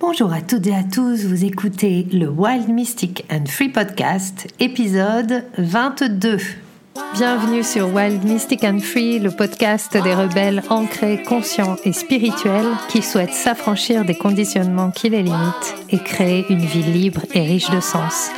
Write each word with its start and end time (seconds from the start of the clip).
Bonjour 0.00 0.32
à 0.32 0.40
toutes 0.40 0.66
et 0.66 0.74
à 0.74 0.82
tous, 0.82 1.24
vous 1.24 1.44
écoutez 1.44 2.06
le 2.12 2.28
Wild 2.28 2.68
Mystic 2.68 3.24
and 3.30 3.46
Free 3.46 3.68
Podcast, 3.68 4.48
épisode 4.58 5.44
22. 5.56 6.38
Bienvenue 7.14 7.62
sur 7.62 7.94
Wild 7.94 8.24
Mystic 8.24 8.64
and 8.64 8.80
Free, 8.80 9.20
le 9.20 9.30
podcast 9.30 9.96
des 9.96 10.14
rebelles 10.14 10.64
ancrés, 10.68 11.22
conscients 11.22 11.76
et 11.84 11.92
spirituels 11.92 12.72
qui 12.88 13.02
souhaitent 13.02 13.32
s'affranchir 13.32 14.04
des 14.04 14.16
conditionnements 14.16 14.90
qui 14.90 15.10
les 15.10 15.22
limitent 15.22 15.76
et 15.90 15.98
créer 15.98 16.44
une 16.50 16.64
vie 16.64 16.82
libre 16.82 17.20
et 17.32 17.42
riche 17.42 17.70
de 17.70 17.80
sens. 17.80 18.30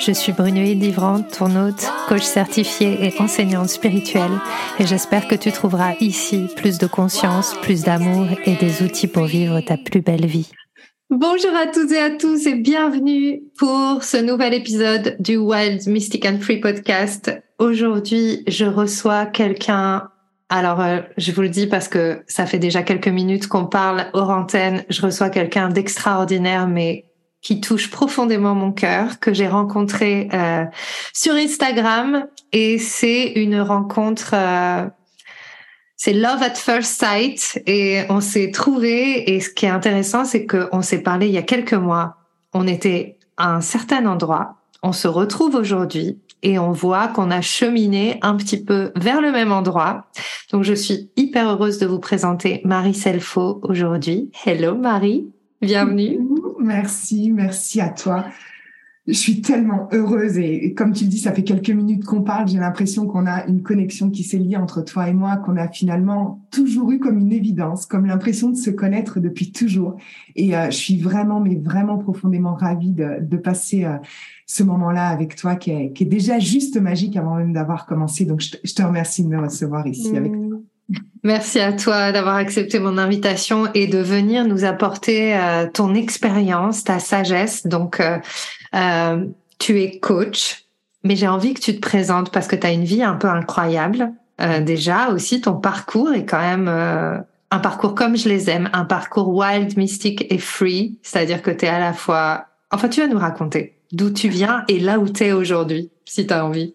Je 0.00 0.10
suis 0.10 0.32
Brunoïde 0.32 0.82
Livrante, 0.82 1.38
ton 1.38 1.54
hôte, 1.54 1.88
coach 2.08 2.22
certifié 2.22 3.06
et 3.06 3.22
enseignante 3.22 3.68
spirituelle, 3.68 4.40
et 4.80 4.86
j'espère 4.86 5.28
que 5.28 5.36
tu 5.36 5.52
trouveras 5.52 5.94
ici 6.00 6.48
plus 6.56 6.78
de 6.78 6.88
conscience, 6.88 7.54
plus 7.62 7.84
d'amour 7.84 8.26
et 8.44 8.56
des 8.56 8.82
outils 8.82 9.06
pour 9.06 9.26
vivre 9.26 9.60
ta 9.60 9.76
plus 9.76 10.00
belle 10.00 10.26
vie. 10.26 10.50
Bonjour 11.10 11.54
à 11.54 11.66
toutes 11.66 11.92
et 11.92 11.98
à 11.98 12.10
tous 12.10 12.46
et 12.46 12.54
bienvenue 12.54 13.42
pour 13.58 14.02
ce 14.02 14.16
nouvel 14.16 14.54
épisode 14.54 15.16
du 15.20 15.36
Wild 15.36 15.86
Mystic 15.86 16.24
and 16.24 16.38
Free 16.40 16.60
podcast. 16.60 17.30
Aujourd'hui, 17.58 18.42
je 18.46 18.64
reçois 18.64 19.26
quelqu'un. 19.26 20.08
Alors, 20.48 20.80
euh, 20.80 21.00
je 21.18 21.30
vous 21.32 21.42
le 21.42 21.50
dis 21.50 21.66
parce 21.66 21.88
que 21.88 22.22
ça 22.26 22.46
fait 22.46 22.58
déjà 22.58 22.82
quelques 22.82 23.08
minutes 23.08 23.48
qu'on 23.48 23.66
parle 23.66 24.06
hors 24.14 24.30
antenne. 24.30 24.84
Je 24.88 25.02
reçois 25.02 25.28
quelqu'un 25.28 25.68
d'extraordinaire, 25.68 26.66
mais 26.66 27.04
qui 27.42 27.60
touche 27.60 27.90
profondément 27.90 28.54
mon 28.54 28.72
cœur, 28.72 29.20
que 29.20 29.34
j'ai 29.34 29.46
rencontré 29.46 30.30
euh, 30.32 30.64
sur 31.12 31.34
Instagram. 31.34 32.26
Et 32.52 32.78
c'est 32.78 33.32
une 33.32 33.60
rencontre 33.60 34.30
euh, 34.32 34.86
c'est 36.04 36.12
Love 36.12 36.42
at 36.42 36.56
First 36.56 37.00
Sight 37.00 37.62
et 37.66 38.02
on 38.10 38.20
s'est 38.20 38.50
trouvé 38.50 39.34
et 39.34 39.40
ce 39.40 39.48
qui 39.48 39.64
est 39.64 39.70
intéressant 39.70 40.26
c'est 40.26 40.44
qu'on 40.44 40.82
s'est 40.82 40.98
parlé 40.98 41.28
il 41.28 41.32
y 41.32 41.38
a 41.38 41.42
quelques 41.42 41.72
mois. 41.72 42.18
On 42.52 42.66
était 42.66 43.16
à 43.38 43.54
un 43.54 43.62
certain 43.62 44.04
endroit, 44.04 44.56
on 44.82 44.92
se 44.92 45.08
retrouve 45.08 45.54
aujourd'hui 45.54 46.18
et 46.42 46.58
on 46.58 46.72
voit 46.72 47.08
qu'on 47.08 47.30
a 47.30 47.40
cheminé 47.40 48.18
un 48.20 48.36
petit 48.36 48.62
peu 48.62 48.92
vers 48.96 49.22
le 49.22 49.32
même 49.32 49.50
endroit. 49.50 50.04
Donc 50.52 50.62
je 50.62 50.74
suis 50.74 51.08
hyper 51.16 51.48
heureuse 51.48 51.78
de 51.78 51.86
vous 51.86 52.00
présenter 52.00 52.60
Marie 52.66 52.92
Selfo 52.92 53.60
aujourd'hui. 53.62 54.30
Hello 54.44 54.74
Marie, 54.74 55.32
bienvenue. 55.62 56.20
Merci, 56.58 57.30
merci 57.30 57.80
à 57.80 57.88
toi 57.88 58.26
je 59.06 59.12
suis 59.12 59.42
tellement 59.42 59.88
heureuse 59.92 60.38
et, 60.38 60.72
comme 60.72 60.92
tu 60.92 61.04
le 61.04 61.10
dis, 61.10 61.18
ça 61.18 61.32
fait 61.32 61.44
quelques 61.44 61.70
minutes 61.70 62.04
qu'on 62.04 62.22
parle. 62.22 62.48
J'ai 62.48 62.58
l'impression 62.58 63.06
qu'on 63.06 63.26
a 63.26 63.44
une 63.46 63.62
connexion 63.62 64.08
qui 64.08 64.22
s'est 64.22 64.38
liée 64.38 64.56
entre 64.56 64.80
toi 64.80 65.08
et 65.08 65.12
moi, 65.12 65.36
qu'on 65.36 65.58
a 65.58 65.68
finalement 65.68 66.42
toujours 66.50 66.90
eu 66.90 66.98
comme 66.98 67.18
une 67.18 67.32
évidence, 67.32 67.84
comme 67.84 68.06
l'impression 68.06 68.48
de 68.48 68.56
se 68.56 68.70
connaître 68.70 69.20
depuis 69.20 69.52
toujours. 69.52 69.98
Et 70.36 70.56
euh, 70.56 70.70
je 70.70 70.76
suis 70.76 70.98
vraiment, 70.98 71.38
mais 71.38 71.56
vraiment 71.56 71.98
profondément 71.98 72.54
ravie 72.54 72.92
de, 72.92 73.18
de 73.20 73.36
passer 73.36 73.84
euh, 73.84 73.96
ce 74.46 74.62
moment-là 74.62 75.08
avec 75.08 75.36
toi, 75.36 75.56
qui 75.56 75.70
est, 75.70 75.92
qui 75.92 76.04
est, 76.04 76.06
déjà 76.06 76.38
juste 76.38 76.80
magique 76.80 77.18
avant 77.18 77.34
même 77.34 77.52
d'avoir 77.52 77.84
commencé. 77.84 78.24
Donc, 78.24 78.40
je 78.40 78.52
te, 78.52 78.56
je 78.64 78.72
te, 78.72 78.82
remercie 78.82 79.22
de 79.22 79.28
me 79.28 79.38
recevoir 79.38 79.86
ici 79.86 80.16
avec 80.16 80.32
mmh. 80.32 80.48
toi. 80.48 80.58
Merci 81.22 81.60
à 81.60 81.72
toi 81.72 82.12
d'avoir 82.12 82.36
accepté 82.36 82.78
mon 82.78 82.98
invitation 82.98 83.68
et 83.72 83.86
de 83.86 83.98
venir 83.98 84.46
nous 84.46 84.64
apporter 84.64 85.34
euh, 85.34 85.66
ton 85.72 85.94
expérience, 85.94 86.84
ta 86.84 86.98
sagesse. 86.98 87.66
Donc, 87.66 88.02
euh, 88.74 89.26
tu 89.58 89.80
es 89.80 89.98
coach, 89.98 90.64
mais 91.02 91.16
j'ai 91.16 91.28
envie 91.28 91.54
que 91.54 91.60
tu 91.60 91.74
te 91.74 91.80
présentes 91.80 92.30
parce 92.30 92.48
que 92.48 92.56
tu 92.56 92.66
as 92.66 92.72
une 92.72 92.84
vie 92.84 93.02
un 93.02 93.14
peu 93.14 93.28
incroyable. 93.28 94.12
Euh, 94.40 94.60
déjà 94.60 95.10
aussi, 95.10 95.40
ton 95.40 95.54
parcours 95.54 96.12
est 96.12 96.24
quand 96.24 96.40
même 96.40 96.66
euh, 96.68 97.18
un 97.50 97.58
parcours 97.58 97.94
comme 97.94 98.16
je 98.16 98.28
les 98.28 98.50
aime, 98.50 98.68
un 98.72 98.84
parcours 98.84 99.28
wild, 99.28 99.76
mystique 99.76 100.26
et 100.30 100.38
free. 100.38 100.98
C'est-à-dire 101.02 101.42
que 101.42 101.50
tu 101.50 101.66
es 101.66 101.68
à 101.68 101.78
la 101.78 101.92
fois... 101.92 102.46
Enfin, 102.70 102.88
tu 102.88 103.00
vas 103.00 103.06
nous 103.06 103.18
raconter 103.18 103.74
d'où 103.92 104.10
tu 104.10 104.28
viens 104.28 104.64
et 104.68 104.80
là 104.80 104.98
où 104.98 105.08
tu 105.08 105.24
es 105.24 105.32
aujourd'hui, 105.32 105.90
si 106.04 106.26
tu 106.26 106.34
as 106.34 106.44
envie. 106.44 106.74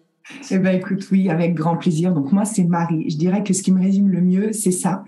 Eh 0.50 0.58
ben, 0.58 0.76
écoute, 0.76 1.06
oui, 1.10 1.28
avec 1.28 1.54
grand 1.54 1.76
plaisir. 1.76 2.12
Donc, 2.12 2.32
moi, 2.32 2.44
c'est 2.44 2.64
Marie. 2.64 3.10
Je 3.10 3.16
dirais 3.16 3.42
que 3.42 3.52
ce 3.52 3.62
qui 3.62 3.72
me 3.72 3.80
résume 3.80 4.08
le 4.08 4.20
mieux, 4.20 4.52
c'est 4.52 4.70
ça. 4.70 5.04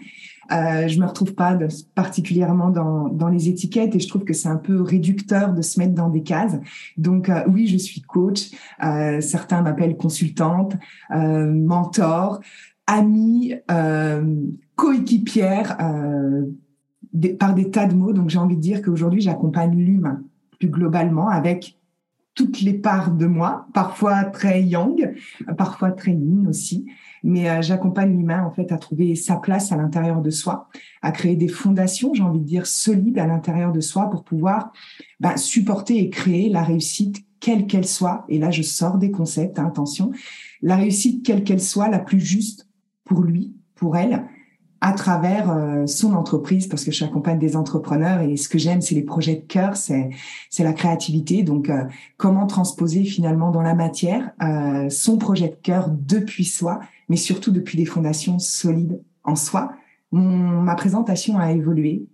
Euh, 0.52 0.88
je 0.88 1.00
me 1.00 1.06
retrouve 1.06 1.34
pas 1.34 1.54
de, 1.54 1.68
particulièrement 1.94 2.70
dans, 2.70 3.08
dans 3.08 3.28
les 3.28 3.48
étiquettes 3.48 3.94
et 3.94 4.00
je 4.00 4.08
trouve 4.08 4.24
que 4.24 4.34
c'est 4.34 4.48
un 4.48 4.56
peu 4.56 4.82
réducteur 4.82 5.52
de 5.52 5.62
se 5.62 5.78
mettre 5.78 5.94
dans 5.94 6.08
des 6.08 6.22
cases. 6.22 6.56
Donc 6.96 7.28
euh, 7.28 7.42
oui, 7.48 7.66
je 7.66 7.76
suis 7.76 8.00
coach. 8.02 8.50
Euh, 8.84 9.20
certains 9.20 9.62
m'appellent 9.62 9.96
consultante, 9.96 10.76
euh, 11.14 11.50
mentor, 11.52 12.40
amie, 12.86 13.54
euh, 13.70 14.36
coéquipière, 14.76 15.76
par 17.38 17.54
des 17.54 17.70
tas 17.70 17.86
de 17.86 17.94
mots. 17.94 18.12
Donc 18.12 18.30
j'ai 18.30 18.38
envie 18.38 18.56
de 18.56 18.60
dire 18.60 18.82
qu'aujourd'hui, 18.82 19.20
j'accompagne 19.20 19.76
l'humain 19.76 20.22
plus 20.58 20.68
globalement 20.68 21.28
avec 21.28 21.78
toutes 22.34 22.60
les 22.60 22.74
parts 22.74 23.10
de 23.10 23.26
moi, 23.26 23.66
parfois 23.74 24.24
très 24.24 24.62
yang, 24.62 25.14
parfois 25.56 25.90
très 25.92 26.12
yin 26.12 26.46
aussi. 26.48 26.86
Mais 27.22 27.48
euh, 27.48 27.62
j'accompagne 27.62 28.16
l'humain 28.16 28.44
en 28.44 28.50
fait 28.50 28.72
à 28.72 28.78
trouver 28.78 29.14
sa 29.14 29.36
place 29.36 29.72
à 29.72 29.76
l'intérieur 29.76 30.20
de 30.20 30.30
soi, 30.30 30.68
à 31.02 31.12
créer 31.12 31.36
des 31.36 31.48
fondations, 31.48 32.14
j'ai 32.14 32.22
envie 32.22 32.40
de 32.40 32.44
dire 32.44 32.66
solides 32.66 33.18
à 33.18 33.26
l'intérieur 33.26 33.72
de 33.72 33.80
soi 33.80 34.10
pour 34.10 34.24
pouvoir 34.24 34.72
bah, 35.20 35.36
supporter 35.36 35.98
et 35.98 36.10
créer 36.10 36.48
la 36.48 36.62
réussite 36.62 37.24
quelle 37.40 37.66
qu'elle 37.66 37.86
soit. 37.86 38.24
Et 38.28 38.38
là, 38.38 38.50
je 38.50 38.62
sors 38.62 38.98
des 38.98 39.10
concepts, 39.10 39.58
hein, 39.58 39.66
attention, 39.66 40.12
la 40.62 40.76
réussite 40.76 41.24
quelle 41.24 41.44
qu'elle 41.44 41.60
soit, 41.60 41.88
la 41.88 41.98
plus 41.98 42.20
juste 42.20 42.68
pour 43.04 43.22
lui, 43.22 43.54
pour 43.74 43.96
elle, 43.96 44.24
à 44.82 44.92
travers 44.92 45.48
euh, 45.50 45.86
son 45.86 46.12
entreprise 46.12 46.66
parce 46.66 46.84
que 46.84 46.90
j'accompagne 46.90 47.38
des 47.38 47.56
entrepreneurs 47.56 48.20
et 48.20 48.36
ce 48.36 48.48
que 48.48 48.58
j'aime 48.58 48.80
c'est 48.80 48.96
les 48.96 49.04
projets 49.04 49.36
de 49.36 49.46
cœur 49.46 49.76
c'est 49.76 50.10
c'est 50.50 50.64
la 50.64 50.72
créativité 50.72 51.44
donc 51.44 51.70
euh, 51.70 51.84
comment 52.16 52.48
transposer 52.48 53.04
finalement 53.04 53.52
dans 53.52 53.62
la 53.62 53.74
matière 53.74 54.32
euh, 54.42 54.90
son 54.90 55.18
projet 55.18 55.48
de 55.48 55.54
cœur 55.54 55.88
depuis 55.88 56.44
soi 56.44 56.80
mais 57.12 57.18
surtout 57.18 57.50
depuis 57.50 57.76
des 57.76 57.84
fondations 57.84 58.38
solides 58.38 59.02
en 59.22 59.36
soi 59.36 59.72
ma 60.12 60.74
présentation 60.74 61.38
a 61.38 61.52
évolué 61.52 62.06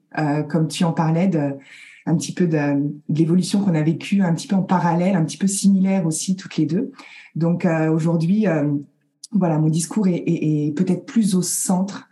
comme 0.48 0.66
tu 0.66 0.82
en 0.82 0.92
parlais 0.92 1.28
de 1.28 1.52
un 2.04 2.16
petit 2.16 2.32
peu 2.32 2.48
de, 2.48 2.58
l'évolution 3.08 3.62
qu'on 3.62 3.76
a 3.76 3.82
vécue 3.82 4.22
un 4.22 4.34
petit 4.34 4.48
peu 4.48 4.56
en 4.56 4.64
parallèle 4.64 5.14
un 5.14 5.24
petit 5.24 5.38
peu 5.38 5.46
similaire 5.46 6.04
aussi 6.04 6.34
toutes 6.34 6.56
les 6.56 6.66
deux 6.66 6.90
donc 7.36 7.64
aujourd'hui 7.92 8.46
voilà 9.30 9.58
mon 9.60 9.68
discours 9.68 10.08
est, 10.08 10.74
peut-être 10.76 11.06
plus 11.06 11.36
au 11.36 11.42
centre 11.42 12.08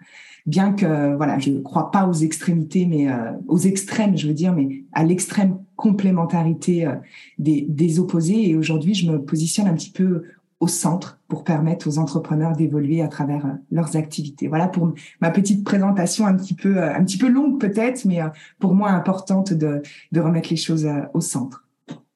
bien 0.47 0.73
que 0.73 1.17
voilà, 1.17 1.39
je 1.39 1.51
ne 1.51 1.61
crois 1.61 1.91
pas 1.91 2.07
aux 2.07 2.13
extrémités, 2.13 2.87
mais 2.87 3.11
euh, 3.11 3.33
aux 3.49 3.59
extrêmes, 3.59 4.17
je 4.17 4.29
veux 4.29 4.35
dire, 4.35 4.55
mais 4.55 4.85
à 4.93 5.05
l'extrême 5.05 5.59
complémentarité 5.75 6.87
euh, 6.87 6.95
des 7.39 7.99
opposés. 7.99 8.51
Et 8.51 8.57
aujourd'hui, 8.57 8.95
je 8.95 9.11
me 9.11 9.23
positionne 9.23 9.67
un 9.67 9.75
petit 9.75 9.91
peu 9.91 10.23
au 10.61 10.69
centre 10.69 11.19
pour 11.28 11.44
permettre 11.44 11.87
aux 11.89 11.99
entrepreneurs 11.99 12.53
d'évoluer 12.53 13.03
à 13.03 13.09
travers 13.09 13.44
euh, 13.47 13.50
leurs 13.71 13.97
activités. 13.97 14.49
Voilà 14.49 14.69
pour 14.69 14.94
ma 15.21 15.31
petite 15.31 15.65
présentation 15.65 16.27
un 16.27 16.34
petit 16.34 16.55
peu 16.55 16.83
un 16.83 17.05
petit 17.05 17.19
peu 17.19 17.28
longue 17.28 17.61
peut-être, 17.61 18.05
mais 18.05 18.21
pour 18.59 18.75
moi 18.75 18.91
importante 18.91 19.53
de, 19.53 19.83
de 20.12 20.21
remettre 20.21 20.49
les 20.50 20.56
choses 20.56 20.89
au 21.15 21.21
centre. 21.21 21.67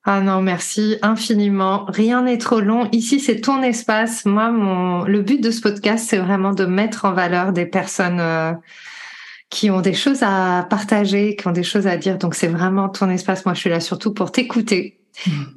Ah 0.05 0.23
non, 0.23 0.41
merci 0.41 0.97
infiniment. 1.03 1.84
Rien 1.89 2.23
n'est 2.23 2.39
trop 2.39 2.61
long. 2.61 2.89
Ici, 2.91 3.21
c'est 3.21 3.41
ton 3.41 3.62
espace. 3.62 4.25
Moi, 4.25 4.51
mon 4.51 5.05
le 5.05 5.21
but 5.21 5.43
de 5.43 5.51
ce 5.51 5.61
podcast, 5.61 6.07
c'est 6.09 6.17
vraiment 6.19 6.55
de 6.55 6.65
mettre 6.65 7.05
en 7.05 7.12
valeur 7.12 7.53
des 7.53 7.67
personnes 7.67 8.19
euh, 8.19 8.53
qui 9.51 9.71
ont 9.71 9.83
des 9.83 9.93
choses 9.93 10.22
à 10.22 10.67
partager, 10.71 11.37
qui 11.37 11.47
ont 11.49 11.53
des 11.53 11.62
choses 11.62 11.87
à 11.87 11.99
dire. 11.99 12.17
Donc, 12.17 12.34
c'est 12.34 12.49
vraiment 12.49 12.89
ton 12.89 13.11
espace. 13.11 13.45
Moi, 13.45 13.53
je 13.55 13.61
suis 13.61 13.71
là 13.71 13.81
surtout 13.81 14.15
pour 14.15 14.33
t'écouter. 14.33 15.00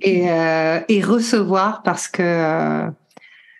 Et, 0.01 0.29
euh, 0.29 0.79
et 0.87 1.01
recevoir 1.01 1.83
parce 1.83 2.07
que 2.07 2.21
euh, 2.21 2.89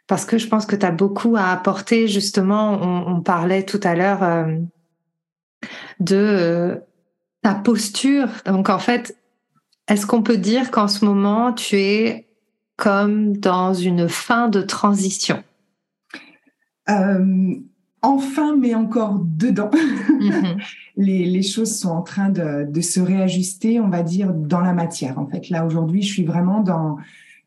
parce 0.08 0.26
que 0.26 0.38
je 0.38 0.48
pense 0.48 0.66
que 0.66 0.76
tu 0.76 0.86
as 0.86 0.92
beaucoup 0.92 1.36
à 1.38 1.50
apporter. 1.52 2.08
Justement, 2.08 2.74
on, 3.08 3.22
parlait 3.22 3.64
tout 3.64 3.80
à 3.84 3.96
l'heure 3.96 4.22
euh, 4.22 4.58
de 6.00 6.82
ta 7.42 7.56
posture. 7.56 8.28
Donc, 8.46 8.70
en 8.70 8.80
fait, 8.80 9.18
est-ce 9.88 10.06
qu'on 10.06 10.22
peut 10.22 10.38
dire 10.38 10.72
qu'en 10.72 10.88
ce 10.88 11.06
moment, 11.06 11.54
tu 11.54 11.78
es 11.78 12.28
comme 12.76 13.38
dans 13.38 13.74
une 13.74 14.10
fin 14.10 14.50
de 14.50 14.62
transition? 14.62 15.42
Enfin, 18.04 18.56
mais 18.58 18.76
encore 18.76 19.20
dedans. 19.24 19.72
Mm-hmm. 19.72 20.58
les, 20.98 21.26
les, 21.26 21.42
choses 21.42 21.74
sont 21.74 21.90
en 21.90 22.02
train 22.02 22.30
de, 22.30 22.70
de, 22.70 22.82
se 22.82 23.00
réajuster, 23.00 23.80
on 23.80 23.88
va 23.88 24.04
dire, 24.04 24.34
dans 24.34 24.60
la 24.60 24.74
matière. 24.74 25.18
En 25.18 25.26
fait, 25.26 25.50
là, 25.50 25.66
aujourd'hui, 25.66 26.02
je 26.02 26.12
suis 26.12 26.26
vraiment 26.26 26.62
dans... 26.62 26.98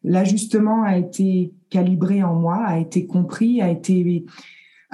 L'ajustement 0.02 0.82
a 0.82 0.96
été 0.96 1.52
calibré 1.68 2.22
en 2.22 2.34
moi, 2.34 2.64
a 2.64 2.78
été 2.78 3.06
compris, 3.06 3.60
a 3.60 3.68
été 3.68 4.24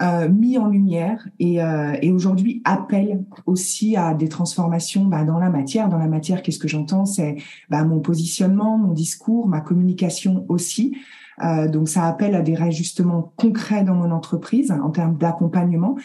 euh, 0.01 0.29
mis 0.29 0.57
en 0.59 0.69
lumière 0.69 1.29
et, 1.39 1.63
euh, 1.63 1.95
et 2.01 2.11
aujourd'hui 2.11 2.63
appelle 2.65 3.23
aussi 3.45 3.95
à 3.95 4.15
des 4.15 4.29
transformations 4.29 5.05
bah, 5.05 5.23
dans 5.23 5.39
la 5.39 5.51
matière. 5.51 5.89
Dans 5.89 5.99
la 5.99 6.09
matière, 6.09 6.43
qu'est-ce 6.43 6.59
que 6.59 6.67
j'entends? 6.67 7.05
C'est 7.05 7.37
bah, 7.69 7.85
mon 7.85 8.01
positionnement, 8.01 8.79
mon 8.79 8.93
discours, 8.93 9.47
ma 9.47 9.61
communication 9.61 10.47
aussi. 10.49 10.97
Euh, 11.43 11.69
donc 11.69 11.89
ça 11.89 12.07
appelle 12.07 12.35
à 12.35 12.43
des 12.43 12.55
réajustements 12.55 13.33
concrets 13.37 13.85
dans 13.85 13.95
mon 13.95 14.11
entreprise 14.11 14.71
en 14.71 14.91
termes 14.91 15.17
d'accompagnement, 15.17 15.97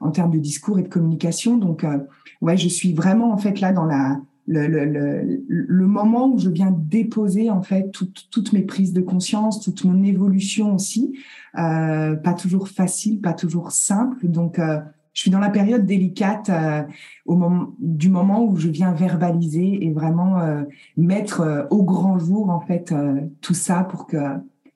en 0.00 0.10
termes 0.10 0.30
de 0.30 0.38
discours 0.38 0.78
et 0.78 0.82
de 0.82 0.88
communication. 0.88 1.56
Donc 1.56 1.84
euh, 1.84 1.98
ouais, 2.40 2.56
je 2.56 2.68
suis 2.68 2.92
vraiment 2.92 3.32
en 3.32 3.36
fait 3.36 3.60
là 3.60 3.72
dans 3.72 3.84
la 3.84 4.20
le, 4.48 4.68
le, 4.68 5.42
le, 5.48 5.86
moment 5.88 6.28
où 6.28 6.38
je 6.38 6.48
viens 6.48 6.70
déposer 6.70 7.50
en 7.50 7.62
fait 7.62 7.90
toutes, 7.90 8.28
toutes 8.30 8.52
mes 8.52 8.62
prises 8.62 8.92
de 8.92 9.00
conscience, 9.00 9.60
toute 9.60 9.84
mon 9.84 10.04
évolution 10.04 10.72
aussi. 10.72 11.18
Euh, 11.58 12.14
pas 12.14 12.32
toujours 12.32 12.68
facile, 12.68 13.20
pas 13.20 13.32
toujours 13.32 13.72
simple. 13.72 14.28
Donc, 14.28 14.60
euh, 14.60 14.78
je 15.16 15.22
suis 15.22 15.30
dans 15.30 15.40
la 15.40 15.48
période 15.48 15.86
délicate 15.86 16.50
euh, 16.50 16.82
au 17.24 17.36
moment 17.36 17.72
du 17.78 18.10
moment 18.10 18.44
où 18.44 18.56
je 18.56 18.68
viens 18.68 18.92
verbaliser 18.92 19.82
et 19.82 19.90
vraiment 19.90 20.38
euh, 20.40 20.62
mettre 20.98 21.40
euh, 21.40 21.62
au 21.70 21.82
grand 21.84 22.18
jour 22.18 22.50
en 22.50 22.60
fait 22.60 22.94
tout 23.40 23.54
ça 23.54 23.82
pour 23.84 24.06
que 24.06 24.18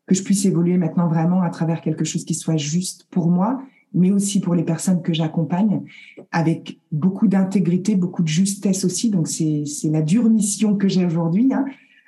que 0.06 0.14
je 0.14 0.22
puisse 0.22 0.44
évoluer 0.44 0.76
maintenant 0.76 1.08
vraiment 1.08 1.42
à 1.42 1.50
travers 1.50 1.80
quelque 1.80 2.04
chose 2.04 2.24
qui 2.24 2.34
soit 2.34 2.56
juste 2.56 3.06
pour 3.10 3.30
moi 3.30 3.62
mais 3.94 4.10
aussi 4.10 4.40
pour 4.40 4.54
les 4.54 4.62
personnes 4.62 5.02
que 5.02 5.12
j'accompagne, 5.12 5.82
avec 6.30 6.78
beaucoup 6.92 7.26
d'intégrité, 7.26 7.96
beaucoup 7.96 8.22
de 8.22 8.28
justesse 8.28 8.84
aussi. 8.84 9.10
Donc 9.10 9.28
c'est 9.28 9.64
la 9.84 10.02
dure 10.02 10.28
mission 10.30 10.76
que 10.76 10.88
j'ai 10.88 11.04
aujourd'hui. 11.04 11.50
Hein. 11.52 11.64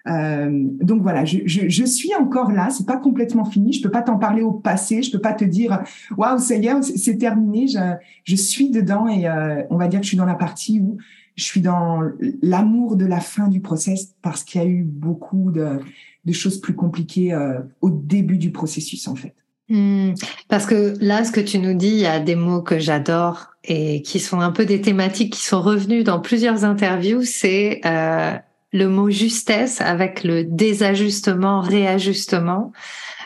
Euh, 0.09 0.69
donc 0.81 1.03
voilà, 1.03 1.25
je, 1.25 1.39
je, 1.47 1.85
suis 1.85 2.13
encore 2.15 2.51
là, 2.51 2.71
c'est 2.71 2.87
pas 2.87 2.97
complètement 2.97 3.45
fini. 3.45 3.73
Je 3.73 3.83
peux 3.83 3.91
pas 3.91 4.03
t'en 4.03 4.19
parler 4.19 4.43
au 4.43 4.53
passé, 4.53 5.03
je 5.03 5.13
peux 5.13 5.21
pas 5.21 5.33
te 5.33 5.45
dire 5.45 5.83
waouh 6.17 6.39
ça 6.39 6.57
y 6.57 6.67
est, 6.67 6.83
c'est 6.83 7.19
terminé. 7.19 7.69
Je, 7.69 7.79
je, 8.25 8.37
suis 8.37 8.71
dedans 8.71 9.07
et 9.07 9.29
euh, 9.29 9.63
on 9.71 9.77
va 9.77 9.87
dire 9.87 10.01
que 10.01 10.05
je 10.05 10.11
suis 10.11 10.17
dans 10.17 10.25
la 10.25 10.35
partie 10.35 10.81
où 10.81 10.99
je 11.37 11.45
suis 11.45 11.61
dans 11.61 12.03
l'amour 12.43 12.97
de 12.97 13.07
la 13.07 13.21
fin 13.21 13.49
du 13.49 13.61
process 13.61 14.15
parce 14.23 14.43
qu'il 14.45 14.61
y 14.61 14.65
a 14.65 14.69
eu 14.69 14.83
beaucoup 14.83 15.51
de, 15.51 15.79
de 16.25 16.33
choses 16.33 16.61
plus 16.61 16.75
compliquées 16.75 17.33
euh, 17.33 17.59
au 17.81 17.91
début 17.91 18.39
du 18.39 18.51
processus 18.51 19.09
en 19.09 19.15
fait. 19.15 19.35
Hmm. 19.69 20.15
parce 20.49 20.67
que 20.67 20.95
là, 21.01 21.25
ce 21.25 21.33
que 21.33 21.41
tu 21.41 21.59
nous 21.59 21.73
dis, 21.73 21.89
il 21.89 22.01
y 22.01 22.07
a 22.07 22.21
des 22.21 22.35
mots 22.35 22.61
que 22.61 22.79
j'adore 22.79 23.53
et 23.65 24.03
qui 24.03 24.19
sont 24.19 24.41
un 24.41 24.51
peu 24.51 24.67
des 24.67 24.83
thématiques 24.83 25.33
qui 25.33 25.41
sont 25.41 25.63
revenues 25.63 26.03
dans 26.03 26.21
plusieurs 26.21 26.65
interviews. 26.65 27.23
C'est 27.23 27.81
euh, 27.87 28.33
le 28.73 28.89
mot 28.89 29.09
justesse 29.09 29.81
avec 29.81 30.25
le 30.25 30.45
désajustement, 30.45 31.61
réajustement. 31.61 32.73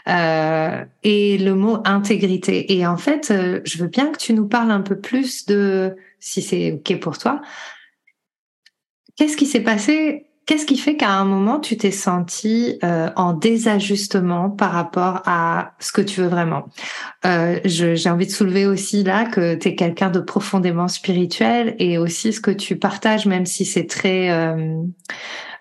Euh, 0.08 0.84
et 1.02 1.36
le 1.36 1.56
mot 1.56 1.78
intégrité. 1.84 2.72
Et 2.78 2.86
en 2.86 2.96
fait, 2.96 3.32
euh, 3.32 3.60
je 3.64 3.78
veux 3.78 3.88
bien 3.88 4.12
que 4.12 4.18
tu 4.18 4.34
nous 4.34 4.46
parles 4.46 4.70
un 4.70 4.80
peu 4.80 5.00
plus 5.00 5.46
de, 5.46 5.96
si 6.20 6.42
c'est 6.42 6.70
OK 6.70 7.00
pour 7.00 7.18
toi, 7.18 7.40
qu'est-ce 9.16 9.36
qui 9.36 9.46
s'est 9.46 9.64
passé 9.64 10.25
Qu'est-ce 10.46 10.64
qui 10.64 10.76
fait 10.76 10.96
qu'à 10.96 11.10
un 11.10 11.24
moment, 11.24 11.58
tu 11.58 11.76
t'es 11.76 11.90
senti 11.90 12.78
euh, 12.84 13.10
en 13.16 13.32
désajustement 13.32 14.48
par 14.48 14.70
rapport 14.70 15.22
à 15.26 15.72
ce 15.80 15.90
que 15.90 16.00
tu 16.00 16.20
veux 16.20 16.28
vraiment? 16.28 16.66
Euh, 17.24 17.58
J'ai 17.64 18.08
envie 18.08 18.26
de 18.26 18.30
soulever 18.30 18.64
aussi 18.64 19.02
là 19.02 19.24
que 19.24 19.56
tu 19.56 19.68
es 19.68 19.74
quelqu'un 19.74 20.08
de 20.08 20.20
profondément 20.20 20.86
spirituel 20.86 21.74
et 21.80 21.98
aussi 21.98 22.32
ce 22.32 22.40
que 22.40 22.52
tu 22.52 22.76
partages, 22.76 23.26
même 23.26 23.44
si 23.44 23.64
c'est 23.64 23.86
très 23.86 24.30
euh, 24.30 24.82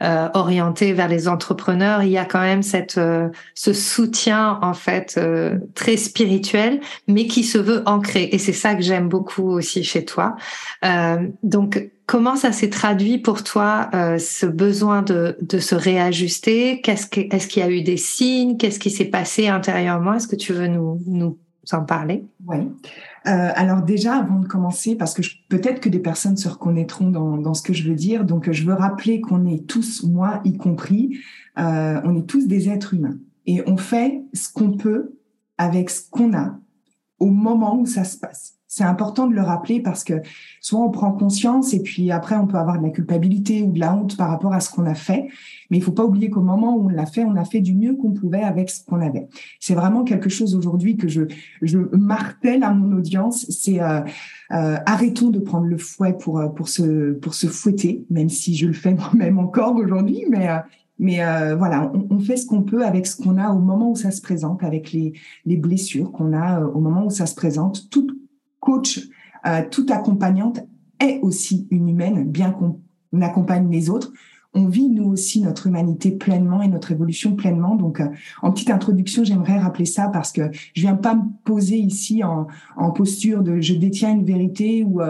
euh, 0.04 0.30
orienté 0.34 0.94
vers 0.94 1.08
les 1.08 1.28
entrepreneurs, 1.28 2.04
il 2.04 2.10
y 2.10 2.18
a 2.18 2.26
quand 2.26 2.42
même 2.42 2.62
cette 2.62 2.98
euh, 2.98 3.30
ce 3.54 3.74
soutien 3.74 4.60
en 4.62 4.74
fait 4.74 5.16
euh, 5.18 5.58
très 5.74 5.98
spirituel, 5.98 6.80
mais 7.08 7.26
qui 7.26 7.44
se 7.44 7.58
veut 7.58 7.82
ancré. 7.86 8.30
Et 8.32 8.38
c'est 8.38 8.54
ça 8.54 8.76
que 8.76 8.82
j'aime 8.84 9.08
beaucoup 9.08 9.50
aussi 9.50 9.84
chez 9.84 10.06
toi. 10.06 10.36
donc 11.44 11.90
comment 12.06 12.36
ça 12.36 12.52
s'est 12.52 12.70
traduit 12.70 13.18
pour 13.18 13.44
toi 13.44 13.90
ce 14.20 14.46
besoin 14.46 15.02
de, 15.02 15.38
de 15.42 15.60
se 15.60 15.76
réajuster? 15.76 16.82
Qu'est-ce 16.82 17.08
que, 17.08 17.22
est-ce 17.22 17.48
qu'il 17.48 17.64
y 17.64 17.66
a 17.66 17.70
eu 17.70 17.82
des 17.82 17.98
signes? 17.98 18.58
Qu'est-ce 18.58 18.80
qui 18.80 18.90
s'est 18.90 19.06
passé 19.06 19.48
intérieurement? 19.48 20.14
Est-ce 20.14 20.28
que 20.28 20.36
tu 20.36 20.54
veux 20.54 20.68
nous 20.68 21.02
nous 21.06 21.38
en 21.72 21.84
parler? 21.84 22.26
Oui. 22.48 22.58
Euh, 23.28 23.50
alors 23.56 23.82
déjà, 23.82 24.18
avant 24.18 24.40
de 24.40 24.48
commencer, 24.48 24.96
parce 24.96 25.14
que 25.14 25.22
peut-être 25.50 25.80
que 25.80 25.90
des 25.90 26.00
personnes 26.00 26.38
se 26.38 26.48
reconnaîtront 26.48 27.10
dans, 27.10 27.38
dans, 27.38 27.54
ce 27.54 27.64
que 27.64 27.74
je 27.74 27.88
veux 27.90 27.96
dire, 27.96 28.24
donc 28.24 28.52
je 28.52 28.64
veux 28.64 28.74
rappeler 28.74 29.22
qu'on 29.22 29.46
est 29.46 29.66
tous, 29.68 30.04
moi 30.04 30.42
y 30.44 30.58
compris, 30.58 31.18
euh, 31.58 32.00
on 32.04 32.16
est 32.16 32.28
tous 32.28 32.48
des 32.48 32.70
êtres 32.70 32.94
humains 32.94 33.18
et 33.48 33.64
on 33.68 33.78
fait 33.78 34.22
ce 34.34 34.52
qu'on 34.52 34.78
peut 34.78 35.18
avec 35.58 35.90
ce 35.90 36.02
qu'on 36.10 36.36
a 36.36 36.60
au 37.20 37.28
moment 37.28 37.80
où 37.80 37.86
ça 37.86 38.04
se 38.04 38.18
passe 38.18 38.55
c'est 38.76 38.84
important 38.84 39.26
de 39.26 39.34
le 39.34 39.42
rappeler 39.42 39.80
parce 39.80 40.04
que 40.04 40.16
soit 40.60 40.82
on 40.82 40.90
prend 40.90 41.14
conscience 41.14 41.74
et 41.74 41.82
puis 41.82 42.12
après 42.12 42.36
on 42.36 42.46
peut 42.46 42.58
avoir 42.58 42.78
de 42.78 42.84
la 42.84 42.90
culpabilité 42.90 43.64
ou 43.64 43.72
de 43.72 43.80
la 43.80 43.96
honte 43.96 44.18
par 44.18 44.30
rapport 44.30 44.54
à 44.54 44.60
ce 44.60 44.70
qu'on 44.70 44.86
a 44.86 44.96
fait, 44.96 45.30
mais 45.70 45.78
il 45.78 45.82
faut 45.82 45.94
pas 45.94 46.04
oublier 46.04 46.30
qu'au 46.30 46.42
moment 46.42 46.76
où 46.76 46.88
on 46.88 46.90
l'a 46.90 47.06
fait, 47.06 47.24
on 47.24 47.38
a 47.38 47.46
fait 47.46 47.62
du 47.62 47.74
mieux 47.74 47.96
qu'on 47.96 48.12
pouvait 48.12 48.44
avec 48.44 48.70
ce 48.70 48.84
qu'on 48.84 49.00
avait. 49.00 49.30
C'est 49.62 49.76
vraiment 49.76 50.04
quelque 50.04 50.28
chose 50.28 50.56
aujourd'hui 50.56 50.98
que 50.98 51.08
je, 51.08 51.22
je 51.62 51.78
martèle 51.94 52.64
à 52.64 52.74
mon 52.74 52.98
audience, 52.98 53.46
c'est 53.50 53.82
euh, 53.82 54.02
euh, 54.52 54.76
arrêtons 54.86 55.30
de 55.30 55.40
prendre 55.40 55.68
le 55.68 55.78
fouet 55.78 56.12
pour 56.12 56.40
euh, 56.40 56.50
pour 56.50 56.68
se 56.68 57.14
pour 57.14 57.34
se 57.34 57.48
fouetter, 57.48 58.06
même 58.10 58.28
si 58.28 58.58
je 58.58 58.68
le 58.68 58.74
fais 58.74 58.94
moi-même 58.94 59.40
encore 59.40 59.78
aujourd'hui, 59.78 60.26
mais 60.30 60.50
mais 61.00 61.20
voilà, 61.58 61.92
on, 62.10 62.20
fait 62.20 62.38
ce 62.38 62.46
qu'on 62.46 62.64
peut 62.64 62.86
avec 62.86 63.06
ce 63.06 63.22
qu'on 63.22 63.38
a 63.38 63.50
au 63.50 63.60
moment 63.60 63.92
où 63.92 63.96
ça 63.98 64.12
se 64.12 64.22
présente, 64.22 64.64
avec 64.64 64.94
les, 64.94 65.12
les 65.46 65.58
blessures 65.58 66.10
qu'on 66.14 66.32
a 66.32 66.62
au 66.62 66.80
moment 66.80 67.06
où 67.06 67.10
ça 67.10 67.26
se 67.26 67.36
présente. 67.36 67.90
Coach, 68.66 69.08
euh, 69.46 69.62
toute 69.70 69.92
accompagnante 69.92 70.60
est 71.00 71.20
aussi 71.22 71.68
une 71.72 71.88
humaine, 71.88 72.30
bien 72.30 72.52
qu'on 72.52 72.82
accompagne 73.22 73.70
les 73.72 73.90
autres. 73.90 74.12
On 74.54 74.68
vit 74.68 74.90
nous 74.90 75.06
aussi 75.06 75.42
notre 75.42 75.68
humanité 75.68 76.12
pleinement 76.12 76.62
et 76.62 76.68
notre 76.68 76.92
évolution 76.92 77.36
pleinement. 77.36 77.76
Donc, 77.76 78.00
euh, 78.00 78.08
en 78.42 78.52
petite 78.52 78.70
introduction, 78.70 79.24
j'aimerais 79.24 79.60
rappeler 79.60 79.86
ça 79.86 80.10
parce 80.10 80.32
que 80.32 80.50
je 80.74 80.82
viens 80.82 80.96
pas 80.96 81.16
me 81.16 81.24
poser 81.44 81.78
ici 81.78 82.24
en, 82.24 82.48
en 82.76 82.92
posture 82.92 83.44
de 83.44 83.62
je 83.62 83.74
détiens 83.74 84.12
une 84.12 84.26
vérité 84.26 84.84
ou 84.84 85.02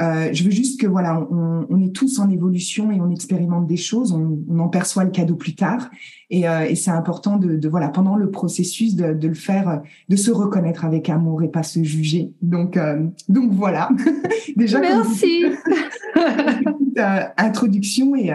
euh, 0.00 0.10
euh, 0.10 0.30
je 0.32 0.44
veux 0.44 0.50
juste 0.50 0.80
que 0.80 0.86
voilà, 0.86 1.26
on, 1.30 1.66
on, 1.68 1.80
est 1.80 1.94
tous 1.94 2.18
en 2.18 2.30
évolution 2.30 2.90
et 2.90 3.00
on 3.00 3.10
expérimente 3.10 3.66
des 3.66 3.76
choses, 3.76 4.12
on, 4.12 4.40
on 4.48 4.58
en 4.58 4.68
perçoit 4.68 5.04
le 5.04 5.10
cadeau 5.10 5.36
plus 5.36 5.54
tard, 5.54 5.90
et, 6.30 6.48
euh, 6.48 6.62
et 6.62 6.74
c'est 6.74 6.90
important 6.90 7.36
de, 7.36 7.56
de, 7.56 7.68
voilà 7.68 7.88
pendant 7.88 8.16
le 8.16 8.30
processus 8.30 8.94
de, 8.94 9.12
de, 9.12 9.28
le 9.28 9.34
faire, 9.34 9.82
de 10.08 10.16
se 10.16 10.30
reconnaître 10.30 10.84
avec 10.84 11.08
amour 11.08 11.42
et 11.42 11.48
pas 11.48 11.62
se 11.62 11.82
juger. 11.82 12.32
Donc 12.42 12.76
euh, 12.76 13.06
donc 13.28 13.52
voilà. 13.52 13.88
Déjà. 14.56 14.80
Merci. 14.80 15.44
Euh, 16.98 17.20
introduction 17.38 18.14
et 18.16 18.32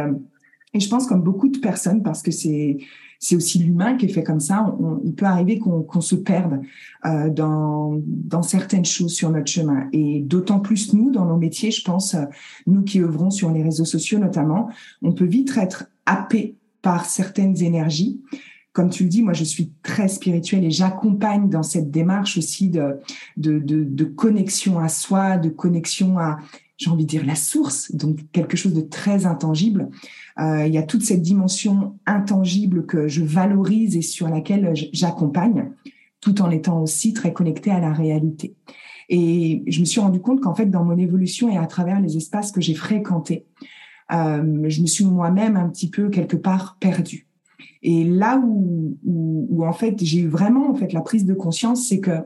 et 0.74 0.80
je 0.82 0.90
pense 0.90 1.08
comme 1.08 1.22
beaucoup 1.22 1.48
de 1.48 1.58
personnes 1.58 2.04
parce 2.04 2.22
que 2.22 2.32
c'est 2.32 2.78
c'est 3.26 3.36
aussi 3.36 3.58
l'humain 3.58 3.98
qui 3.98 4.06
est 4.06 4.10
fait 4.10 4.24
comme 4.24 4.40
ça. 4.40 4.76
Il 5.04 5.16
peut 5.16 5.26
arriver 5.26 5.58
qu'on 5.58 6.02
se 6.02 6.16
perde 6.16 6.62
euh, 7.06 7.28
dans, 7.32 8.44
certaines 8.44 8.86
choses 8.86 9.16
sur 9.16 9.32
notre 9.32 9.52
chemin. 9.52 9.88
Et 9.94 10.22
d'autant 10.22 10.60
plus 10.60 10.94
nous, 10.94 11.10
dans 11.10 11.26
nos 11.26 11.38
métiers, 11.38 11.72
je 11.72 11.84
pense, 11.84 12.14
euh, 12.14 12.26
nous 12.68 12.84
qui 12.84 13.02
œuvrons 13.02 13.32
sur 13.32 13.50
les 13.50 13.64
réseaux 13.64 13.86
sociaux 13.86 14.20
notamment, 14.20 14.70
on 15.02 15.12
peut 15.12 15.26
vite 15.26 15.58
être 15.58 15.86
happé 16.06 16.56
par 16.84 17.06
certaines 17.06 17.60
énergies. 17.64 18.22
Comme 18.74 18.92
tu 18.92 19.04
le 19.04 19.10
dis, 19.10 19.24
moi, 19.24 19.34
je 19.34 19.44
suis 19.44 19.72
très 19.82 20.08
spirituelle 20.08 20.64
et 20.64 20.70
j'accompagne 20.70 21.50
dans 21.50 21.64
cette 21.64 21.90
démarche 21.90 22.38
aussi 22.38 22.70
de 22.70 24.04
connexion 24.04 24.78
à 24.78 24.88
soi, 24.88 25.38
de 25.38 25.50
connexion 25.50 26.20
à, 26.20 26.38
j'ai 26.78 26.90
envie 26.90 27.06
de 27.06 27.10
dire, 27.10 27.26
la 27.26 27.36
source, 27.36 27.94
donc 27.96 28.20
quelque 28.32 28.58
chose 28.58 28.74
de 28.74 28.82
très 28.82 29.26
intangible. 29.26 29.90
Euh, 30.40 30.68
il 30.68 30.74
y 30.74 30.78
a 30.78 30.84
toute 30.84 31.04
cette 31.04 31.22
dimension 31.22 31.98
intangible 32.06 32.86
que 32.86 33.08
je 33.08 33.24
valorise 33.24 33.96
et 33.96 34.02
sur 34.02 34.28
laquelle 34.28 34.74
j'accompagne, 34.92 35.72
tout 36.20 36.42
en 36.42 36.52
étant 36.52 36.82
aussi 36.82 37.14
très 37.14 37.32
connectée 37.32 37.72
à 37.72 37.80
la 37.80 37.94
réalité. 37.94 38.56
Et 39.08 39.64
je 39.68 39.80
me 39.80 39.86
suis 39.86 40.02
rendu 40.02 40.20
compte 40.20 40.42
qu'en 40.42 40.56
fait, 40.56 40.66
dans 40.66 40.84
mon 40.84 40.98
évolution 40.98 41.50
et 41.50 41.58
à 41.58 41.68
travers 41.68 42.02
les 42.02 42.18
espaces 42.18 42.52
que 42.52 42.60
j'ai 42.60 42.74
fréquentés, 42.74 43.46
euh, 44.12 44.66
je 44.68 44.82
me 44.82 44.88
suis 44.88 45.06
moi-même 45.06 45.56
un 45.56 45.70
petit 45.70 45.90
peu 45.90 46.10
quelque 46.10 46.36
part 46.36 46.78
perdue. 46.80 47.28
Et 47.84 48.04
là 48.04 48.42
où, 48.44 48.98
où, 49.06 49.48
où 49.50 49.66
en 49.66 49.74
fait 49.74 50.04
j'ai 50.04 50.26
vraiment 50.26 50.72
en 50.72 50.76
fait 50.76 50.92
la 50.92 51.02
prise 51.02 51.26
de 51.26 51.34
conscience, 51.34 51.88
c'est 51.88 52.00
que 52.00 52.24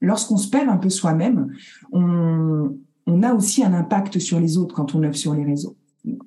lorsqu'on 0.00 0.36
se 0.36 0.48
perd 0.48 0.68
un 0.68 0.76
peu 0.76 0.90
soi-même, 0.90 1.52
on, 1.92 2.76
on 3.06 3.22
a 3.22 3.34
aussi 3.34 3.62
un 3.62 3.74
impact 3.74 4.18
sur 4.18 4.40
les 4.40 4.56
autres 4.58 4.74
quand 4.74 4.94
on 4.94 5.02
œuvre 5.02 5.16
sur 5.16 5.34
les 5.34 5.44
réseaux 5.44 5.76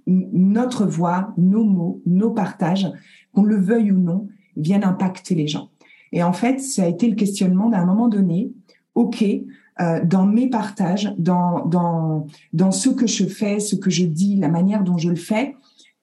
notre 0.08 0.86
voix, 0.86 1.34
nos 1.38 1.64
mots, 1.64 2.02
nos 2.06 2.32
partages, 2.32 2.88
qu'on 3.34 3.44
le 3.44 3.58
veuille 3.58 3.92
ou 3.92 4.00
non, 4.00 4.28
viennent 4.56 4.84
impacter 4.84 5.36
les 5.36 5.48
gens. 5.48 5.70
Et 6.12 6.24
en 6.24 6.34
fait, 6.34 6.60
ça 6.60 6.84
a 6.84 6.88
été 6.88 7.08
le 7.08 7.16
questionnement 7.16 7.70
d'un 7.70 7.86
moment 7.86 8.08
donné. 8.08 8.52
Ok, 8.96 9.24
euh, 9.24 10.04
dans 10.04 10.26
mes 10.26 10.50
partages, 10.50 11.14
dans 11.20 11.66
dans 11.66 12.26
dans 12.54 12.72
ce 12.72 12.90
que 12.90 13.06
je 13.06 13.26
fais, 13.26 13.60
ce 13.60 13.76
que 13.76 13.92
je 13.92 14.06
dis, 14.06 14.38
la 14.38 14.48
manière 14.48 14.84
dont 14.84 14.98
je 14.98 15.10
le 15.10 15.16
fais, 15.16 15.56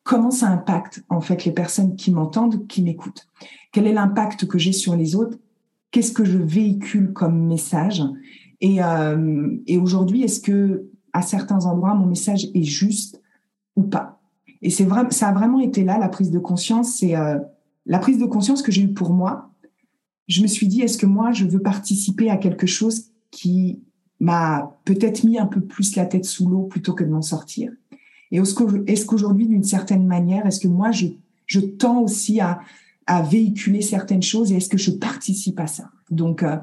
comment 0.05 0.31
ça 0.31 0.49
impacte 0.49 1.03
en 1.09 1.21
fait 1.21 1.45
les 1.45 1.53
personnes 1.53 1.97
qui 1.97 2.13
m'entendent, 2.13 2.67
qui 2.69 2.83
m'écoutent? 2.83 3.27
Quel 3.73 3.89
est 3.89 3.93
l'impact 3.93 4.47
que 4.47 4.59
j'ai 4.59 4.73
sur 4.73 4.95
les 4.95 5.17
autres? 5.17 5.39
Qu'est-ce 5.91 6.13
que 6.13 6.25
je 6.25 6.39
véhicule 6.39 7.13
comme 7.13 7.47
message? 7.47 8.03
Et 8.65 8.83
euh, 8.83 9.59
et 9.67 9.77
aujourd'hui, 9.77 10.23
est-ce 10.23 10.41
que 10.41 10.89
à 11.13 11.21
certains 11.21 11.67
endroits 11.67 11.95
mon 11.95 12.07
message 12.07 12.47
est 12.55 12.63
juste 12.63 13.21
ou 13.77 13.83
pas? 13.83 14.23
Et 14.63 14.71
c'est 14.71 14.87
vrai, 14.87 15.03
ça 15.11 15.29
a 15.29 15.35
vraiment 15.35 15.61
été 15.61 15.85
là 15.85 15.99
la 15.99 16.09
prise 16.09 16.31
de 16.31 16.39
conscience. 16.39 16.97
C'est 16.97 17.15
euh, 17.15 17.39
la 17.85 17.99
prise 17.99 18.17
de 18.17 18.25
conscience 18.25 18.63
que 18.63 18.73
j'ai 18.73 18.81
eue 18.81 18.95
pour 18.95 19.13
moi. 19.13 19.51
Je 20.29 20.41
me 20.41 20.47
suis 20.47 20.67
dit, 20.67 20.81
est-ce 20.81 20.97
que 20.97 21.05
moi, 21.05 21.31
je 21.33 21.45
veux 21.45 21.61
participer 21.61 22.31
à 22.31 22.39
quelque 22.39 22.67
chose 22.67 23.11
qui 23.31 23.83
m'a 24.19 24.75
peut-être 24.87 25.25
mis 25.25 25.39
un 25.39 25.45
peu 25.45 25.61
plus 25.61 25.95
la 25.95 26.07
tête 26.07 26.25
sous 26.25 26.49
l'eau 26.49 26.63
plutôt 26.63 26.95
que 26.95 27.05
de 27.05 27.11
m'en 27.11 27.21
sortir? 27.21 27.71
Et 28.31 28.39
est-ce 28.39 29.05
qu'aujourd'hui, 29.05 29.47
d'une 29.47 29.63
certaine 29.63 30.07
manière, 30.07 30.47
est-ce 30.47 30.61
que 30.61 30.69
moi, 30.69 30.91
je, 30.91 31.61
tends 31.61 32.01
aussi 32.01 32.41
à, 32.41 32.61
à 33.07 33.21
véhiculer 33.21 33.83
certaines 33.83 34.23
choses 34.23 34.53
et 34.53 34.57
est-ce 34.57 34.71
que 34.71 34.79
je 34.79 34.93
participe 34.93 35.61
à 35.61 35.67
ça? 35.67 35.91
Donc, 36.11 36.43
euh, 36.43 36.57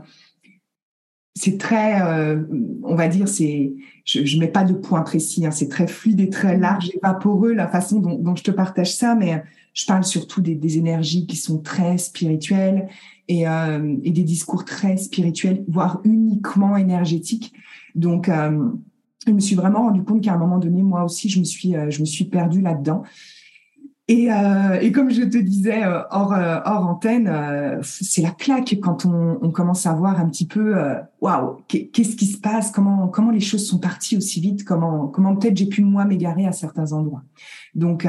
c'est 1.36 1.58
très, 1.58 2.02
euh, 2.02 2.44
on 2.84 2.96
va 2.96 3.08
dire, 3.08 3.28
c'est, 3.28 3.74
je, 4.04 4.26
je 4.26 4.40
mets 4.40 4.50
pas 4.50 4.64
de 4.64 4.74
point 4.74 5.02
précis, 5.02 5.46
hein, 5.46 5.52
c'est 5.52 5.70
très 5.70 5.88
fluide 5.88 6.20
et 6.20 6.30
très 6.30 6.58
large 6.58 6.90
et 6.90 7.00
vaporeux 7.02 7.54
la 7.54 7.68
façon 7.68 8.00
dont, 8.00 8.16
dont, 8.16 8.36
je 8.36 8.44
te 8.44 8.52
partage 8.52 8.94
ça, 8.94 9.16
mais 9.16 9.42
je 9.74 9.86
parle 9.86 10.04
surtout 10.04 10.42
des, 10.42 10.56
des 10.56 10.78
énergies 10.78 11.26
qui 11.26 11.38
sont 11.38 11.60
très 11.60 11.98
spirituelles 11.98 12.90
et, 13.28 13.48
euh, 13.48 13.96
et, 14.04 14.12
des 14.12 14.24
discours 14.24 14.66
très 14.66 14.98
spirituels, 14.98 15.64
voire 15.68 16.02
uniquement 16.04 16.76
énergétiques. 16.76 17.54
Donc, 17.96 18.28
euh, 18.28 18.70
je 19.26 19.32
me 19.32 19.40
suis 19.40 19.56
vraiment 19.56 19.84
rendu 19.84 20.04
compte 20.04 20.22
qu'à 20.22 20.34
un 20.34 20.38
moment 20.38 20.58
donné, 20.58 20.82
moi 20.82 21.04
aussi, 21.04 21.30
je 21.30 21.40
me 21.40 21.46
suis, 21.46 21.76
euh, 21.76 21.90
je 21.90 22.02
me 22.02 22.06
suis 22.06 22.26
perdue 22.26 22.62
là-dedans. 22.62 23.04
Et, 24.12 24.30
euh, 24.30 24.78
et, 24.82 24.92
comme 24.92 25.10
je 25.10 25.22
te 25.22 25.38
disais 25.38 25.86
euh, 25.86 26.02
hors, 26.12 26.34
euh, 26.34 26.60
hors 26.66 26.86
antenne, 26.86 27.30
euh, 27.30 27.80
c'est 27.82 28.22
la 28.22 28.32
claque 28.32 28.76
quand 28.82 29.06
on, 29.06 29.40
on, 29.42 29.52
commence 29.52 29.86
à 29.86 29.94
voir 29.94 30.20
un 30.20 30.28
petit 30.28 30.46
peu, 30.46 30.76
waouh, 31.22 31.62
qu'est-ce 31.70 32.18
qui 32.18 32.26
se 32.26 32.38
passe, 32.38 32.72
comment 32.72 33.08
comment 33.08 33.32
les 33.32 33.40
choses 33.40 33.66
sont 33.66 33.80
parties 33.80 34.18
aussi 34.18 34.42
vite, 34.42 34.66
comment 34.66 35.08
comment 35.08 35.34
peut-être 35.38 35.56
j'ai 35.56 35.68
pu 35.68 35.82
moi 35.82 36.04
m'égarer 36.04 36.46
à 36.46 36.52
certains 36.52 36.92
endroits. 36.92 37.24
Donc 37.74 38.06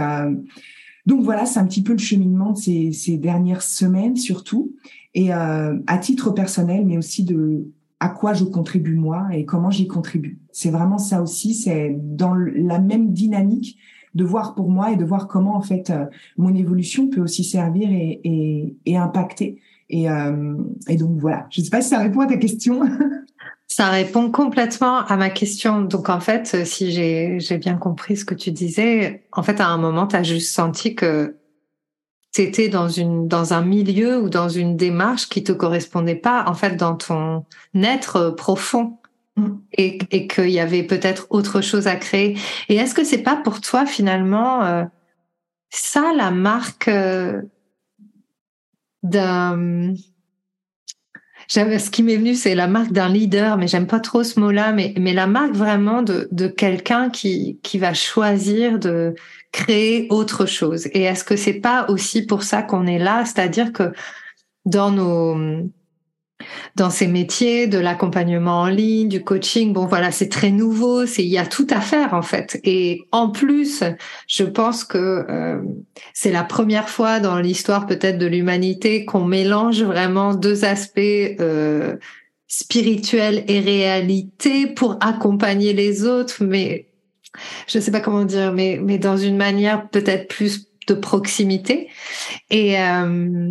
donc 1.07 1.23
voilà, 1.23 1.47
c'est 1.47 1.61
un 1.61 1.67
petit 1.67 1.85
peu 1.85 1.93
le 1.93 1.99
cheminement 1.99 2.51
de 2.51 2.59
ces, 2.59 2.91
ces 2.91 3.17
dernières 3.17 3.63
semaines 3.63 4.17
surtout, 4.17 4.75
et 5.15 5.31
à 5.31 5.99
titre 6.01 6.33
personnel, 6.33 6.85
mais 6.85 6.99
aussi 6.99 7.23
de 7.23 7.71
à 8.01 8.09
quoi 8.09 8.35
je 8.35 8.43
contribue 8.43 8.97
moi 8.97 9.29
et 9.33 9.45
comment 9.45 9.71
j'y 9.71 9.87
contribue. 9.87 10.41
C'est 10.51 10.71
vraiment 10.71 10.99
ça 10.99 11.23
aussi, 11.23 11.55
c'est 11.55 11.97
dans 11.97 12.35
la 12.35 12.81
même 12.81 13.13
dynamique 13.13 13.79
de 14.15 14.25
voir 14.25 14.55
pour 14.55 14.71
moi 14.71 14.93
et 14.93 14.97
de 14.97 15.05
voir 15.05 15.29
comment 15.29 15.57
en 15.57 15.63
fait 15.63 15.91
euh, 15.91 16.07
mon 16.37 16.55
évolution 16.55 17.09
peut 17.09 17.21
aussi 17.21 17.45
servir 17.45 17.91
et, 17.91 18.21
et, 18.25 18.77
et 18.87 18.97
impacter. 18.97 19.61
Et, 19.89 20.11
euh, 20.11 20.55
et, 20.89 20.97
donc 20.97 21.19
voilà, 21.19 21.47
je 21.51 21.61
ne 21.61 21.65
sais 21.65 21.71
pas 21.71 21.83
si 21.83 21.91
ça 21.91 21.99
répond 21.99 22.21
à 22.21 22.27
ta 22.27 22.37
question. 22.37 22.83
Ça 23.69 23.89
répond 23.89 24.31
complètement 24.31 24.99
à 24.99 25.17
ma 25.17 25.31
question. 25.31 25.81
Donc 25.81 26.11
en 26.11 26.21
fait, 26.21 26.67
si 26.67 26.93
j'ai 26.93 27.59
bien 27.59 27.77
compris 27.79 28.19
ce 28.19 28.27
que 28.27 28.35
tu 28.35 28.53
disais, 28.53 29.23
en 29.33 29.43
fait 29.43 29.61
à 29.63 29.69
un 29.69 29.79
moment, 29.79 30.07
tu 30.07 30.15
as 30.15 30.23
juste 30.23 30.53
senti 30.53 30.95
que 30.95 31.37
tu 32.35 32.43
étais 32.43 32.69
dans, 32.69 32.89
une, 32.89 33.29
dans 33.29 33.53
un 33.53 33.63
milieu 33.63 34.19
ou 34.21 34.29
dans 34.29 34.49
une 34.49 34.77
démarche 34.77 35.29
qui 35.29 35.43
te 35.43 35.53
correspondait 35.53 36.17
pas, 36.17 36.45
en 36.49 36.55
fait, 36.55 36.77
dans 36.77 36.97
ton 36.97 37.45
être 37.75 38.31
profond. 38.31 38.99
Et, 39.79 39.99
et 40.11 40.27
qu'il 40.27 40.51
y 40.51 40.61
avait 40.61 40.83
peut-être 40.83 41.27
autre 41.31 41.63
chose 41.63 41.87
à 41.87 41.97
créer. 41.97 42.37
Et 42.69 42.77
est-ce 42.77 42.95
que 42.95 43.05
c'est 43.05 43.23
pas 43.23 43.37
pour 43.37 43.63
toi 43.63 43.87
finalement 43.87 44.63
euh, 44.63 44.85
ça 45.71 46.13
la 46.15 46.31
marque 46.31 46.89
euh, 46.89 47.41
d'un 49.03 49.95
ce 51.49 51.91
qui 51.91 52.03
m'est 52.03 52.17
venu, 52.17 52.35
c'est 52.35 52.55
la 52.55 52.67
marque 52.67 52.93
d'un 52.93 53.09
leader, 53.09 53.59
mais 53.59 53.67
j'aime 53.67 53.87
pas 53.87 54.01
trop 54.01 54.23
ce 54.23 54.41
mot-là, 54.41 54.73
mais, 54.73 54.95
mais 54.99 55.13
la 55.13 55.27
marque 55.27 55.53
vraiment 55.53 56.03
de, 56.03 56.29
de 56.33 56.47
quelqu'un 56.47 57.11
qui, 57.11 57.59
qui 57.63 57.79
va 57.79 57.93
choisir 57.93 58.79
de 58.79 59.15
créer 59.51 60.07
autre 60.11 60.47
chose. 60.47 60.87
Et 60.93 61.03
est-ce 61.03 61.25
que 61.25 61.37
c'est 61.37 61.61
pas 61.61 61.87
aussi 61.89 62.25
pour 62.25 62.43
ça 62.43 62.63
qu'on 62.63 62.87
est 62.87 62.99
là? 62.99 63.25
C'est-à-dire 63.27 63.73
que 63.73 63.93
dans 64.65 64.91
nos, 64.91 65.69
dans 66.77 66.91
ces 66.91 67.07
métiers 67.07 67.67
de 67.67 67.79
l'accompagnement 67.79 68.63
en 68.63 68.67
ligne, 68.67 69.09
du 69.09 69.23
coaching. 69.23 69.73
Bon, 69.73 69.87
voilà, 69.87 70.11
c'est 70.11 70.29
très 70.29 70.51
nouveau, 70.51 71.07
c'est 71.07 71.25
il 71.25 71.31
y 71.31 71.39
a 71.39 71.47
tout 71.47 71.67
à 71.71 71.81
faire 71.81 72.15
en 72.15 72.23
fait. 72.23 72.61
Et 72.65 73.07
en 73.13 73.31
plus, 73.31 73.85
je 74.27 74.45
pense 74.45 74.85
que 74.85 75.25
euh, 75.29 75.61
c'est 76.15 76.33
la 76.33 76.45
première 76.45 76.89
fois 76.89 77.21
dans 77.21 77.39
l'histoire 77.39 77.87
peut-être 77.87 78.19
de 78.19 78.27
l'humanité 78.27 79.05
qu'on 79.05 79.25
mélange 79.25 79.83
vraiment 79.83 80.35
deux 80.35 80.65
aspects 80.65 80.99
euh, 81.01 81.97
spirituels 82.49 83.45
et 83.49 83.61
réalité 83.61 84.67
pour 84.67 84.97
accompagner 85.01 85.73
les 85.73 86.05
autres, 86.05 86.45
mais 86.45 86.89
je 87.67 87.79
ne 87.79 87.83
sais 87.83 87.91
pas 87.91 88.01
comment 88.01 88.25
dire, 88.25 88.53
mais 88.53 88.79
mais 88.83 88.99
dans 88.99 89.17
une 89.17 89.37
manière 89.37 89.89
peut-être 89.89 90.29
plus 90.29 90.67
de 90.89 90.95
proximité. 90.95 91.89
Et 92.51 92.79
euh, 92.79 93.51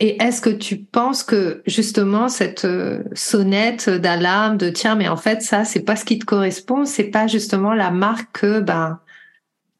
et 0.00 0.20
est-ce 0.22 0.40
que 0.40 0.50
tu 0.50 0.78
penses 0.78 1.22
que 1.22 1.62
justement 1.66 2.30
cette 2.30 2.64
euh, 2.64 3.02
sonnette 3.14 3.90
d'alarme 3.90 4.56
de 4.56 4.70
tiens 4.70 4.94
mais 4.96 5.08
en 5.08 5.16
fait 5.16 5.42
ça 5.42 5.64
c'est 5.64 5.80
pas 5.82 5.94
ce 5.94 6.04
qui 6.04 6.18
te 6.18 6.24
correspond, 6.24 6.86
c'est 6.86 7.04
pas 7.04 7.26
justement 7.26 7.74
la 7.74 7.90
marque 7.90 8.40
que 8.40 8.60
ben 8.60 8.98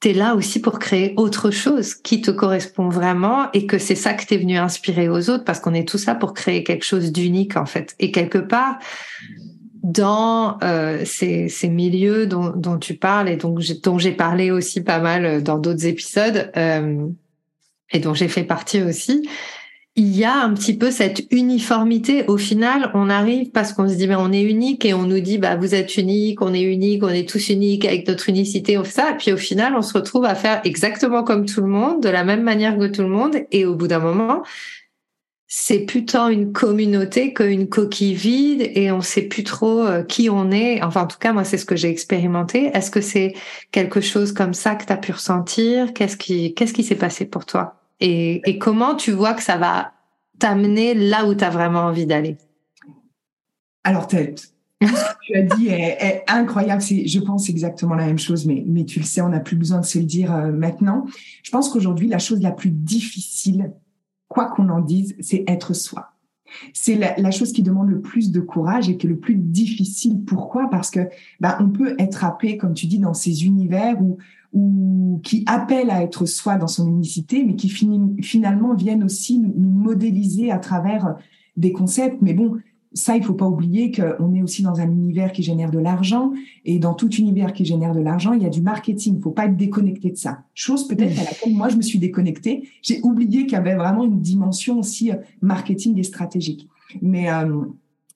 tu 0.01 0.11
es 0.11 0.13
là 0.13 0.35
aussi 0.35 0.61
pour 0.61 0.79
créer 0.79 1.15
autre 1.17 1.51
chose 1.51 1.95
qui 1.95 2.21
te 2.21 2.31
correspond 2.31 2.89
vraiment 2.89 3.51
et 3.53 3.67
que 3.67 3.79
c'est 3.79 3.95
ça 3.95 4.15
que 4.15 4.25
tu 4.25 4.35
es 4.35 4.39
venu 4.39 4.57
inspirer 4.57 5.09
aux 5.09 5.31
autres 5.31 5.45
parce 5.45 5.61
qu'on 5.61 5.75
est 5.75 5.89
tous 5.89 6.07
là 6.07 6.15
pour 6.15 6.35
créer 6.35 6.65
quelque 6.65 6.85
chose 6.85 7.13
d'unique 7.13 7.57
en 7.57 7.67
fait. 7.67 7.95
Et 7.99 8.11
quelque 8.11 8.39
part 8.39 8.79
dans 9.83 10.59
euh, 10.63 11.03
ces, 11.05 11.49
ces, 11.49 11.69
milieux 11.69 12.27
dont, 12.27 12.51
dont, 12.51 12.79
tu 12.79 12.95
parles 12.95 13.29
et 13.29 13.37
donc 13.37 13.63
dont 13.83 13.99
j'ai 13.99 14.13
parlé 14.13 14.51
aussi 14.51 14.83
pas 14.83 14.99
mal 14.99 15.43
dans 15.43 15.59
d'autres 15.59 15.87
épisodes 15.87 16.51
euh, 16.57 17.07
et 17.91 17.99
dont 17.99 18.15
j'ai 18.15 18.29
fait 18.29 18.45
partie 18.45 18.83
aussi, 18.83 19.29
il 19.97 20.17
y 20.17 20.25
a 20.25 20.35
un 20.43 20.55
petit 20.55 20.77
peu 20.77 20.91
cette 20.91 21.23
uniformité. 21.31 22.25
Au 22.29 22.37
final, 22.37 22.91
on 22.95 23.11
arrive 23.11 23.51
parce 23.51 23.73
qu'on 23.73 23.89
se 23.89 23.95
dit, 23.95 24.07
mais 24.07 24.15
on 24.15 24.33
est 24.33 24.43
unique 24.43 24.85
et 24.85 24.95
on 24.95 25.03
nous 25.03 25.21
dit, 25.21 25.39
bah, 25.39 25.57
vous 25.57 25.75
êtes 25.75 25.97
unique, 25.97 26.41
on 26.43 26.55
est 26.55 26.63
unique, 26.63 27.03
on 27.03 27.09
est 27.09 27.29
tous 27.29 27.51
uniques 27.51 27.85
avec 27.85 28.07
notre 28.07 28.29
unicité, 28.29 28.79
on 28.79 28.85
ça. 28.85 29.11
Et 29.11 29.17
puis 29.17 29.33
au 29.33 29.37
final, 29.37 29.75
on 29.77 29.83
se 29.83 29.93
retrouve 29.93 30.25
à 30.25 30.35
faire 30.35 30.61
exactement 30.65 31.25
comme 31.25 31.45
tout 31.45 31.61
le 31.61 31.67
monde, 31.67 32.03
de 32.03 32.09
la 32.09 32.25
même 32.25 32.43
manière 32.43 32.79
que 32.79 32.87
tout 32.87 33.03
le 33.03 33.09
monde. 33.09 33.37
Et 33.51 33.67
au 33.67 33.75
bout 33.75 33.89
d'un 33.89 33.99
moment, 33.99 34.43
c'est 35.49 35.81
plus 35.81 36.05
tant 36.05 36.29
une 36.29 36.53
communauté 36.53 37.35
qu'une 37.35 37.69
coquille 37.69 38.15
vide 38.15 38.71
et 38.75 38.93
on 38.93 39.01
sait 39.01 39.23
plus 39.23 39.43
trop 39.43 39.81
euh, 39.85 40.05
qui 40.05 40.31
on 40.31 40.53
est. 40.53 40.83
Enfin, 40.83 41.03
en 41.03 41.07
tout 41.09 41.19
cas, 41.19 41.33
moi, 41.33 41.43
c'est 41.43 41.59
ce 41.59 41.67
que 41.67 41.75
j'ai 41.75 41.89
expérimenté. 41.89 42.71
Est-ce 42.73 42.93
que 42.93 43.01
c'est 43.01 43.35
quelque 43.73 44.01
chose 44.01 44.33
comme 44.33 44.55
ça 44.55 44.77
que 44.77 44.85
tu 44.87 44.93
as 44.93 44.97
pu 44.97 45.11
ressentir? 45.11 45.93
Qu'est-ce 45.93 46.17
qui, 46.17 46.55
qu'est-ce 46.55 46.73
qui 46.73 46.85
s'est 46.85 46.95
passé 46.95 47.25
pour 47.27 47.47
toi? 47.47 47.80
Et, 48.01 48.59
comment 48.59 48.95
tu 48.95 49.13
vois 49.13 49.35
que 49.35 49.43
ça 49.43 49.57
va 49.57 49.93
t'amener 50.39 50.95
là 50.95 51.27
où 51.27 51.35
tu 51.35 51.45
as 51.45 51.51
vraiment 51.51 51.81
envie 51.81 52.07
d'aller? 52.07 52.39
Alors, 53.85 54.11
ce 54.11 54.17
que 54.17 54.35
tu 55.27 55.37
as 55.37 55.43
dit 55.43 55.69
est, 55.69 56.25
incroyable. 56.27 56.83
Je 56.83 57.19
pense 57.21 57.49
exactement 57.49 57.95
la 57.95 58.07
même 58.07 58.19
chose, 58.19 58.47
mais, 58.47 58.85
tu 58.85 59.01
le 59.01 59.05
sais, 59.05 59.21
on 59.21 59.29
n'a 59.29 59.41
plus 59.41 59.57
besoin 59.57 59.81
de 59.81 59.87
se 59.87 59.99
le 59.99 60.05
dire 60.05 60.35
euh, 60.35 60.51
maintenant. 60.51 61.07
Je 61.43 61.51
pense 61.51 61.69
qu'aujourd'hui, 61.69 62.09
la 62.09 62.19
chose 62.19 62.41
la 62.41 62.53
plus 62.53 62.71
difficile, 62.71 63.73
quoi 64.29 64.47
qu'on 64.47 64.69
en 64.71 64.81
dise, 64.81 65.17
c'est 65.21 65.45
être 65.47 65.75
soi. 65.75 66.13
C'est 66.73 66.97
la, 66.97 67.31
chose 67.31 67.53
qui 67.53 67.63
demande 67.63 67.91
le 67.91 68.01
plus 68.01 68.33
de 68.33 68.41
courage 68.41 68.89
et 68.89 68.97
qui 68.97 69.07
est 69.07 69.11
le 69.11 69.19
plus 69.19 69.37
difficile. 69.37 70.25
Pourquoi? 70.25 70.69
Parce 70.69 70.91
que 70.91 71.09
bah, 71.39 71.57
on 71.61 71.69
peut 71.69 71.95
être 71.99 72.25
happé, 72.25 72.57
comme 72.57 72.75
tu 72.75 72.87
dis, 72.87 72.99
dans 72.99 73.15
ces 73.15 73.45
univers 73.45 74.01
où 74.03 74.19
ou 74.53 75.21
qui 75.23 75.45
appellent 75.47 75.91
à 75.91 76.03
être 76.03 76.27
soi 76.27 76.57
dans 76.57 76.67
son 76.67 76.89
unicité, 76.89 77.45
mais 77.45 77.55
qui 77.55 77.69
finalement 77.69 78.75
viennent 78.75 79.05
aussi 79.05 79.39
nous, 79.39 79.53
modéliser 79.57 80.51
à 80.51 80.59
travers 80.59 81.17
des 81.57 81.73
concepts. 81.73 82.21
Mais 82.21 82.35
bon, 82.35 82.57
ça, 82.93 83.17
il 83.17 83.23
faut 83.23 83.35
pas 83.35 83.47
oublier 83.47 83.93
qu'on 83.93 84.35
est 84.35 84.43
aussi 84.43 84.63
dans 84.63 84.81
un 84.81 84.91
univers 84.91 85.33
qui 85.33 85.43
génère 85.43 85.71
de 85.71 85.79
l'argent, 85.79 86.33
et 86.65 86.79
dans 86.79 86.95
tout 86.95 87.11
univers 87.15 87.53
qui 87.53 87.65
génère 87.65 87.95
de 87.95 88.01
l'argent, 88.01 88.33
il 88.33 88.43
y 88.43 88.47
a 88.47 88.51
du 88.51 88.63
marketing. 88.63 89.17
Il 89.17 89.23
faut 89.23 89.31
pas 89.31 89.47
être 89.47 89.57
déconnecté 89.57 90.11
de 90.11 90.17
ça. 90.17 90.43
Chose 90.55 90.89
peut-être 90.89 91.19
à 91.21 91.25
laquelle 91.25 91.55
moi 91.55 91.69
je 91.69 91.77
me 91.77 91.83
suis 91.83 91.99
déconnectée. 91.99 92.69
J'ai 92.83 93.01
oublié 93.03 93.45
qu'il 93.45 93.53
y 93.53 93.57
avait 93.57 93.77
vraiment 93.77 94.05
une 94.05 94.21
dimension 94.21 94.79
aussi 94.79 95.13
marketing 95.41 95.99
et 95.99 96.03
stratégique. 96.03 96.69
Mais 97.01 97.31
euh, 97.31 97.63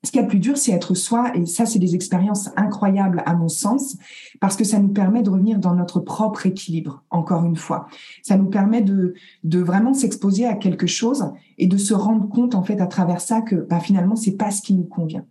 ce 0.04 0.12
qui 0.12 0.18
est 0.18 0.22
le 0.22 0.28
plus 0.28 0.38
dur, 0.38 0.56
c'est 0.56 0.72
être 0.72 0.94
soi, 0.94 1.34
et 1.34 1.46
ça, 1.46 1.66
c'est 1.66 1.78
des 1.78 1.94
expériences 1.94 2.50
incroyables 2.56 3.22
à 3.26 3.34
mon 3.34 3.48
sens, 3.48 3.96
parce 4.40 4.54
que 4.56 4.64
ça 4.64 4.78
nous 4.78 4.88
permet 4.88 5.22
de 5.22 5.30
revenir 5.30 5.58
dans 5.58 5.74
notre 5.74 5.98
propre 6.00 6.46
équilibre, 6.46 7.02
encore 7.10 7.44
une 7.44 7.56
fois. 7.56 7.88
Ça 8.22 8.36
nous 8.36 8.50
permet 8.50 8.82
de, 8.82 9.14
de 9.44 9.58
vraiment 9.60 9.94
s'exposer 9.94 10.46
à 10.46 10.54
quelque 10.54 10.86
chose 10.86 11.32
et 11.56 11.66
de 11.66 11.78
se 11.78 11.94
rendre 11.94 12.28
compte, 12.28 12.54
en 12.54 12.62
fait, 12.62 12.80
à 12.80 12.86
travers 12.86 13.20
ça, 13.20 13.40
que 13.40 13.56
bah, 13.56 13.80
finalement, 13.80 14.16
c'est 14.16 14.36
pas 14.36 14.50
ce 14.50 14.60
qui 14.60 14.74
nous 14.74 14.84
convient. 14.84 15.24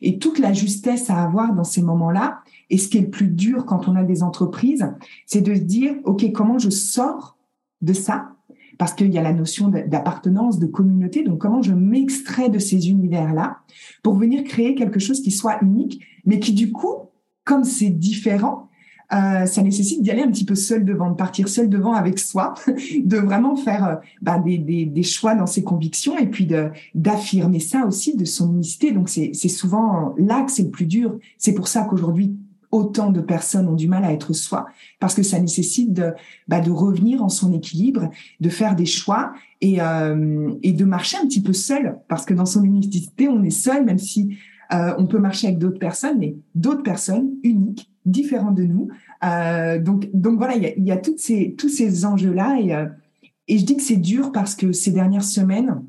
Et 0.00 0.18
toute 0.18 0.38
la 0.38 0.52
justesse 0.52 1.10
à 1.10 1.22
avoir 1.22 1.52
dans 1.52 1.64
ces 1.64 1.82
moments-là, 1.82 2.40
et 2.70 2.78
ce 2.78 2.88
qui 2.88 2.98
est 2.98 3.02
le 3.02 3.10
plus 3.10 3.28
dur 3.28 3.66
quand 3.66 3.88
on 3.88 3.96
a 3.96 4.04
des 4.04 4.22
entreprises, 4.22 4.86
c'est 5.26 5.40
de 5.40 5.54
se 5.54 5.60
dire, 5.60 5.96
OK, 6.04 6.30
comment 6.32 6.58
je 6.58 6.70
sors 6.70 7.36
de 7.82 7.92
ça 7.92 8.36
parce 8.80 8.94
qu'il 8.94 9.12
y 9.12 9.18
a 9.18 9.22
la 9.22 9.34
notion 9.34 9.68
d'appartenance, 9.68 10.58
de 10.58 10.64
communauté. 10.64 11.22
Donc, 11.22 11.38
comment 11.38 11.60
je 11.60 11.74
m'extrais 11.74 12.48
de 12.48 12.58
ces 12.58 12.88
univers-là 12.88 13.58
pour 14.02 14.14
venir 14.14 14.42
créer 14.42 14.74
quelque 14.74 14.98
chose 14.98 15.20
qui 15.20 15.30
soit 15.30 15.58
unique, 15.60 16.02
mais 16.24 16.40
qui, 16.40 16.54
du 16.54 16.72
coup, 16.72 17.10
comme 17.44 17.64
c'est 17.64 17.90
différent, 17.90 18.70
euh, 19.12 19.44
ça 19.44 19.60
nécessite 19.60 20.02
d'y 20.02 20.10
aller 20.10 20.22
un 20.22 20.30
petit 20.30 20.46
peu 20.46 20.54
seul 20.54 20.86
devant, 20.86 21.10
de 21.10 21.14
partir 21.14 21.50
seul 21.50 21.68
devant 21.68 21.92
avec 21.92 22.18
soi, 22.18 22.54
de 23.04 23.16
vraiment 23.18 23.54
faire 23.54 23.84
euh, 23.84 23.96
bah, 24.22 24.38
des, 24.38 24.56
des, 24.56 24.86
des, 24.86 25.02
choix 25.02 25.34
dans 25.34 25.44
ses 25.44 25.62
convictions 25.62 26.16
et 26.16 26.26
puis 26.26 26.48
d'affirmer 26.94 27.60
ça 27.60 27.84
aussi 27.84 28.16
de 28.16 28.24
son 28.24 28.50
unicité. 28.54 28.92
Donc 28.92 29.10
c'est 29.10 29.34
souvent 29.34 30.14
là 30.16 30.42
que 30.42 30.50
c'est 30.50 30.62
le 30.62 30.70
plus 30.70 30.86
dur. 30.86 31.18
C'est 31.36 31.52
pour 31.52 31.68
ça 31.68 31.82
qu'aujourd'hui 31.82 32.34
autant 32.70 33.10
de 33.10 33.20
personnes 33.20 33.68
ont 33.68 33.74
du 33.74 33.88
mal 33.88 34.04
à 34.04 34.12
être 34.12 34.32
soi 34.32 34.66
parce 35.00 35.14
que 35.14 35.22
ça 35.22 35.40
nécessite 35.40 35.92
de, 35.92 36.12
bah, 36.48 36.60
de 36.60 36.70
revenir 36.70 37.22
en 37.22 37.28
son 37.28 37.52
équilibre, 37.52 38.10
de 38.40 38.48
faire 38.48 38.76
des 38.76 38.86
choix 38.86 39.32
et, 39.60 39.80
euh, 39.80 40.52
et 40.62 40.72
de 40.72 40.84
marcher 40.84 41.16
un 41.18 41.26
petit 41.26 41.42
peu 41.42 41.52
seul 41.52 41.98
parce 42.08 42.24
que 42.24 42.34
dans 42.34 42.46
son 42.46 42.62
unicité, 42.62 43.28
on 43.28 43.42
est 43.42 43.50
seul, 43.50 43.84
même 43.84 43.98
si 43.98 44.36
euh, 44.72 44.94
on 44.98 45.06
peut 45.06 45.18
marcher 45.18 45.48
avec 45.48 45.58
d'autres 45.58 45.78
personnes, 45.78 46.18
mais 46.18 46.36
d'autres 46.54 46.82
personnes 46.82 47.30
uniques, 47.42 47.90
différentes 48.06 48.54
de 48.54 48.64
nous. 48.64 48.88
Euh, 49.24 49.80
donc, 49.80 50.08
donc 50.14 50.38
voilà, 50.38 50.54
il 50.54 50.62
y 50.62 50.66
a, 50.66 50.78
y 50.78 50.90
a 50.92 50.96
toutes 50.96 51.18
ces, 51.18 51.54
tous 51.58 51.68
ces 51.68 52.04
enjeux-là 52.04 52.58
et, 52.60 52.74
euh, 52.74 52.86
et 53.48 53.58
je 53.58 53.64
dis 53.64 53.76
que 53.76 53.82
c'est 53.82 53.96
dur 53.96 54.30
parce 54.32 54.54
que 54.54 54.72
ces 54.72 54.92
dernières 54.92 55.24
semaines, 55.24 55.82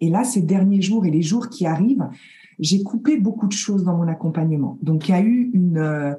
et 0.00 0.10
là, 0.10 0.24
ces 0.24 0.42
derniers 0.42 0.82
jours 0.82 1.06
et 1.06 1.10
les 1.10 1.22
jours 1.22 1.48
qui 1.48 1.66
arrivent, 1.66 2.06
j'ai 2.62 2.82
coupé 2.82 3.18
beaucoup 3.18 3.46
de 3.46 3.52
choses 3.52 3.84
dans 3.84 3.96
mon 3.96 4.08
accompagnement. 4.08 4.78
Donc, 4.82 5.08
il 5.08 5.10
y 5.10 5.14
a 5.14 5.20
eu 5.20 5.50
une, 5.52 5.78
euh, 5.78 6.14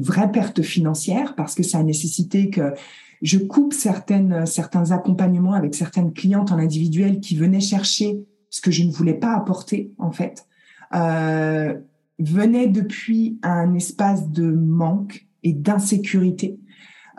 vraie 0.00 0.30
perte 0.32 0.62
financière 0.62 1.34
parce 1.34 1.54
que 1.54 1.62
ça 1.62 1.78
a 1.78 1.82
nécessité 1.82 2.48
que 2.48 2.72
je 3.20 3.38
coupe 3.38 3.72
certains 3.74 4.90
accompagnements 4.90 5.52
avec 5.52 5.74
certaines 5.74 6.12
clientes 6.12 6.50
en 6.50 6.58
individuel 6.58 7.20
qui 7.20 7.36
venaient 7.36 7.60
chercher 7.60 8.24
ce 8.50 8.60
que 8.60 8.70
je 8.70 8.84
ne 8.84 8.90
voulais 8.90 9.14
pas 9.14 9.34
apporter, 9.34 9.92
en 9.98 10.12
fait, 10.12 10.46
euh, 10.94 11.74
venaient 12.18 12.68
depuis 12.68 13.38
un 13.42 13.74
espace 13.74 14.30
de 14.30 14.50
manque 14.50 15.26
et 15.42 15.52
d'insécurité 15.52 16.60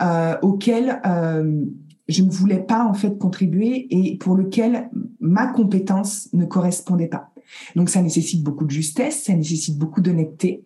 euh, 0.02 0.38
auquel 0.42 1.02
euh, 1.06 1.66
je 2.08 2.24
ne 2.24 2.30
voulais 2.30 2.60
pas 2.60 2.86
en 2.86 2.94
fait 2.94 3.18
contribuer 3.18 3.88
et 3.90 4.18
pour 4.18 4.36
lequel 4.36 4.90
ma 5.20 5.48
compétence 5.48 6.30
ne 6.34 6.46
correspondait 6.46 7.08
pas. 7.08 7.33
Donc 7.76 7.90
ça 7.90 8.02
nécessite 8.02 8.44
beaucoup 8.44 8.66
de 8.66 8.72
justesse, 8.72 9.24
ça 9.24 9.34
nécessite 9.34 9.78
beaucoup 9.78 10.02
d'honnêteté. 10.02 10.64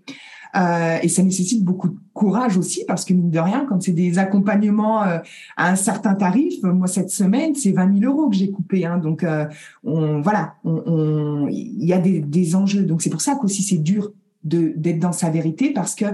Euh, 0.55 0.97
et 1.03 1.09
ça 1.09 1.23
nécessite 1.23 1.63
beaucoup 1.63 1.89
de 1.89 1.97
courage 2.13 2.57
aussi 2.57 2.83
parce 2.87 3.05
que 3.05 3.13
mine 3.13 3.29
de 3.29 3.39
rien, 3.39 3.65
quand 3.67 3.81
c'est 3.81 3.91
des 3.91 4.17
accompagnements 4.17 5.03
euh, 5.03 5.19
à 5.55 5.69
un 5.69 5.75
certain 5.75 6.15
tarif, 6.15 6.63
moi 6.63 6.87
cette 6.87 7.09
semaine 7.09 7.53
c'est 7.53 7.71
20 7.71 7.99
000 7.99 8.11
euros 8.11 8.29
que 8.29 8.35
j'ai 8.35 8.49
coupé. 8.49 8.85
Hein, 8.85 8.97
donc 8.97 9.23
euh, 9.23 9.45
voilà, 9.83 10.55
il 10.63 11.85
y 11.85 11.93
a 11.93 11.99
des, 11.99 12.55
enjeux. 12.55 12.83
Donc 12.83 13.01
c'est 13.01 13.09
pour 13.09 13.21
ça 13.21 13.35
qu'aussi 13.35 13.61
c'est 13.61 13.77
dur 13.77 14.13
d'être 14.43 14.99
dans 14.99 15.11
sa 15.11 15.29
vérité 15.29 15.73
parce 15.73 15.93
que 15.93 16.05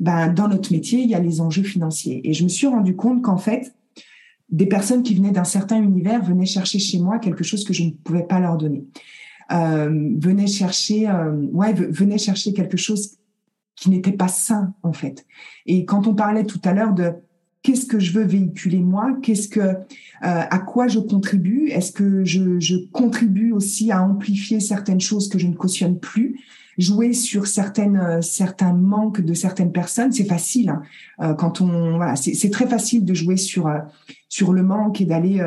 ben 0.00 0.32
dans 0.32 0.48
notre 0.48 0.72
métier 0.72 1.00
il 1.00 1.08
y 1.08 1.14
a 1.14 1.20
les 1.20 1.40
enjeux 1.40 1.62
financiers. 1.62 2.20
Et 2.28 2.32
je 2.32 2.42
me 2.42 2.48
suis 2.48 2.66
rendu 2.66 2.96
compte 2.96 3.22
qu'en 3.22 3.38
fait 3.38 3.72
des 4.50 4.66
personnes 4.66 5.02
qui 5.02 5.14
venaient 5.14 5.30
d'un 5.30 5.44
certain 5.44 5.80
univers 5.80 6.22
venaient 6.22 6.46
chercher 6.46 6.78
chez 6.78 6.98
moi 6.98 7.18
quelque 7.18 7.44
chose 7.44 7.64
que 7.64 7.72
je 7.72 7.84
ne 7.84 7.90
pouvais 7.90 8.24
pas 8.24 8.40
leur 8.40 8.56
donner. 8.56 8.84
Euh, 9.52 10.10
venaient 10.18 10.48
chercher, 10.48 11.08
euh, 11.08 11.32
ouais, 11.52 11.72
venaient 11.72 12.18
chercher 12.18 12.52
quelque 12.52 12.76
chose 12.76 13.16
qui 13.76 13.90
n'était 13.90 14.12
pas 14.12 14.28
sain 14.28 14.74
en 14.82 14.92
fait. 14.92 15.24
Et 15.66 15.84
quand 15.84 16.08
on 16.08 16.14
parlait 16.14 16.44
tout 16.44 16.60
à 16.64 16.72
l'heure 16.72 16.94
de 16.94 17.12
qu'est-ce 17.66 17.86
que 17.86 17.98
je 17.98 18.12
veux 18.12 18.24
véhiculer 18.24 18.78
moi, 18.78 19.16
qu'est-ce 19.22 19.48
que, 19.48 19.60
euh, 19.60 19.74
à 20.22 20.58
quoi 20.60 20.86
je 20.86 21.00
contribue, 21.00 21.68
est-ce 21.68 21.90
que 21.90 22.24
je, 22.24 22.60
je, 22.60 22.76
contribue 22.92 23.50
aussi 23.50 23.90
à 23.90 24.02
amplifier 24.02 24.60
certaines 24.60 25.00
choses 25.00 25.28
que 25.28 25.38
je 25.38 25.48
ne 25.48 25.54
cautionne 25.54 25.98
plus, 25.98 26.40
jouer 26.78 27.12
sur 27.12 27.48
certaines 27.48 27.96
euh, 27.96 28.20
certains 28.22 28.72
manques 28.72 29.20
de 29.20 29.34
certaines 29.34 29.72
personnes, 29.72 30.12
c'est 30.12 30.26
facile. 30.26 30.70
Hein. 30.70 30.82
Euh, 31.20 31.34
quand 31.34 31.60
on 31.60 31.96
voilà, 31.96 32.14
c'est 32.14 32.50
très 32.50 32.68
facile 32.68 33.04
de 33.04 33.14
jouer 33.14 33.36
sur 33.36 33.68
sur 34.28 34.52
le 34.52 34.62
manque 34.62 35.00
et 35.00 35.04
d'aller 35.04 35.40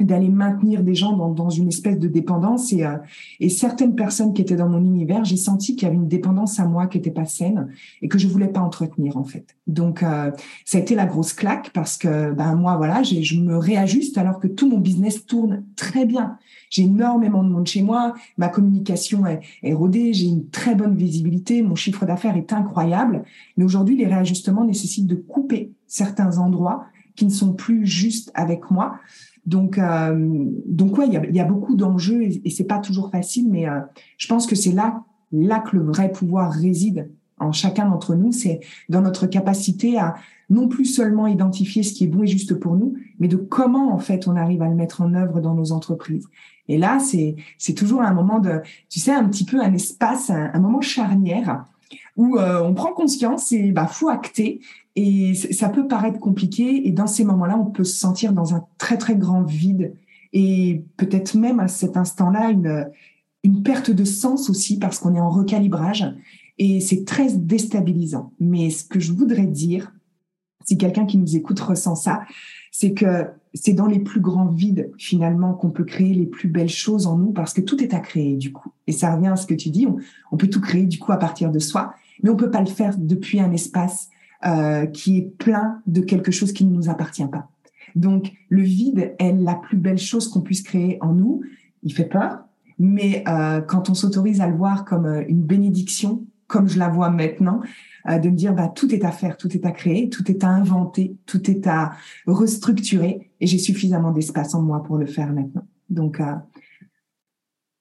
d'aller 0.00 0.28
maintenir 0.28 0.82
des 0.82 0.96
gens 0.96 1.16
dans, 1.16 1.30
dans, 1.30 1.50
une 1.50 1.68
espèce 1.68 2.00
de 2.00 2.08
dépendance 2.08 2.72
et, 2.72 2.84
euh, 2.84 2.96
et 3.38 3.48
certaines 3.48 3.94
personnes 3.94 4.34
qui 4.34 4.42
étaient 4.42 4.56
dans 4.56 4.68
mon 4.68 4.84
univers, 4.84 5.24
j'ai 5.24 5.36
senti 5.36 5.76
qu'il 5.76 5.84
y 5.84 5.86
avait 5.86 5.96
une 5.96 6.08
dépendance 6.08 6.58
à 6.58 6.66
moi 6.66 6.88
qui 6.88 6.98
était 6.98 7.12
pas 7.12 7.26
saine 7.26 7.68
et 8.02 8.08
que 8.08 8.18
je 8.18 8.26
voulais 8.26 8.48
pas 8.48 8.60
entretenir 8.60 9.16
en 9.16 9.22
fait. 9.22 9.56
Donc 9.68 10.02
euh, 10.02 10.32
ça 10.64 10.78
a 10.78 10.80
été 10.80 10.96
la 10.96 11.06
grosse 11.06 11.32
claque 11.32 11.70
parce 11.72 11.96
que 11.96 12.32
ben 12.32 12.56
moi 12.56 12.76
voilà, 12.76 13.04
je 13.04 13.38
me 13.38 13.56
réajuste 13.56 14.18
alors 14.18 14.40
que 14.40 14.48
tout 14.48 14.68
mon 14.68 14.78
business 14.78 15.26
tourne 15.26 15.64
très 15.76 16.06
bien. 16.06 16.38
J'ai 16.70 16.82
énormément 16.82 17.44
de 17.44 17.50
monde 17.50 17.68
chez 17.68 17.82
moi, 17.82 18.14
ma 18.36 18.48
communication 18.48 19.26
est, 19.26 19.42
est 19.62 19.74
rodée, 19.74 20.12
j'ai 20.12 20.26
une 20.26 20.48
très 20.48 20.74
bonne 20.74 20.96
visibilité, 20.96 21.62
mon 21.62 21.76
chiffre 21.76 22.04
d'affaires 22.04 22.36
est 22.36 22.52
incroyable, 22.52 23.22
mais 23.56 23.62
aujourd'hui 23.62 23.96
les 23.96 24.06
réajustements 24.06 24.64
nécessitent 24.64 25.06
de 25.06 25.14
couper 25.14 25.70
certains 25.86 26.38
endroits 26.38 26.86
qui 27.16 27.24
ne 27.24 27.30
sont 27.30 27.52
plus 27.52 27.86
justes 27.86 28.30
avec 28.34 28.70
moi 28.70 28.98
donc, 29.46 29.78
euh, 29.78 30.48
donc 30.66 30.96
ouais, 30.96 31.06
il 31.06 31.12
y 31.12 31.16
a, 31.16 31.26
y 31.26 31.40
a, 31.40 31.44
beaucoup 31.44 31.76
d'enjeux 31.76 32.22
et, 32.22 32.40
et 32.44 32.50
c'est 32.50 32.64
pas 32.64 32.78
toujours 32.78 33.10
facile, 33.10 33.50
mais 33.50 33.68
euh, 33.68 33.80
je 34.16 34.26
pense 34.26 34.46
que 34.46 34.54
c'est 34.54 34.72
là, 34.72 35.02
là 35.32 35.60
que 35.60 35.76
le 35.76 35.82
vrai 35.82 36.10
pouvoir 36.10 36.50
réside 36.50 37.10
en 37.38 37.52
chacun 37.52 37.88
d'entre 37.88 38.14
nous, 38.14 38.32
c'est 38.32 38.60
dans 38.88 39.02
notre 39.02 39.26
capacité 39.26 39.98
à 39.98 40.14
non 40.50 40.68
plus 40.68 40.84
seulement 40.84 41.26
identifier 41.26 41.82
ce 41.82 41.92
qui 41.92 42.04
est 42.04 42.06
bon 42.06 42.22
et 42.22 42.26
juste 42.26 42.54
pour 42.54 42.76
nous, 42.76 42.94
mais 43.18 43.28
de 43.28 43.36
comment 43.36 43.92
en 43.92 43.98
fait 43.98 44.28
on 44.28 44.36
arrive 44.36 44.62
à 44.62 44.68
le 44.68 44.74
mettre 44.74 45.02
en 45.02 45.12
œuvre 45.14 45.40
dans 45.40 45.54
nos 45.54 45.72
entreprises. 45.72 46.26
Et 46.68 46.78
là, 46.78 46.98
c'est 46.98 47.36
c'est 47.58 47.74
toujours 47.74 48.00
un 48.00 48.14
moment 48.14 48.38
de, 48.38 48.60
tu 48.88 49.00
sais, 49.00 49.12
un 49.12 49.28
petit 49.28 49.44
peu 49.44 49.60
un 49.60 49.74
espace, 49.74 50.30
un, 50.30 50.50
un 50.54 50.60
moment 50.60 50.80
charnière 50.80 51.64
où 52.16 52.38
euh, 52.38 52.62
on 52.62 52.74
prend 52.74 52.92
conscience 52.92 53.52
et 53.52 53.72
bah 53.72 53.86
faut 53.86 54.08
acter 54.08 54.60
et 54.96 55.34
ça 55.34 55.68
peut 55.68 55.88
paraître 55.88 56.20
compliqué 56.20 56.86
et 56.86 56.92
dans 56.92 57.06
ces 57.06 57.24
moments-là, 57.24 57.58
on 57.58 57.70
peut 57.70 57.84
se 57.84 57.96
sentir 57.96 58.32
dans 58.32 58.54
un 58.54 58.64
très 58.78 58.96
très 58.96 59.16
grand 59.16 59.42
vide 59.42 59.94
et 60.32 60.84
peut-être 60.96 61.36
même 61.36 61.60
à 61.60 61.68
cet 61.68 61.96
instant-là 61.96 62.50
une 62.50 62.88
une 63.44 63.62
perte 63.62 63.90
de 63.90 64.04
sens 64.04 64.48
aussi 64.48 64.78
parce 64.78 64.98
qu'on 64.98 65.14
est 65.14 65.20
en 65.20 65.28
recalibrage 65.28 66.06
et 66.58 66.80
c'est 66.80 67.04
très 67.04 67.30
déstabilisant. 67.36 68.32
Mais 68.40 68.70
ce 68.70 68.84
que 68.84 68.98
je 68.98 69.12
voudrais 69.12 69.46
dire, 69.46 69.92
si 70.64 70.78
quelqu'un 70.78 71.04
qui 71.04 71.18
nous 71.18 71.36
écoute 71.36 71.60
ressent 71.60 71.94
ça, 71.94 72.22
c'est 72.72 72.94
que 72.94 73.26
c'est 73.52 73.74
dans 73.74 73.86
les 73.86 73.98
plus 73.98 74.20
grands 74.20 74.48
vides 74.48 74.90
finalement 74.98 75.52
qu'on 75.52 75.70
peut 75.70 75.84
créer 75.84 76.14
les 76.14 76.26
plus 76.26 76.48
belles 76.48 76.70
choses 76.70 77.06
en 77.06 77.18
nous 77.18 77.32
parce 77.32 77.52
que 77.52 77.60
tout 77.60 77.82
est 77.82 77.92
à 77.92 78.00
créer 78.00 78.36
du 78.36 78.50
coup. 78.50 78.72
Et 78.86 78.92
ça 78.92 79.14
revient 79.14 79.28
à 79.28 79.36
ce 79.36 79.46
que 79.46 79.54
tu 79.54 79.68
dis, 79.68 79.86
on, 79.86 79.98
on 80.32 80.36
peut 80.36 80.48
tout 80.48 80.60
créer 80.60 80.86
du 80.86 80.98
coup 80.98 81.12
à 81.12 81.18
partir 81.18 81.52
de 81.52 81.58
soi, 81.58 81.94
mais 82.22 82.30
on 82.30 82.36
peut 82.36 82.50
pas 82.50 82.60
le 82.60 82.66
faire 82.66 82.96
depuis 82.96 83.40
un 83.40 83.52
espace 83.52 84.08
euh, 84.46 84.86
qui 84.86 85.18
est 85.18 85.36
plein 85.38 85.80
de 85.86 86.00
quelque 86.00 86.30
chose 86.30 86.52
qui 86.52 86.64
ne 86.64 86.74
nous 86.74 86.88
appartient 86.88 87.26
pas. 87.26 87.48
Donc, 87.94 88.32
le 88.48 88.62
vide 88.62 89.14
est 89.18 89.32
la 89.32 89.54
plus 89.54 89.76
belle 89.76 89.98
chose 89.98 90.28
qu'on 90.28 90.40
puisse 90.40 90.62
créer 90.62 90.98
en 91.00 91.12
nous. 91.12 91.42
Il 91.82 91.92
fait 91.92 92.06
peur, 92.06 92.40
mais 92.78 93.22
euh, 93.28 93.60
quand 93.60 93.90
on 93.90 93.94
s'autorise 93.94 94.40
à 94.40 94.48
le 94.48 94.56
voir 94.56 94.84
comme 94.84 95.06
euh, 95.06 95.22
une 95.28 95.42
bénédiction, 95.42 96.24
comme 96.46 96.68
je 96.68 96.78
la 96.78 96.88
vois 96.88 97.10
maintenant, 97.10 97.60
euh, 98.08 98.18
de 98.18 98.28
me 98.28 98.36
dire 98.36 98.54
bah 98.54 98.68
tout 98.68 98.94
est 98.94 99.04
à 99.04 99.10
faire, 99.10 99.36
tout 99.36 99.52
est 99.56 99.64
à 99.64 99.70
créer, 99.70 100.08
tout 100.08 100.30
est 100.30 100.44
à 100.44 100.48
inventer, 100.48 101.16
tout 101.26 101.50
est 101.50 101.66
à 101.66 101.92
restructurer, 102.26 103.30
et 103.40 103.46
j'ai 103.46 103.58
suffisamment 103.58 104.10
d'espace 104.10 104.54
en 104.54 104.62
moi 104.62 104.82
pour 104.82 104.98
le 104.98 105.06
faire 105.06 105.32
maintenant. 105.32 105.66
Donc 105.90 106.20
euh, 106.20 106.34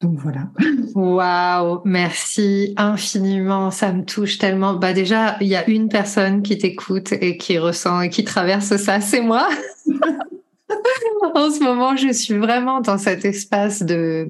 donc 0.04 0.20
voilà. 0.20 0.50
Waouh, 0.96 1.82
merci 1.86 2.74
infiniment. 2.76 3.72
Ça 3.72 3.94
me 3.94 4.04
touche 4.04 4.38
tellement. 4.38 4.74
Bah 4.74 4.92
déjà, 4.92 5.38
il 5.40 5.48
y 5.48 5.56
a 5.56 5.68
une 5.70 5.88
personne 5.88 6.44
qui 6.44 6.58
t'écoute 6.58 7.14
et 7.14 7.38
qui 7.38 7.58
ressent 7.58 8.02
et 8.02 8.10
qui 8.10 8.26
traverse 8.26 8.76
ça, 8.76 9.00
c'est 9.00 9.22
moi. 9.22 9.48
en 11.36 11.50
ce 11.50 11.64
moment, 11.64 11.96
je 11.96 12.12
suis 12.12 12.38
vraiment 12.38 12.82
dans 12.82 12.98
cet 12.98 13.24
espace 13.24 13.82
de 13.82 14.30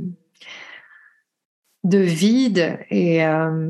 de 1.83 1.97
vide 1.97 2.79
et 2.91 3.25
euh, 3.25 3.69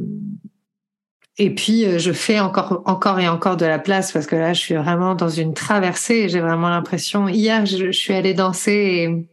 et 1.37 1.55
puis 1.55 1.99
je 1.99 2.11
fais 2.11 2.39
encore 2.39 2.83
encore 2.85 3.19
et 3.19 3.27
encore 3.29 3.55
de 3.57 3.65
la 3.65 3.79
place 3.79 4.11
parce 4.11 4.27
que 4.27 4.35
là, 4.35 4.51
je 4.51 4.59
suis 4.59 4.75
vraiment 4.75 5.15
dans 5.15 5.29
une 5.29 5.53
traversée. 5.53 6.27
J'ai 6.27 6.41
vraiment 6.41 6.69
l'impression. 6.69 7.29
Hier, 7.29 7.65
je, 7.65 7.77
je 7.87 7.91
suis 7.91 8.13
allée 8.13 8.33
danser 8.33 8.71
et 8.71 9.27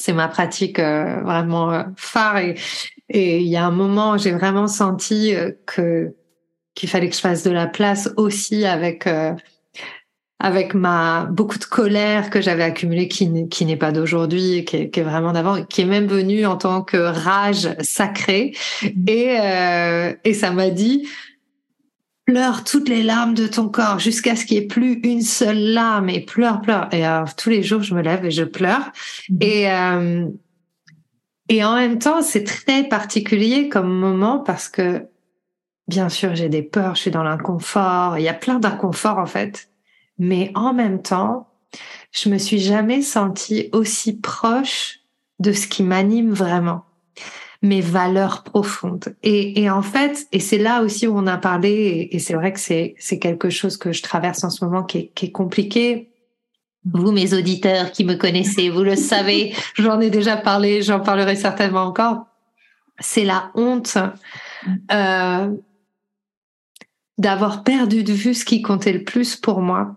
c'est 0.00 0.12
ma 0.14 0.28
pratique 0.28 0.78
euh, 0.78 1.20
vraiment 1.22 1.72
euh, 1.72 1.82
phare 1.96 2.38
et 2.38 2.54
et 3.12 3.40
il 3.40 3.48
y 3.48 3.56
a 3.56 3.66
un 3.66 3.70
moment 3.70 4.16
j'ai 4.16 4.32
vraiment 4.32 4.66
senti 4.66 5.34
euh, 5.34 5.52
que 5.66 6.14
qu'il 6.74 6.88
fallait 6.88 7.08
que 7.08 7.14
je 7.14 7.20
fasse 7.20 7.42
de 7.42 7.50
la 7.50 7.66
place 7.66 8.08
aussi 8.16 8.64
avec 8.64 9.08
avec 10.38 10.72
ma 10.72 11.26
beaucoup 11.30 11.58
de 11.58 11.64
colère 11.64 12.30
que 12.30 12.40
j'avais 12.40 12.62
accumulée 12.62 13.08
qui 13.08 13.48
qui 13.48 13.66
n'est 13.66 13.76
pas 13.76 13.92
d'aujourd'hui 13.92 14.64
qui, 14.64 14.90
qui, 14.90 15.00
est 15.00 15.02
vraiment 15.02 15.32
d'avant 15.32 15.64
qui 15.64 15.82
est 15.82 15.86
même 15.86 16.06
venue 16.06 16.46
en 16.46 16.56
tant 16.56 16.82
que 16.82 16.96
rage 16.96 17.68
sacrée 17.80 18.54
mmh. 18.82 18.88
et 19.08 20.16
et 20.24 20.34
ça 20.34 20.52
m'a 20.52 20.70
dit 20.70 21.08
pleure 22.30 22.62
toutes 22.62 22.88
les 22.88 23.02
larmes 23.02 23.34
de 23.34 23.48
ton 23.48 23.68
corps 23.68 23.98
jusqu'à 23.98 24.36
ce 24.36 24.44
qu'il 24.44 24.58
n'y 24.58 24.64
ait 24.64 24.68
plus 24.68 25.00
une 25.02 25.22
seule 25.22 25.58
larme 25.58 26.08
et 26.08 26.20
pleure, 26.20 26.60
pleure. 26.60 26.88
Et 26.92 27.04
euh, 27.06 27.24
tous 27.36 27.50
les 27.50 27.64
jours, 27.64 27.82
je 27.82 27.92
me 27.92 28.02
lève 28.02 28.24
et 28.24 28.30
je 28.30 28.44
pleure. 28.44 28.92
Mhm. 29.28 29.38
Et, 29.40 29.70
euh, 29.70 30.28
et 31.48 31.64
en 31.64 31.74
même 31.74 31.98
temps, 31.98 32.22
c'est 32.22 32.44
très 32.44 32.84
particulier 32.84 33.68
comme 33.68 33.92
moment 33.92 34.38
parce 34.38 34.68
que, 34.68 35.08
bien 35.88 36.08
sûr, 36.08 36.36
j'ai 36.36 36.48
des 36.48 36.62
peurs, 36.62 36.94
je 36.94 37.00
suis 37.00 37.10
dans 37.10 37.24
l'inconfort. 37.24 38.16
Il 38.16 38.22
y 38.22 38.28
a 38.28 38.34
plein 38.34 38.60
d'inconfort, 38.60 39.18
en 39.18 39.26
fait. 39.26 39.68
Mais 40.18 40.52
en 40.54 40.72
même 40.72 41.02
temps, 41.02 41.48
je 42.12 42.28
me 42.28 42.38
suis 42.38 42.60
jamais 42.60 43.02
sentie 43.02 43.70
aussi 43.72 44.20
proche 44.20 45.00
de 45.40 45.52
ce 45.52 45.66
qui 45.66 45.82
m'anime 45.82 46.30
vraiment. 46.32 46.84
Mes 47.62 47.80
valeurs 47.80 48.42
profondes. 48.42 49.14
Et, 49.22 49.62
et 49.62 49.70
en 49.70 49.82
fait, 49.82 50.26
et 50.32 50.40
c'est 50.40 50.58
là 50.58 50.82
aussi 50.82 51.06
où 51.06 51.16
on 51.16 51.26
a 51.26 51.36
parlé, 51.36 52.08
et, 52.10 52.18
c'est 52.18 52.34
vrai 52.34 52.52
que 52.52 52.60
c'est 52.60 52.94
c'est 52.98 53.18
quelque 53.18 53.50
chose 53.50 53.76
que 53.76 53.92
je 53.92 54.02
traverse 54.02 54.44
en 54.44 54.50
ce 54.50 54.64
moment 54.64 54.82
qui 54.82 54.98
est, 54.98 55.12
qui 55.14 55.26
est 55.26 55.32
compliqué. 55.32 56.10
Vous, 56.90 57.12
mes 57.12 57.34
auditeurs 57.34 57.92
qui 57.92 58.04
me 58.04 58.14
connaissez, 58.14 58.70
vous 58.70 58.82
le 58.82 58.96
savez, 59.12 59.54
j'en 59.74 60.00
ai 60.00 60.08
déjà 60.08 60.36
parlé, 60.36 60.80
j'en 60.82 61.00
parlerai 61.00 61.36
certainement 61.36 61.82
encore. 61.82 62.26
C'est 62.98 63.24
la 63.24 63.50
honte 63.54 63.98
euh, 64.92 65.50
d'avoir 67.18 67.62
perdu 67.62 68.02
de 68.04 68.12
vue 68.12 68.34
ce 68.34 68.46
qui 68.46 68.62
comptait 68.62 68.92
le 68.92 69.04
plus 69.04 69.36
pour 69.36 69.60
moi 69.60 69.96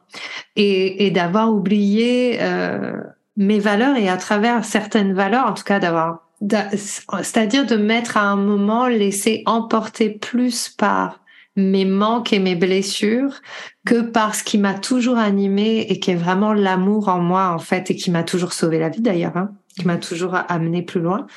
et, 0.58 1.06
et 1.06 1.12
d'avoir 1.12 1.54
oublié 1.54 2.42
euh, 2.42 2.94
mes 3.38 3.60
valeurs 3.60 3.96
et 3.96 4.10
à 4.10 4.18
travers 4.18 4.66
certaines 4.66 5.14
valeurs, 5.14 5.48
en 5.48 5.54
tout 5.54 5.64
cas 5.64 5.80
d'avoir 5.80 6.23
c'est-à-dire 6.48 7.66
de 7.66 7.76
mettre 7.76 8.18
à 8.18 8.24
un 8.24 8.36
moment 8.36 8.88
laisser 8.88 9.44
emporter 9.46 10.10
plus 10.10 10.70
par 10.70 11.22
mes 11.56 11.86
manques 11.86 12.34
et 12.34 12.40
mes 12.40 12.56
blessures 12.56 13.42
que 13.86 14.02
par 14.02 14.34
ce 14.34 14.44
qui 14.44 14.58
m'a 14.58 14.74
toujours 14.74 15.18
animé 15.18 15.86
et 15.90 16.00
qui 16.00 16.12
est 16.12 16.16
vraiment 16.16 16.54
l'amour 16.54 17.10
en 17.10 17.20
moi 17.20 17.50
en 17.50 17.60
fait 17.60 17.92
et 17.92 17.96
qui 17.96 18.12
m'a 18.12 18.24
toujours 18.24 18.54
sauvé 18.54 18.80
la 18.80 18.90
vie 18.90 19.02
d'ailleurs, 19.02 19.38
hein, 19.38 19.52
qui 19.78 19.86
m'a 19.86 19.98
toujours 19.98 20.36
amené 20.36 20.82
plus 20.82 21.00
loin. 21.00 21.28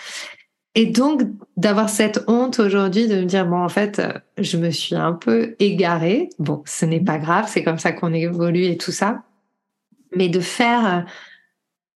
Et 0.75 0.87
donc 0.87 1.23
d'avoir 1.57 1.88
cette 1.88 2.25
honte 2.29 2.61
aujourd'hui 2.61 3.09
de 3.09 3.16
me 3.16 3.25
dire 3.25 3.47
bon 3.47 3.62
en 3.62 3.69
fait 3.69 4.03
je 4.38 4.57
me 4.57 4.71
suis 4.71 4.95
un 4.95 5.12
peu 5.12 5.55
égarée. 5.59 6.31
Bon, 6.38 6.62
ce 6.66 6.87
n'est 6.87 7.01
pas 7.01 7.19
grave, 7.19 7.47
c'est 7.49 7.62
comme 7.62 7.79
ça 7.79 7.92
qu'on 7.92 8.12
évolue 8.12 8.64
et 8.64 8.77
tout 8.77 8.92
ça. 8.92 9.23
Mais 10.14 10.29
de 10.29 10.40
faire 10.40 11.05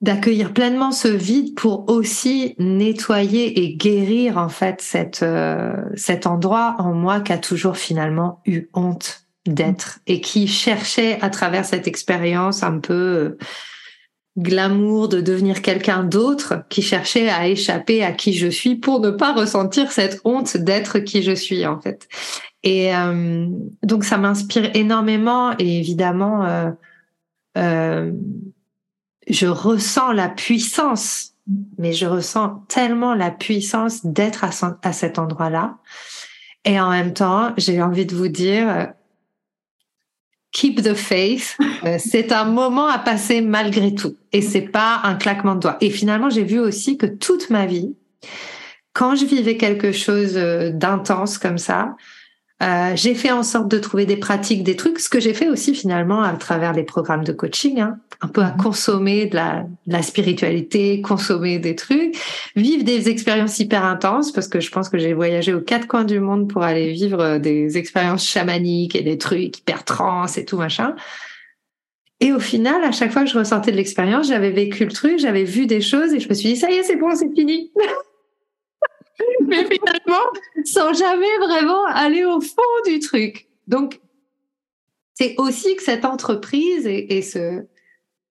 d'accueillir 0.01 0.53
pleinement 0.55 0.93
ce 0.93 1.09
vide 1.09 1.55
pour 1.55 1.91
aussi 1.91 2.55
nettoyer 2.59 3.65
et 3.65 3.77
guérir 3.77 4.39
en 4.39 4.49
fait 4.49 4.81
cette 4.81 5.23
euh, 5.23 5.75
cet 5.95 6.27
endroit 6.27 6.77
en 6.79 6.95
moi 6.95 7.21
qui 7.21 7.33
a 7.33 7.39
toujours 7.39 7.77
finalement 7.77 8.41
eu 8.47 8.69
honte 8.73 9.27
d'être 9.47 9.99
et 10.07 10.21
qui 10.21 10.49
cherchait 10.49 11.19
à 11.21 11.29
travers 11.29 11.67
cette 11.67 11.87
expérience 11.87 12.63
un 12.63 12.79
peu 12.79 12.95
euh, 12.95 13.39
glamour 14.39 15.09
de 15.09 15.21
devenir 15.21 15.61
quelqu'un 15.61 16.03
d'autre 16.03 16.65
qui 16.71 16.81
cherchait 16.81 17.29
à 17.29 17.49
échapper 17.49 18.03
à 18.03 18.13
qui 18.13 18.33
je 18.33 18.47
suis 18.47 18.77
pour 18.77 19.01
ne 19.01 19.11
pas 19.11 19.35
ressentir 19.35 19.93
cette 19.93 20.21
honte 20.25 20.57
d'être 20.57 21.01
qui 21.01 21.23
je 21.23 21.33
suis 21.33 21.67
en 21.67 21.79
fait. 21.79 22.09
Et 22.63 22.95
euh, 22.95 23.47
donc 23.83 24.05
ça 24.05 24.17
m'inspire 24.17 24.71
énormément 24.75 25.53
et 25.59 25.79
évidemment 25.79 26.73
je 29.29 29.47
ressens 29.47 30.13
la 30.13 30.29
puissance, 30.29 31.33
mais 31.79 31.93
je 31.93 32.07
ressens 32.07 32.65
tellement 32.69 33.15
la 33.15 33.31
puissance 33.31 34.05
d'être 34.05 34.45
à, 34.45 34.93
cet 34.93 35.19
endroit-là. 35.19 35.79
Et 36.65 36.81
en 36.81 36.91
même 36.91 37.13
temps, 37.13 37.53
j'ai 37.57 37.83
envie 37.83 38.07
de 38.07 38.15
vous 38.15 38.29
dire, 38.29 38.69
euh, 38.69 38.87
keep 40.53 40.83
the 40.83 40.95
faith. 40.95 41.57
Euh, 41.83 41.97
c'est 41.99 42.31
un 42.31 42.45
moment 42.45 42.89
à 42.89 42.99
passer 42.99 43.41
malgré 43.41 43.95
tout. 43.95 44.15
Et 44.33 44.43
c'est 44.43 44.61
pas 44.61 45.01
un 45.05 45.15
claquement 45.15 45.55
de 45.55 45.61
doigts. 45.61 45.79
Et 45.81 45.89
finalement, 45.89 46.29
j'ai 46.29 46.45
vu 46.45 46.59
aussi 46.59 46.99
que 46.99 47.07
toute 47.07 47.49
ma 47.49 47.65
vie, 47.65 47.97
quand 48.93 49.17
je 49.17 49.25
vivais 49.25 49.57
quelque 49.57 49.91
chose 49.91 50.37
euh, 50.37 50.73
d'intense 50.73 51.39
comme 51.39 51.57
ça, 51.57 51.97
euh, 52.63 52.93
j'ai 52.95 53.15
fait 53.15 53.31
en 53.31 53.43
sorte 53.43 53.69
de 53.69 53.79
trouver 53.79 54.05
des 54.05 54.19
pratiques, 54.19 54.63
des 54.63 54.77
trucs, 54.77 55.01
ce 55.01 55.09
que 55.09 55.19
j'ai 55.19 55.33
fait 55.33 55.49
aussi 55.49 55.75
finalement 55.75 56.23
à 56.23 56.35
travers 56.35 56.75
les 56.75 56.83
programmes 56.83 57.25
de 57.25 57.33
coaching, 57.33 57.81
hein, 57.81 57.99
un 58.21 58.29
peu 58.29 58.43
à 58.43 58.51
mhm. 58.51 58.57
consommer 58.59 59.27
de 59.27 59.37
la, 59.37 59.67
de 59.87 59.93
la, 59.93 60.03
spiritualité, 60.03 61.01
consommer 61.01 61.59
des 61.59 61.75
trucs, 61.75 62.17
vivre 62.57 62.85
des 62.85 63.09
expériences 63.09 63.59
hyper 63.61 63.85
intenses, 63.85 64.31
parce 64.31 64.47
que 64.47 64.61
je 64.61 64.71
pense 64.71 64.91
que 64.91 64.99
j'ai 64.99 65.15
voyagé 65.15 65.55
aux 65.55 65.63
quatre 65.63 65.87
coins 65.87 66.05
du 66.05 66.21
monde 66.21 66.49
pour 66.49 66.63
aller 66.63 66.93
vivre 66.93 67.39
des 67.39 67.79
expériences 67.79 68.27
chamaniques 68.27 68.95
et 68.95 69.03
des 69.03 69.17
trucs 69.17 69.59
hyper 69.59 69.85
trans 69.85 70.27
et 70.27 70.45
tout 70.45 70.59
machin. 70.59 70.95
Et 72.21 72.33
au 72.33 72.41
final, 72.41 72.85
à 72.85 72.93
chaque 72.93 73.13
fois 73.13 73.25
que 73.25 73.31
je 73.31 73.39
ressortais 73.39 73.73
de 73.73 73.77
l'expérience, 73.77 74.29
j'avais 74.29 74.51
vécu 74.51 74.85
le 74.85 74.93
truc, 74.93 75.19
j'avais 75.19 75.45
vu 75.45 75.67
des 75.67 75.81
choses 75.81 76.13
et 76.13 76.21
je 76.21 76.29
me 76.29 76.35
suis 76.35 76.51
dit, 76.51 76.57
ça 76.57 76.71
y 76.71 76.75
est, 76.75 76.83
c'est 76.83 76.97
bon, 76.97 77.15
c'est 77.15 77.33
fini. 77.35 77.73
mais 79.47 79.65
finalement, 79.65 80.25
sans 80.65 80.93
jamais 80.93 81.39
vraiment 81.39 81.85
aller 81.87 82.25
au 82.25 82.41
fond 82.41 82.63
du 82.87 82.99
truc. 82.99 83.49
Donc, 83.67 84.01
c'est 85.15 85.35
aussi 85.39 85.77
que 85.77 85.83
cette 85.83 86.05
entreprise 86.05 86.87
et, 86.87 87.23
ce, 87.23 87.65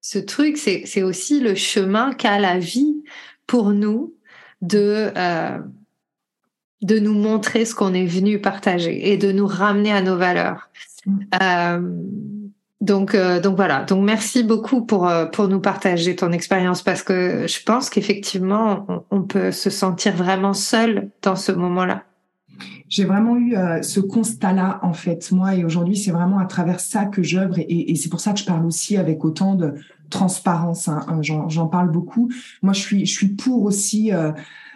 ce 0.02 0.20
truc, 0.20 0.58
c'est 0.58 1.04
aussi 1.04 1.40
le 1.40 1.56
chemin 1.56 2.14
qu'a 2.14 2.40
la 2.40 2.58
vie 2.58 3.04
pour 3.48 3.72
nous 3.72 4.16
de, 4.62 5.12
euh, 5.16 5.60
de 6.82 7.00
nous 7.00 7.14
montrer 7.14 7.66
ce 7.66 7.76
qu'on 7.76 7.94
est 7.94 8.06
venu 8.06 8.40
partager 8.40 9.12
et 9.12 9.18
de 9.18 9.32
nous 9.32 9.48
ramener 9.48 9.92
à 9.92 10.02
nos 10.02 10.18
valeurs. 10.18 10.70
Mm. 11.06 11.20
Euh, 11.42 12.39
donc, 12.82 13.14
euh, 13.14 13.42
donc 13.42 13.58
voilà. 13.58 13.84
Donc 13.84 14.06
merci 14.06 14.44
beaucoup 14.44 14.86
pour 14.86 15.08
euh, 15.08 15.26
pour 15.26 15.50
nous 15.50 15.60
partager 15.60 16.16
ton 16.16 16.32
expérience 16.32 16.82
parce 16.82 17.04
que 17.04 17.46
je 17.46 17.64
pense 17.64 17.90
qu'effectivement 17.90 19.06
on, 19.12 19.24
peut 19.24 19.52
se 19.52 19.70
sentir 19.70 20.16
vraiment 20.16 20.54
seul 20.54 21.10
dans 21.22 21.36
ce 21.36 21.52
moment-là. 21.52 22.04
J'ai 22.88 23.04
vraiment 23.04 23.36
eu 23.36 23.56
euh, 23.56 23.82
ce 23.82 24.00
constat-là 24.00 24.80
en 24.82 24.94
fait 24.94 25.32
moi 25.32 25.56
et 25.56 25.66
aujourd'hui 25.66 25.98
c'est 25.98 26.12
vraiment 26.12 26.40
à 26.40 26.46
travers 26.46 26.80
ça 26.80 27.06
que 27.06 27.22
j'œuvre 27.22 27.60
et, 27.60 27.92
et 27.92 27.96
c'est 27.96 28.10
pour 28.10 28.22
ça 28.22 28.32
que 28.32 28.40
je 28.40 28.46
parle 28.46 28.66
aussi 28.66 28.96
avec 28.96 29.26
autant 29.26 29.56
de 29.56 29.76
transparence. 30.10 30.88
Hein, 30.88 31.06
hein, 31.10 31.22
J'en 31.22 31.68
parle 31.68 31.92
beaucoup. 31.92 32.32
Moi 32.62 32.72
je 32.72 32.80
suis 32.80 33.06
je 33.06 33.14
suis 33.14 33.28
pour 33.28 33.64
aussi 33.64 34.14
euh, 34.14 34.32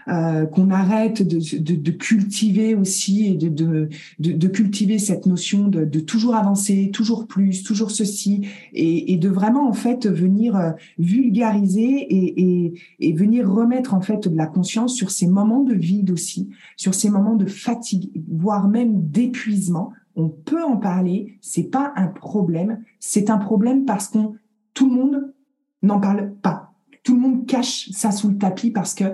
qu'on 0.05 0.69
arrête 0.69 1.21
de, 1.25 1.39
de, 1.59 1.75
de, 1.75 1.91
cultiver 1.91 2.75
aussi 2.75 3.27
et 3.27 3.35
de, 3.35 3.49
de, 3.49 3.89
de 4.19 4.47
cultiver 4.47 4.99
cette 4.99 5.25
notion 5.25 5.67
de, 5.67 5.99
toujours 5.99 6.35
avancer, 6.35 6.91
toujours 6.93 7.27
plus, 7.27 7.63
toujours 7.63 7.91
ceci, 7.91 8.47
et, 8.73 9.13
et 9.13 9.17
de 9.17 9.29
vraiment 9.29 9.67
en 9.67 9.73
fait 9.73 10.07
venir 10.07 10.55
euh, 10.55 10.71
vulgariser 10.97 11.81
et, 11.81 12.41
et, 12.41 12.73
et, 12.99 13.13
venir 13.13 13.49
remettre 13.49 13.93
en 13.93 14.01
fait 14.01 14.27
de 14.27 14.35
la 14.35 14.47
conscience 14.47 14.95
sur 14.95 15.11
ces 15.11 15.27
moments 15.27 15.63
de 15.63 15.73
vide 15.73 16.11
aussi, 16.11 16.49
sur 16.77 16.93
ces 16.93 17.09
moments 17.09 17.35
de 17.35 17.45
fatigue, 17.45 18.09
voire 18.29 18.67
même 18.67 19.07
d'épuisement. 19.09 19.91
On 20.15 20.29
peut 20.29 20.63
en 20.63 20.77
parler, 20.77 21.37
c'est 21.41 21.69
pas 21.69 21.93
un 21.95 22.07
problème, 22.07 22.83
c'est 22.99 23.29
un 23.29 23.37
problème 23.37 23.85
parce 23.85 24.07
qu'on 24.07 24.35
tout 24.73 24.89
le 24.89 24.95
monde 24.95 25.33
n'en 25.81 25.99
parle 25.99 26.33
pas. 26.41 26.73
Tout 27.03 27.15
le 27.15 27.21
monde 27.21 27.45
cache 27.45 27.89
ça 27.91 28.11
sous 28.11 28.29
le 28.29 28.37
tapis 28.37 28.71
parce 28.71 28.93
que 28.93 29.05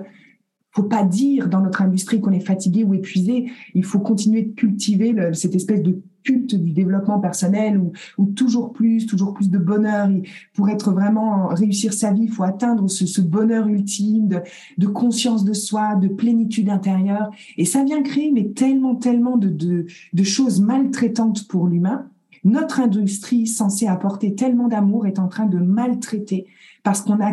faut 0.72 0.84
pas 0.84 1.04
dire 1.04 1.48
dans 1.48 1.60
notre 1.60 1.82
industrie 1.82 2.20
qu'on 2.20 2.32
est 2.32 2.40
fatigué 2.40 2.84
ou 2.84 2.94
épuisé. 2.94 3.50
Il 3.74 3.84
faut 3.84 3.98
continuer 3.98 4.42
de 4.42 4.54
cultiver 4.54 5.14
cette 5.32 5.54
espèce 5.54 5.82
de 5.82 6.00
culte 6.22 6.54
du 6.54 6.72
développement 6.72 7.18
personnel 7.18 7.78
ou, 7.78 7.92
ou, 8.18 8.26
toujours 8.26 8.72
plus, 8.72 9.06
toujours 9.06 9.34
plus 9.34 9.50
de 9.50 9.58
bonheur. 9.58 10.08
pour 10.54 10.68
être 10.68 10.92
vraiment 10.92 11.48
réussir 11.48 11.92
sa 11.92 12.12
vie, 12.12 12.24
il 12.24 12.30
faut 12.30 12.42
atteindre 12.42 12.88
ce, 12.88 13.06
ce 13.06 13.20
bonheur 13.20 13.66
ultime 13.68 14.28
de, 14.28 14.40
de, 14.78 14.86
conscience 14.86 15.44
de 15.44 15.52
soi, 15.52 15.96
de 15.96 16.08
plénitude 16.08 16.68
intérieure. 16.68 17.30
Et 17.56 17.64
ça 17.64 17.84
vient 17.84 18.02
créer 18.02 18.30
mais 18.32 18.48
tellement, 18.50 18.94
tellement 18.96 19.36
de, 19.36 19.48
de, 19.48 19.86
de 20.12 20.22
choses 20.22 20.60
maltraitantes 20.60 21.48
pour 21.48 21.66
l'humain. 21.66 22.06
Notre 22.44 22.80
industrie 22.80 23.46
censée 23.46 23.86
apporter 23.86 24.34
tellement 24.34 24.68
d'amour 24.68 25.06
est 25.06 25.18
en 25.18 25.28
train 25.28 25.46
de 25.46 25.58
maltraiter 25.58 26.46
parce 26.82 27.02
qu'on 27.02 27.16
n'a 27.16 27.32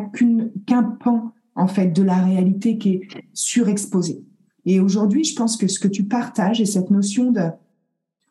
qu'un 0.65 0.83
pan 0.83 1.31
en 1.57 1.67
fait 1.67 1.87
de 1.87 2.03
la 2.03 2.23
réalité 2.23 2.77
qui 2.77 2.89
est 2.93 3.07
surexposée. 3.33 4.23
Et 4.65 4.79
aujourd'hui, 4.79 5.23
je 5.23 5.35
pense 5.35 5.57
que 5.57 5.67
ce 5.67 5.79
que 5.79 5.87
tu 5.87 6.03
partages 6.03 6.61
est 6.61 6.65
cette 6.65 6.91
notion 6.91 7.31
de 7.31 7.49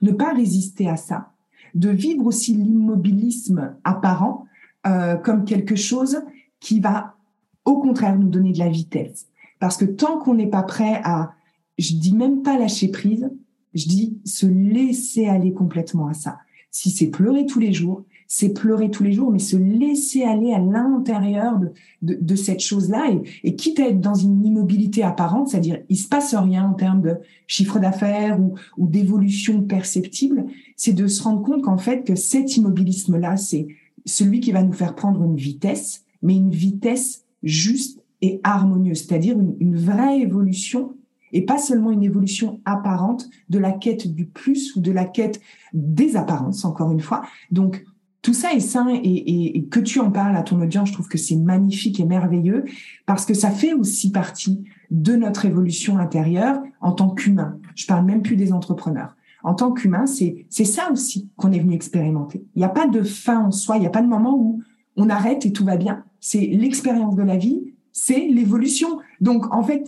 ne 0.03 0.13
pas 0.13 0.33
résister 0.33 0.89
à 0.89 0.97
ça, 0.97 1.33
de 1.75 1.91
vivre 1.91 2.25
aussi 2.27 2.55
l'immobilisme 2.55 3.75
apparent 3.85 4.47
euh, 4.87 5.17
comme 5.17 5.45
quelque 5.45 5.77
chose 5.77 6.23
qui 6.61 6.81
va 6.81 7.17
au 7.65 7.81
contraire 7.81 8.17
nous 8.17 8.29
donner 8.29 8.53
de 8.53 8.59
la 8.59 8.69
vitesse. 8.69 9.27
Parce 9.59 9.77
que 9.77 9.85
tant 9.85 10.19
qu'on 10.19 10.35
n'est 10.35 10.47
pas 10.47 10.63
prêt 10.63 11.01
à, 11.03 11.33
je 11.79 11.95
dis 11.95 12.15
même 12.15 12.43
pas 12.43 12.59
lâcher 12.59 12.89
prise, 12.89 13.31
je 13.75 13.89
dis 13.89 14.19
se 14.25 14.47
laisser 14.47 15.27
aller 15.27 15.53
complètement 15.53 16.07
à 16.07 16.15
ça. 16.15 16.39
Si 16.71 16.91
c'est 16.91 17.09
pleurer 17.09 17.47
tous 17.47 17.59
les 17.59 17.73
jours, 17.73 18.05
c'est 18.29 18.53
pleurer 18.53 18.91
tous 18.91 19.03
les 19.03 19.13
jours, 19.13 19.31
mais 19.31 19.39
se 19.39 19.57
laisser 19.57 20.23
aller 20.23 20.53
à 20.53 20.59
l'intérieur 20.59 21.59
de, 21.59 21.73
de, 22.03 22.19
de, 22.21 22.37
cette 22.37 22.61
chose-là 22.61 23.11
et, 23.13 23.49
et 23.49 23.57
quitte 23.57 23.81
à 23.81 23.89
être 23.89 24.01
dans 24.01 24.15
une 24.15 24.45
immobilité 24.45 25.03
apparente, 25.03 25.49
c'est-à-dire 25.49 25.79
il 25.89 25.97
se 25.97 26.09
passe 26.09 26.35
rien 26.35 26.69
en 26.69 26.75
termes 26.75 27.03
de 27.03 27.17
chiffre 27.47 27.79
d'affaires 27.79 28.41
ou, 28.41 28.55
ou 28.77 28.87
d'évolution 28.87 29.63
perceptible, 29.63 30.47
c'est 30.77 30.93
de 30.93 31.07
se 31.07 31.23
rendre 31.23 31.43
compte 31.43 31.63
qu'en 31.63 31.79
fait 31.79 32.05
que 32.05 32.15
cet 32.15 32.57
immobilisme-là, 32.57 33.37
c'est 33.37 33.69
celui 34.05 34.41
qui 34.41 34.53
va 34.53 34.63
nous 34.63 34.73
faire 34.73 34.95
prendre 34.95 35.23
une 35.23 35.37
vitesse, 35.37 36.05
mais 36.23 36.37
une 36.37 36.51
vitesse 36.51 37.25
juste 37.43 38.03
et 38.23 38.41
harmonieuse, 38.43 39.07
c'est-à-dire 39.07 39.39
une, 39.39 39.57
une 39.61 39.77
vraie 39.77 40.21
évolution 40.21 40.95
et 41.33 41.43
pas 41.45 41.59
seulement 41.59 41.91
une 41.91 42.03
évolution 42.03 42.61
apparente 42.65 43.29
de 43.51 43.59
la 43.59 43.73
quête 43.73 44.15
du 44.15 44.27
plus 44.27 44.75
ou 44.77 44.81
de 44.81 44.93
la 44.93 45.05
quête 45.05 45.41
des 45.73 46.17
apparences, 46.17 46.65
encore 46.65 46.93
une 46.93 47.01
fois. 47.01 47.23
Donc, 47.51 47.85
tout 48.27 48.35
ça 48.35 48.55
est 48.55 48.59
sain 48.59 48.89
et, 48.93 49.69
que 49.71 49.79
tu 49.79 50.01
en 50.01 50.11
parles 50.11 50.37
à 50.37 50.43
ton 50.43 50.61
audience, 50.61 50.89
je 50.89 50.95
trouve 50.95 51.07
que 51.07 51.17
c'est 51.17 51.37
magnifique 51.37 52.01
et 52.01 52.05
merveilleux 52.05 52.65
parce 53.07 53.25
que 53.25 53.35
ça 53.35 53.53
fait 53.53 53.73
aussi 53.73 54.11
partie 54.11 54.65
de 54.91 55.15
notre 55.15 55.45
évolution 55.45 55.97
intérieure 55.99 56.61
en 56.81 56.91
tant 56.91 57.11
qu'humain. 57.11 57.61
Je 57.77 57.87
parle 57.87 58.05
même 58.05 58.23
plus 58.23 58.35
des 58.35 58.53
entrepreneurs. 58.53 59.15
En 59.45 59.55
tant 59.55 59.71
qu'humain, 59.71 60.07
c'est 60.07 60.45
c'est 60.51 60.65
ça 60.65 60.91
aussi 60.91 61.31
qu'on 61.37 61.53
est 61.53 61.61
venu 61.61 61.73
expérimenter. 61.73 62.45
Il 62.57 62.59
n'y 62.59 62.65
a 62.65 62.69
pas 62.69 62.89
de 62.89 63.05
fin 63.05 63.39
en 63.45 63.53
soi, 63.53 63.77
il 63.77 63.83
n'y 63.83 63.87
a 63.87 63.91
pas 63.91 64.03
de 64.03 64.09
moment 64.09 64.37
où 64.37 64.61
on 64.97 65.09
arrête 65.09 65.47
et 65.47 65.53
tout 65.53 65.65
va 65.65 65.77
bien. 65.77 66.03
C'est 66.19 66.49
l'expérience 66.49 67.15
de 67.15 67.23
la 67.23 67.37
vie, 67.37 67.75
c'est 67.93 68.27
l'évolution. 68.27 68.99
Donc 69.21 69.55
en 69.55 69.63
fait, 69.63 69.85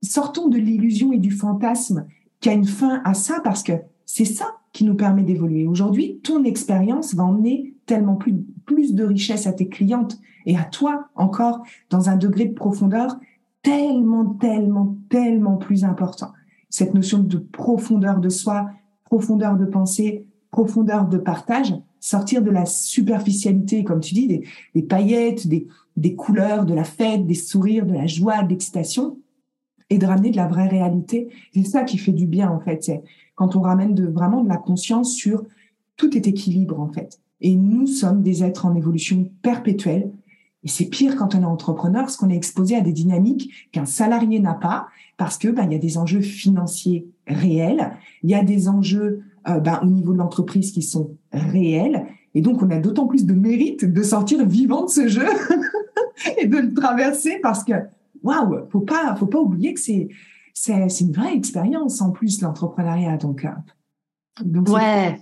sortons 0.00 0.46
de 0.46 0.58
l'illusion 0.58 1.12
et 1.12 1.18
du 1.18 1.32
fantasme 1.32 2.06
qui 2.38 2.50
a 2.50 2.52
une 2.52 2.66
fin 2.66 3.02
à 3.04 3.14
ça 3.14 3.40
parce 3.42 3.64
que 3.64 3.72
c'est 4.06 4.24
ça 4.24 4.46
qui 4.72 4.84
nous 4.84 4.94
permet 4.94 5.24
d'évoluer. 5.24 5.66
Aujourd'hui, 5.66 6.20
ton 6.22 6.44
expérience 6.44 7.14
va 7.14 7.24
emmener 7.24 7.69
tellement 7.90 8.14
plus, 8.14 8.94
de 8.94 9.04
richesse 9.04 9.48
à 9.48 9.52
tes 9.52 9.68
clientes 9.68 10.20
et 10.46 10.56
à 10.56 10.62
toi 10.62 11.08
encore 11.16 11.64
dans 11.90 12.08
un 12.08 12.16
degré 12.16 12.44
de 12.44 12.54
profondeur 12.54 13.18
tellement, 13.62 14.26
tellement, 14.26 14.96
tellement 15.08 15.56
plus 15.56 15.82
important. 15.82 16.32
Cette 16.68 16.94
notion 16.94 17.18
de 17.18 17.38
profondeur 17.38 18.20
de 18.20 18.28
soi, 18.28 18.70
profondeur 19.06 19.56
de 19.56 19.64
pensée, 19.64 20.24
profondeur 20.52 21.08
de 21.08 21.18
partage, 21.18 21.74
sortir 21.98 22.42
de 22.42 22.50
la 22.50 22.64
superficialité, 22.64 23.82
comme 23.82 24.00
tu 24.00 24.14
dis, 24.14 24.44
des, 24.74 24.82
paillettes, 24.82 25.48
des, 25.48 26.14
couleurs, 26.14 26.66
de 26.66 26.74
la 26.74 26.84
fête, 26.84 27.26
des 27.26 27.34
sourires, 27.34 27.86
de 27.86 27.94
la 27.94 28.06
joie, 28.06 28.44
de 28.44 28.50
l'excitation, 28.50 29.18
et 29.90 29.98
de 29.98 30.06
ramener 30.06 30.30
de 30.30 30.36
la 30.36 30.46
vraie 30.46 30.68
réalité. 30.68 31.28
C'est 31.52 31.64
ça 31.64 31.82
qui 31.82 31.98
fait 31.98 32.12
du 32.12 32.26
bien, 32.26 32.48
en 32.48 32.60
fait. 32.60 32.84
C'est 32.84 33.02
quand 33.34 33.56
on 33.56 33.60
ramène 33.60 34.00
vraiment 34.12 34.44
de 34.44 34.48
la 34.48 34.58
conscience 34.58 35.12
sur 35.12 35.42
tout 35.96 36.16
est 36.16 36.28
équilibre, 36.28 36.78
en 36.78 36.88
fait. 36.92 37.19
Et 37.40 37.54
nous 37.54 37.86
sommes 37.86 38.22
des 38.22 38.44
êtres 38.44 38.66
en 38.66 38.74
évolution 38.74 39.30
perpétuelle. 39.42 40.10
Et 40.62 40.68
c'est 40.68 40.86
pire 40.86 41.16
quand 41.16 41.34
on 41.34 41.42
est 41.42 41.46
entrepreneur, 41.46 42.02
parce 42.02 42.16
qu'on 42.16 42.28
est 42.28 42.36
exposé 42.36 42.76
à 42.76 42.82
des 42.82 42.92
dynamiques 42.92 43.68
qu'un 43.72 43.86
salarié 43.86 44.40
n'a 44.40 44.54
pas, 44.54 44.88
parce 45.16 45.38
que 45.38 45.48
ben, 45.48 45.64
il 45.64 45.72
y 45.72 45.76
a 45.76 45.78
des 45.78 45.96
enjeux 45.96 46.20
financiers 46.20 47.08
réels, 47.26 47.92
il 48.22 48.30
y 48.30 48.34
a 48.34 48.44
des 48.44 48.68
enjeux 48.68 49.22
euh, 49.48 49.58
ben, 49.58 49.80
au 49.82 49.86
niveau 49.86 50.12
de 50.12 50.18
l'entreprise 50.18 50.72
qui 50.72 50.82
sont 50.82 51.16
réels, 51.32 52.06
et 52.34 52.42
donc 52.42 52.62
on 52.62 52.70
a 52.70 52.78
d'autant 52.78 53.06
plus 53.06 53.24
de 53.24 53.32
mérite 53.32 53.84
de 53.84 54.02
sortir 54.02 54.44
vivant 54.46 54.84
de 54.84 54.90
ce 54.90 55.08
jeu 55.08 55.26
et 56.38 56.46
de 56.46 56.58
le 56.58 56.74
traverser, 56.74 57.38
parce 57.42 57.64
que 57.64 57.72
waouh, 58.22 58.68
faut 58.70 58.80
pas, 58.80 59.16
faut 59.16 59.26
pas 59.26 59.40
oublier 59.40 59.72
que 59.72 59.80
c'est 59.80 60.08
c'est 60.52 61.00
une 61.00 61.12
vraie 61.12 61.34
expérience 61.34 62.02
en 62.02 62.10
plus 62.10 62.42
l'entrepreneuriat, 62.42 63.16
donc 63.16 63.46
euh, 63.46 63.48
donc 64.44 64.68
ouais, 64.68 65.18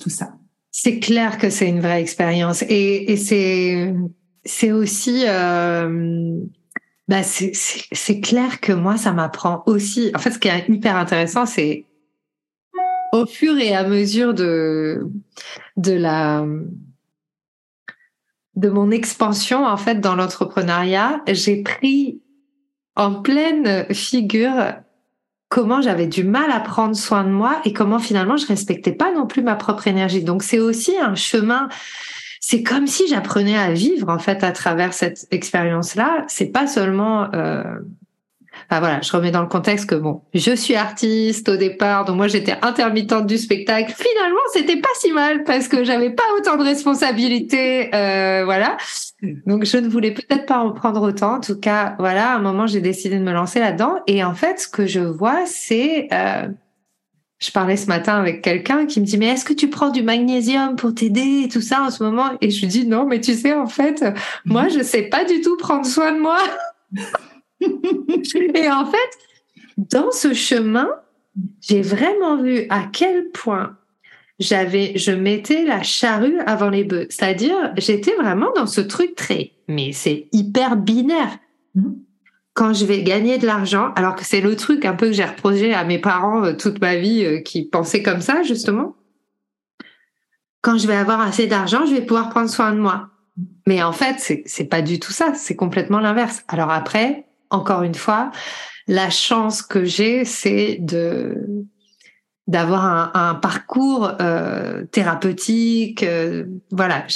tout 0.00 0.08
ça. 0.08 0.37
C'est 0.70 0.98
clair 1.00 1.38
que 1.38 1.50
c'est 1.50 1.68
une 1.68 1.80
vraie 1.80 2.00
expérience 2.00 2.62
et, 2.62 3.12
et 3.12 3.16
c'est 3.16 3.94
c'est 4.44 4.72
aussi 4.72 5.24
euh, 5.26 6.38
bah 7.08 7.22
c'est 7.22 8.20
clair 8.20 8.60
que 8.60 8.72
moi 8.72 8.96
ça 8.96 9.12
m'apprend 9.12 9.62
aussi. 9.66 10.10
En 10.14 10.18
fait, 10.18 10.30
ce 10.30 10.38
qui 10.38 10.48
est 10.48 10.68
hyper 10.68 10.96
intéressant, 10.96 11.46
c'est 11.46 11.86
au 13.12 13.26
fur 13.26 13.56
et 13.56 13.74
à 13.74 13.86
mesure 13.86 14.34
de 14.34 15.10
de 15.76 15.92
la 15.92 16.46
de 18.56 18.68
mon 18.68 18.90
expansion 18.90 19.64
en 19.64 19.76
fait 19.76 20.00
dans 20.00 20.16
l'entrepreneuriat, 20.16 21.22
j'ai 21.28 21.62
pris 21.62 22.20
en 22.96 23.22
pleine 23.22 23.86
figure 23.94 24.74
comment 25.48 25.80
j'avais 25.80 26.06
du 26.06 26.24
mal 26.24 26.50
à 26.50 26.60
prendre 26.60 26.94
soin 26.94 27.24
de 27.24 27.30
moi 27.30 27.60
et 27.64 27.72
comment 27.72 27.98
finalement 27.98 28.36
je 28.36 28.46
respectais 28.46 28.92
pas 28.92 29.12
non 29.12 29.26
plus 29.26 29.42
ma 29.42 29.56
propre 29.56 29.86
énergie. 29.86 30.22
Donc 30.22 30.42
c'est 30.42 30.58
aussi 30.58 30.96
un 30.98 31.14
chemin. 31.14 31.68
C'est 32.40 32.62
comme 32.62 32.86
si 32.86 33.08
j'apprenais 33.08 33.58
à 33.58 33.72
vivre 33.72 34.08
en 34.08 34.18
fait 34.18 34.44
à 34.44 34.52
travers 34.52 34.92
cette 34.92 35.26
expérience-là. 35.30 36.24
C'est 36.28 36.52
pas 36.52 36.66
seulement 36.66 37.28
euh, 37.34 37.62
Enfin 38.70 38.80
voilà, 38.80 39.00
je 39.00 39.10
remets 39.12 39.30
dans 39.30 39.40
le 39.40 39.48
contexte 39.48 39.88
que 39.88 39.94
bon, 39.94 40.22
je 40.34 40.54
suis 40.54 40.74
artiste 40.74 41.48
au 41.48 41.56
départ, 41.56 42.04
donc 42.04 42.16
moi 42.16 42.28
j'étais 42.28 42.54
intermittente 42.60 43.26
du 43.26 43.38
spectacle. 43.38 43.94
Finalement, 43.96 44.40
c'était 44.52 44.76
pas 44.76 44.88
si 44.98 45.12
mal 45.12 45.44
parce 45.44 45.68
que 45.68 45.84
j'avais 45.84 46.10
pas 46.10 46.24
autant 46.38 46.56
de 46.56 46.64
responsabilités, 46.64 47.94
euh, 47.94 48.44
voilà. 48.44 48.76
Donc 49.22 49.64
je 49.64 49.78
ne 49.78 49.88
voulais 49.88 50.12
peut-être 50.12 50.46
pas 50.46 50.58
en 50.58 50.72
prendre 50.72 51.02
autant. 51.02 51.36
En 51.36 51.40
tout 51.40 51.58
cas, 51.58 51.96
voilà, 51.98 52.32
à 52.32 52.36
un 52.36 52.40
moment 52.40 52.66
j'ai 52.66 52.80
décidé 52.80 53.18
de 53.18 53.24
me 53.24 53.32
lancer 53.32 53.60
là-dedans. 53.60 54.00
Et 54.06 54.22
en 54.22 54.34
fait, 54.34 54.60
ce 54.60 54.68
que 54.68 54.86
je 54.86 55.00
vois, 55.00 55.44
c'est 55.46 56.08
euh, 56.12 56.48
je 57.38 57.50
parlais 57.50 57.76
ce 57.76 57.86
matin 57.86 58.16
avec 58.16 58.42
quelqu'un 58.42 58.86
qui 58.86 59.00
me 59.00 59.06
dit 59.06 59.18
mais 59.18 59.26
est-ce 59.26 59.44
que 59.44 59.52
tu 59.52 59.68
prends 59.68 59.90
du 59.90 60.02
magnésium 60.02 60.76
pour 60.76 60.94
t'aider 60.94 61.42
et 61.44 61.48
tout 61.48 61.60
ça 61.60 61.82
en 61.82 61.90
ce 61.90 62.02
moment? 62.02 62.30
Et 62.40 62.50
je 62.50 62.60
lui 62.60 62.68
dis 62.68 62.86
non 62.86 63.06
mais 63.06 63.20
tu 63.20 63.34
sais 63.34 63.54
en 63.54 63.66
fait 63.66 64.04
moi 64.44 64.68
je 64.68 64.82
sais 64.82 65.02
pas 65.02 65.24
du 65.24 65.40
tout 65.40 65.56
prendre 65.56 65.86
soin 65.86 66.12
de 66.12 66.20
moi 66.20 66.38
et 67.60 68.70
en 68.70 68.86
fait, 68.86 69.18
dans 69.76 70.10
ce 70.10 70.34
chemin, 70.34 70.88
j'ai 71.60 71.82
vraiment 71.82 72.36
vu 72.40 72.66
à 72.70 72.84
quel 72.92 73.30
point 73.30 73.76
j'avais, 74.38 74.96
je 74.96 75.10
mettais 75.10 75.64
la 75.64 75.82
charrue 75.82 76.38
avant 76.46 76.70
les 76.70 76.84
bœufs. 76.84 77.06
C'est-à-dire, 77.10 77.72
j'étais 77.76 78.14
vraiment 78.14 78.52
dans 78.54 78.66
ce 78.66 78.80
truc 78.80 79.14
très, 79.14 79.52
mais 79.66 79.92
c'est 79.92 80.28
hyper 80.32 80.76
binaire. 80.76 81.38
Quand 82.54 82.72
je 82.72 82.84
vais 82.84 83.02
gagner 83.02 83.38
de 83.38 83.46
l'argent, 83.46 83.92
alors 83.94 84.16
que 84.16 84.24
c'est 84.24 84.40
le 84.40 84.56
truc 84.56 84.84
un 84.84 84.94
peu 84.94 85.06
que 85.06 85.12
j'ai 85.12 85.24
reproché 85.24 85.74
à 85.74 85.84
mes 85.84 85.98
parents 85.98 86.44
euh, 86.44 86.54
toute 86.54 86.80
ma 86.80 86.96
vie 86.96 87.24
euh, 87.24 87.40
qui 87.40 87.64
pensaient 87.64 88.02
comme 88.02 88.20
ça, 88.20 88.42
justement. 88.42 88.96
Quand 90.60 90.76
je 90.76 90.88
vais 90.88 90.96
avoir 90.96 91.20
assez 91.20 91.46
d'argent, 91.46 91.86
je 91.86 91.94
vais 91.94 92.00
pouvoir 92.00 92.30
prendre 92.30 92.50
soin 92.50 92.72
de 92.72 92.80
moi. 92.80 93.10
Mais 93.66 93.82
en 93.82 93.92
fait, 93.92 94.16
c'est, 94.18 94.42
c'est 94.46 94.64
pas 94.64 94.82
du 94.82 94.98
tout 94.98 95.12
ça. 95.12 95.34
C'est 95.34 95.54
complètement 95.54 96.00
l'inverse. 96.00 96.42
Alors 96.48 96.70
après, 96.70 97.26
encore 97.50 97.84
une 97.84 97.94
fois, 97.94 98.32
la 98.88 99.10
chance 99.10 99.62
que 99.62 99.84
j'ai, 99.84 100.24
c'est 100.24 100.78
de 100.80 101.36
d'avoir 102.48 103.14
un, 103.14 103.34
parcours 103.34 104.12
euh, 104.20 104.84
thérapeutique. 104.86 106.02
Euh, 106.02 106.46
voilà, 106.70 107.06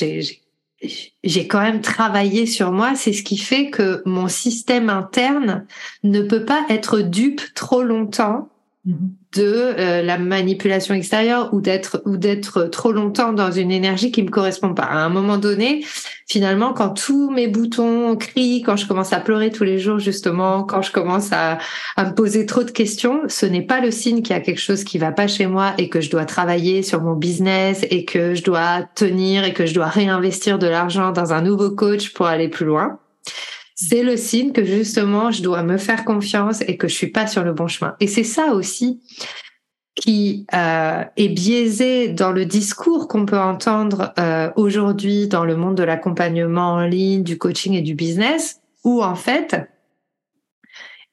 j'ai 1.24 1.48
quand 1.48 1.60
même 1.60 1.80
travaillé 1.80 2.46
sur 2.46 2.70
moi. 2.70 2.94
C'est 2.94 3.14
ce 3.14 3.22
qui 3.22 3.38
fait 3.38 3.70
que 3.70 4.02
mon 4.04 4.28
système 4.28 4.90
interne 4.90 5.66
ne 6.04 6.20
peut 6.22 6.44
pas 6.44 6.64
être 6.68 7.00
dupe 7.00 7.42
trop 7.54 7.82
longtemps. 7.82 8.51
De 8.84 8.96
euh, 9.36 10.02
la 10.02 10.18
manipulation 10.18 10.92
extérieure 10.94 11.54
ou 11.54 11.60
d'être 11.60 12.02
ou 12.04 12.16
d'être 12.16 12.64
trop 12.64 12.90
longtemps 12.90 13.32
dans 13.32 13.52
une 13.52 13.70
énergie 13.70 14.10
qui 14.10 14.24
me 14.24 14.28
correspond 14.28 14.74
pas. 14.74 14.82
À 14.82 14.96
un 14.96 15.08
moment 15.08 15.38
donné, 15.38 15.84
finalement, 16.26 16.72
quand 16.72 16.90
tous 16.90 17.30
mes 17.30 17.46
boutons 17.46 18.16
crient, 18.16 18.62
quand 18.62 18.76
je 18.76 18.88
commence 18.88 19.12
à 19.12 19.20
pleurer 19.20 19.52
tous 19.52 19.62
les 19.62 19.78
jours, 19.78 20.00
justement, 20.00 20.64
quand 20.64 20.82
je 20.82 20.90
commence 20.90 21.32
à, 21.32 21.58
à 21.96 22.04
me 22.06 22.14
poser 22.14 22.44
trop 22.44 22.64
de 22.64 22.72
questions, 22.72 23.20
ce 23.28 23.46
n'est 23.46 23.62
pas 23.62 23.80
le 23.80 23.92
signe 23.92 24.20
qu'il 24.20 24.34
y 24.34 24.38
a 24.38 24.42
quelque 24.42 24.60
chose 24.60 24.82
qui 24.82 24.98
va 24.98 25.12
pas 25.12 25.28
chez 25.28 25.46
moi 25.46 25.74
et 25.78 25.88
que 25.88 26.00
je 26.00 26.10
dois 26.10 26.24
travailler 26.24 26.82
sur 26.82 27.02
mon 27.02 27.14
business 27.14 27.86
et 27.88 28.04
que 28.04 28.34
je 28.34 28.42
dois 28.42 28.82
tenir 28.96 29.44
et 29.44 29.52
que 29.52 29.64
je 29.64 29.74
dois 29.74 29.86
réinvestir 29.86 30.58
de 30.58 30.66
l'argent 30.66 31.12
dans 31.12 31.32
un 31.32 31.40
nouveau 31.40 31.70
coach 31.70 32.12
pour 32.12 32.26
aller 32.26 32.48
plus 32.48 32.66
loin. 32.66 32.98
C'est 33.88 34.04
le 34.04 34.16
signe 34.16 34.52
que 34.52 34.64
justement, 34.64 35.32
je 35.32 35.42
dois 35.42 35.62
me 35.64 35.76
faire 35.76 36.04
confiance 36.04 36.60
et 36.62 36.76
que 36.76 36.86
je 36.86 36.94
suis 36.94 37.08
pas 37.08 37.26
sur 37.26 37.42
le 37.42 37.52
bon 37.52 37.66
chemin. 37.66 37.96
Et 37.98 38.06
c'est 38.06 38.24
ça 38.24 38.54
aussi 38.54 39.00
qui 39.96 40.46
euh, 40.54 41.04
est 41.16 41.28
biaisé 41.28 42.08
dans 42.08 42.30
le 42.30 42.44
discours 42.44 43.08
qu'on 43.08 43.26
peut 43.26 43.38
entendre 43.38 44.12
euh, 44.18 44.50
aujourd'hui 44.56 45.26
dans 45.26 45.44
le 45.44 45.56
monde 45.56 45.76
de 45.76 45.82
l'accompagnement 45.82 46.74
en 46.74 46.86
ligne, 46.86 47.24
du 47.24 47.38
coaching 47.38 47.74
et 47.74 47.82
du 47.82 47.94
business, 47.94 48.60
où 48.84 49.02
en 49.02 49.16
fait, 49.16 49.56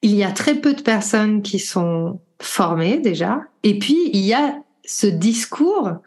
il 0.02 0.14
y 0.14 0.22
a 0.22 0.30
très 0.30 0.54
peu 0.54 0.72
de 0.72 0.82
personnes 0.82 1.42
qui 1.42 1.58
sont 1.58 2.20
formées 2.40 2.98
déjà, 2.98 3.42
et 3.64 3.78
puis 3.78 3.98
il 4.12 4.24
y 4.24 4.32
a 4.32 4.54
ce 4.84 5.06
discours 5.06 5.98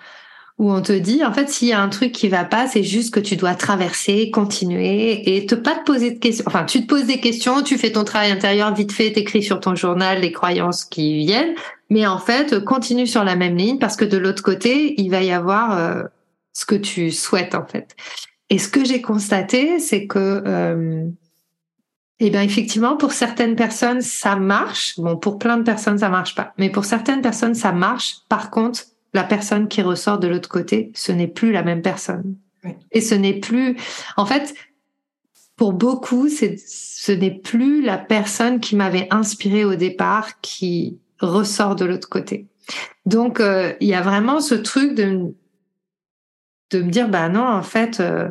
où 0.60 0.72
on 0.72 0.82
te 0.82 0.94
dit, 0.94 1.24
en 1.26 1.34
fait, 1.34 1.50
s'il 1.50 1.70
y 1.70 1.74
a 1.74 1.82
un 1.82 1.90
truc 1.90 2.12
qui 2.12 2.30
va 2.30 2.46
pas, 2.46 2.68
c'est 2.68 2.84
juste 2.84 3.14
que 3.14 3.20
tu 3.20 3.36
dois 3.36 3.56
traverser, 3.56 4.30
continuer 4.30 5.36
et 5.36 5.46
te 5.46 5.56
pas 5.56 5.76
te 5.76 5.84
poser 5.84 6.12
de 6.12 6.20
questions. 6.20 6.46
Enfin, 6.48 6.64
tu 6.64 6.82
te 6.82 6.88
poses 6.88 7.06
des 7.06 7.20
questions, 7.20 7.64
tu 7.64 7.78
fais 7.78 7.92
ton 7.92 8.04
travail 8.04 8.32
intérieur 8.32 8.74
vite 8.74 8.92
fait, 8.92 9.12
t'écris 9.12 9.44
sur 9.44 9.60
ton 9.60 9.76
journal 9.76 10.22
les 10.22 10.32
croyances 10.32 10.86
qui 10.86 11.26
viennent, 11.26 11.56
mais 11.90 12.06
en 12.06 12.20
fait, 12.20 12.64
continue 12.64 13.08
sur 13.08 13.24
la 13.24 13.36
même 13.36 13.56
ligne 13.56 13.80
parce 13.80 13.96
que 13.96 14.06
de 14.06 14.18
l'autre 14.18 14.44
côté, 14.44 15.00
il 15.02 15.10
va 15.10 15.24
y 15.24 15.32
avoir 15.32 15.78
euh, 15.78 16.04
ce 16.54 16.66
que 16.66 16.76
tu 16.76 17.12
souhaites 17.12 17.56
en 17.56 17.66
fait. 17.66 17.96
Et 18.50 18.60
ce 18.60 18.70
que 18.70 18.86
j'ai 18.86 19.02
constaté, 19.02 19.80
c'est 19.80 20.06
que 20.06 20.44
euh, 20.46 21.08
eh 22.20 22.30
bien, 22.30 22.42
effectivement, 22.42 22.96
pour 22.96 23.12
certaines 23.12 23.56
personnes, 23.56 24.02
ça 24.02 24.36
marche. 24.36 24.98
Bon, 24.98 25.18
pour 25.18 25.40
plein 25.40 25.58
de 25.58 25.64
personnes, 25.64 25.98
ça 25.98 26.10
marche 26.10 26.36
pas. 26.36 26.54
Mais 26.58 26.70
pour 26.70 26.86
certaines 26.86 27.22
personnes, 27.22 27.56
ça 27.56 27.72
marche. 27.72 28.18
Par 28.30 28.50
contre, 28.50 28.84
la 29.14 29.24
personne 29.24 29.68
qui 29.68 29.82
ressort 29.82 30.20
de 30.20 30.28
l'autre 30.28 30.50
côté, 30.50 30.92
ce 30.96 31.12
n'est 31.12 31.28
plus 31.28 31.52
la 31.52 31.64
même 31.64 31.82
personne. 31.82 32.36
Et 32.92 33.02
ce 33.02 33.14
n'est 33.14 33.40
plus, 33.40 33.78
en 34.16 34.26
fait, 34.26 34.54
pour 35.56 35.74
beaucoup, 35.74 36.30
ce 36.30 37.12
n'est 37.12 37.32
plus 37.32 37.82
la 37.82 37.98
personne 37.98 38.60
qui 38.60 38.76
m'avait 38.76 39.08
inspiré 39.12 39.66
au 39.66 39.76
départ 39.76 40.40
qui 40.42 41.00
ressort 41.20 41.76
de 41.76 41.86
l'autre 41.86 42.10
côté. 42.10 42.48
Donc, 43.06 43.40
euh, 43.40 43.74
il 43.82 43.88
y 43.88 43.94
a 43.94 44.02
vraiment 44.02 44.40
ce 44.40 44.56
truc 44.56 44.96
de, 44.96 45.34
de 46.72 46.82
me 46.82 46.90
dire, 46.90 47.10
bah 47.10 47.28
non, 47.30 47.46
en 47.46 47.64
fait, 47.64 48.00
euh, 48.00 48.30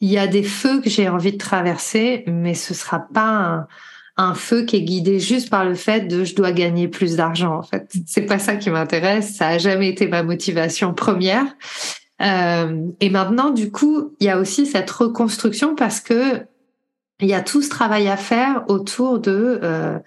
il 0.00 0.08
y 0.08 0.18
a 0.18 0.28
des 0.28 0.44
feux 0.44 0.80
que 0.80 0.88
j'ai 0.88 1.08
envie 1.08 1.32
de 1.32 1.38
traverser, 1.38 2.22
mais 2.28 2.54
ce 2.54 2.72
sera 2.72 3.00
pas 3.00 3.28
un, 3.28 3.68
un, 4.18 4.34
feu 4.34 4.62
qui 4.62 4.76
est 4.76 4.82
guidé 4.82 5.20
juste 5.20 5.48
par 5.48 5.64
le 5.64 5.74
fait 5.74 6.02
de 6.02 6.24
je 6.24 6.34
dois 6.34 6.52
gagner 6.52 6.88
plus 6.88 7.16
d'argent. 7.16 7.56
En 7.56 7.62
fait, 7.62 7.90
c'est 8.06 8.26
pas 8.26 8.38
ça 8.38 8.56
qui 8.56 8.70
m'intéresse. 8.70 9.34
Ça 9.34 9.48
a 9.48 9.58
jamais 9.58 9.88
été 9.88 10.06
ma 10.08 10.22
motivation 10.22 10.92
première. 10.92 11.46
Euh, 12.20 12.86
et 13.00 13.10
maintenant, 13.10 13.50
du 13.50 13.70
coup, 13.70 14.14
il 14.20 14.26
y 14.26 14.30
a 14.30 14.38
aussi 14.38 14.66
cette 14.66 14.90
reconstruction 14.90 15.74
parce 15.74 16.00
que 16.00 16.42
il 17.20 17.28
y 17.28 17.34
a 17.34 17.40
tout 17.40 17.62
ce 17.62 17.68
travail 17.68 18.08
à 18.08 18.16
faire 18.16 18.64
autour 18.68 19.18
de 19.18 19.60
euh, 19.62 19.98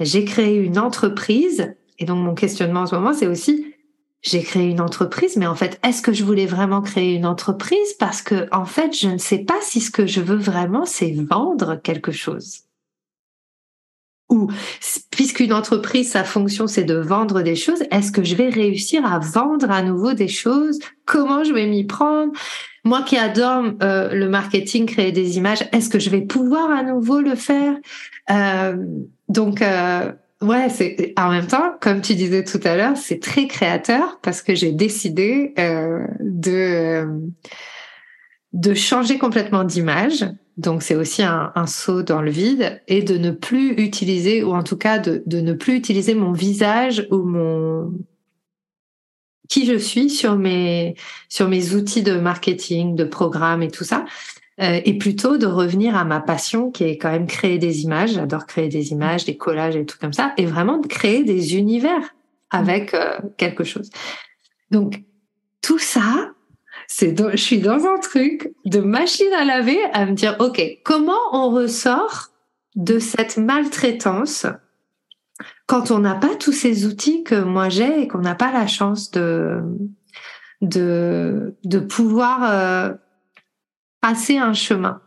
j'ai 0.00 0.24
créé 0.24 0.56
une 0.56 0.78
entreprise. 0.78 1.74
Et 1.98 2.04
donc, 2.04 2.24
mon 2.24 2.34
questionnement 2.34 2.80
en 2.80 2.86
ce 2.86 2.94
moment, 2.94 3.12
c'est 3.12 3.26
aussi 3.26 3.74
j'ai 4.22 4.42
créé 4.42 4.68
une 4.68 4.80
entreprise, 4.80 5.36
mais 5.36 5.46
en 5.46 5.54
fait, 5.54 5.78
est-ce 5.84 6.02
que 6.02 6.12
je 6.12 6.24
voulais 6.24 6.46
vraiment 6.46 6.82
créer 6.82 7.14
une 7.14 7.26
entreprise? 7.26 7.94
Parce 8.00 8.20
que, 8.20 8.48
en 8.52 8.64
fait, 8.64 8.96
je 8.96 9.08
ne 9.08 9.18
sais 9.18 9.38
pas 9.38 9.58
si 9.62 9.80
ce 9.80 9.90
que 9.90 10.06
je 10.06 10.20
veux 10.20 10.36
vraiment, 10.36 10.84
c'est 10.84 11.12
vendre 11.12 11.76
quelque 11.76 12.10
chose. 12.10 12.67
Ou, 14.28 14.50
puisqu'une 15.10 15.52
entreprise, 15.52 16.10
sa 16.10 16.24
fonction, 16.24 16.66
c'est 16.66 16.84
de 16.84 16.96
vendre 16.96 17.42
des 17.42 17.56
choses, 17.56 17.82
est-ce 17.90 18.12
que 18.12 18.22
je 18.22 18.34
vais 18.34 18.50
réussir 18.50 19.06
à 19.06 19.18
vendre 19.18 19.70
à 19.70 19.82
nouveau 19.82 20.12
des 20.12 20.28
choses? 20.28 20.78
Comment 21.06 21.44
je 21.44 21.52
vais 21.52 21.66
m'y 21.66 21.84
prendre? 21.84 22.32
Moi 22.84 23.02
qui 23.02 23.16
adore 23.16 23.64
euh, 23.82 24.12
le 24.12 24.28
marketing, 24.28 24.86
créer 24.86 25.12
des 25.12 25.38
images, 25.38 25.66
est-ce 25.72 25.88
que 25.88 25.98
je 25.98 26.10
vais 26.10 26.22
pouvoir 26.22 26.70
à 26.70 26.82
nouveau 26.82 27.20
le 27.20 27.34
faire? 27.34 27.74
Euh, 28.30 28.76
Donc, 29.28 29.62
euh, 29.62 30.12
Ouais, 30.40 30.68
c'est 30.68 31.14
en 31.16 31.30
même 31.30 31.48
temps, 31.48 31.74
comme 31.80 32.00
tu 32.00 32.14
disais 32.14 32.44
tout 32.44 32.60
à 32.62 32.76
l'heure, 32.76 32.96
c'est 32.96 33.20
très 33.20 33.48
créateur 33.48 34.20
parce 34.22 34.40
que 34.40 34.54
j'ai 34.54 34.70
décidé 34.70 35.52
euh, 35.58 36.06
de 36.20 36.52
euh, 36.52 37.06
de 38.58 38.74
changer 38.74 39.18
complètement 39.18 39.62
d'image. 39.62 40.26
Donc 40.56 40.82
c'est 40.82 40.96
aussi 40.96 41.22
un, 41.22 41.52
un, 41.54 41.66
saut 41.66 42.02
dans 42.02 42.20
le 42.20 42.30
vide 42.30 42.82
et 42.88 43.02
de 43.02 43.16
ne 43.16 43.30
plus 43.30 43.74
utiliser 43.74 44.42
ou 44.42 44.52
en 44.52 44.64
tout 44.64 44.76
cas 44.76 44.98
de, 44.98 45.22
de 45.26 45.40
ne 45.40 45.52
plus 45.52 45.76
utiliser 45.76 46.14
mon 46.14 46.32
visage 46.32 47.06
ou 47.12 47.18
mon 47.18 47.92
qui 49.48 49.64
je 49.64 49.78
suis 49.78 50.10
sur 50.10 50.36
mes 50.36 50.96
sur 51.28 51.48
mes 51.48 51.74
outils 51.74 52.02
de 52.02 52.18
marketing, 52.18 52.96
de 52.96 53.04
programme 53.04 53.62
et 53.62 53.70
tout 53.70 53.84
ça, 53.84 54.04
euh, 54.60 54.80
et 54.84 54.98
plutôt 54.98 55.38
de 55.38 55.46
revenir 55.46 55.96
à 55.96 56.04
ma 56.04 56.20
passion 56.20 56.72
qui 56.72 56.82
est 56.82 56.98
quand 56.98 57.12
même 57.12 57.28
créer 57.28 57.58
des 57.58 57.82
images. 57.82 58.14
J'adore 58.14 58.46
créer 58.46 58.68
des 58.68 58.90
images, 58.90 59.24
des 59.24 59.36
collages 59.36 59.76
et 59.76 59.86
tout 59.86 59.98
comme 60.00 60.12
ça, 60.12 60.34
et 60.36 60.46
vraiment 60.46 60.78
de 60.78 60.88
créer 60.88 61.22
des 61.22 61.56
univers 61.56 62.14
avec 62.50 62.92
euh, 62.92 63.18
quelque 63.36 63.62
chose. 63.62 63.88
Donc 64.72 65.04
tout 65.62 65.78
ça, 65.78 66.32
je 66.88 67.36
suis 67.36 67.60
dans 67.60 67.86
un 67.86 67.98
truc 67.98 68.52
de 68.64 68.80
machine 68.80 69.32
à 69.36 69.44
laver 69.44 69.78
à 69.92 70.06
me 70.06 70.12
dire 70.12 70.36
ok 70.40 70.60
comment 70.84 71.20
on 71.32 71.50
ressort 71.50 72.28
de 72.76 72.98
cette 72.98 73.36
maltraitance 73.36 74.46
quand 75.66 75.90
on 75.90 75.98
n'a 75.98 76.14
pas 76.14 76.34
tous 76.34 76.52
ces 76.52 76.86
outils 76.86 77.22
que 77.24 77.40
moi 77.40 77.68
j'ai 77.68 78.02
et 78.02 78.08
qu'on 78.08 78.20
n'a 78.20 78.34
pas 78.34 78.52
la 78.52 78.66
chance 78.66 79.10
de 79.10 79.60
de 80.60 81.54
de 81.64 81.78
pouvoir 81.78 82.44
euh, 82.44 82.94
passer 84.00 84.38
un 84.38 84.52
chemin? 84.52 85.00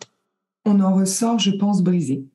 On 0.65 0.80
en 0.80 0.94
ressort, 0.94 1.39
je 1.39 1.52
pense, 1.52 1.82
brisé. 1.82 2.26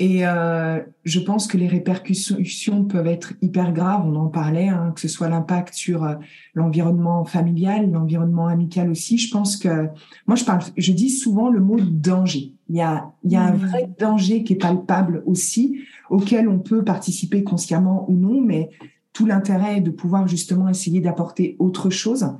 Et 0.00 0.24
euh, 0.24 0.80
je 1.04 1.18
pense 1.18 1.48
que 1.48 1.56
les 1.56 1.66
répercussions 1.66 2.84
peuvent 2.84 3.08
être 3.08 3.32
hyper 3.42 3.72
graves. 3.72 4.06
On 4.06 4.14
en 4.14 4.28
parlait, 4.28 4.68
hein, 4.68 4.92
que 4.94 5.00
ce 5.00 5.08
soit 5.08 5.28
l'impact 5.28 5.74
sur 5.74 6.04
euh, 6.04 6.14
l'environnement 6.54 7.24
familial, 7.24 7.90
l'environnement 7.90 8.46
amical 8.46 8.90
aussi. 8.90 9.18
Je 9.18 9.32
pense 9.32 9.56
que 9.56 9.88
moi, 10.28 10.36
je 10.36 10.44
parle, 10.44 10.62
je 10.76 10.92
dis 10.92 11.10
souvent 11.10 11.48
le 11.50 11.60
mot 11.60 11.80
danger. 11.80 12.52
Il 12.68 12.76
y 12.76 12.80
a, 12.80 13.10
il 13.24 13.32
y 13.32 13.36
a 13.36 13.42
un 13.42 13.52
mmh. 13.52 13.56
vrai 13.56 13.90
danger 13.98 14.44
qui 14.44 14.52
est 14.52 14.56
palpable 14.56 15.22
aussi, 15.26 15.80
auquel 16.10 16.48
on 16.48 16.60
peut 16.60 16.84
participer 16.84 17.42
consciemment 17.42 18.08
ou 18.08 18.14
non, 18.14 18.40
mais 18.40 18.70
tout 19.12 19.26
l'intérêt 19.26 19.78
est 19.78 19.80
de 19.80 19.90
pouvoir 19.90 20.28
justement 20.28 20.68
essayer 20.68 21.00
d'apporter 21.00 21.56
autre 21.58 21.90
chose. 21.90 22.30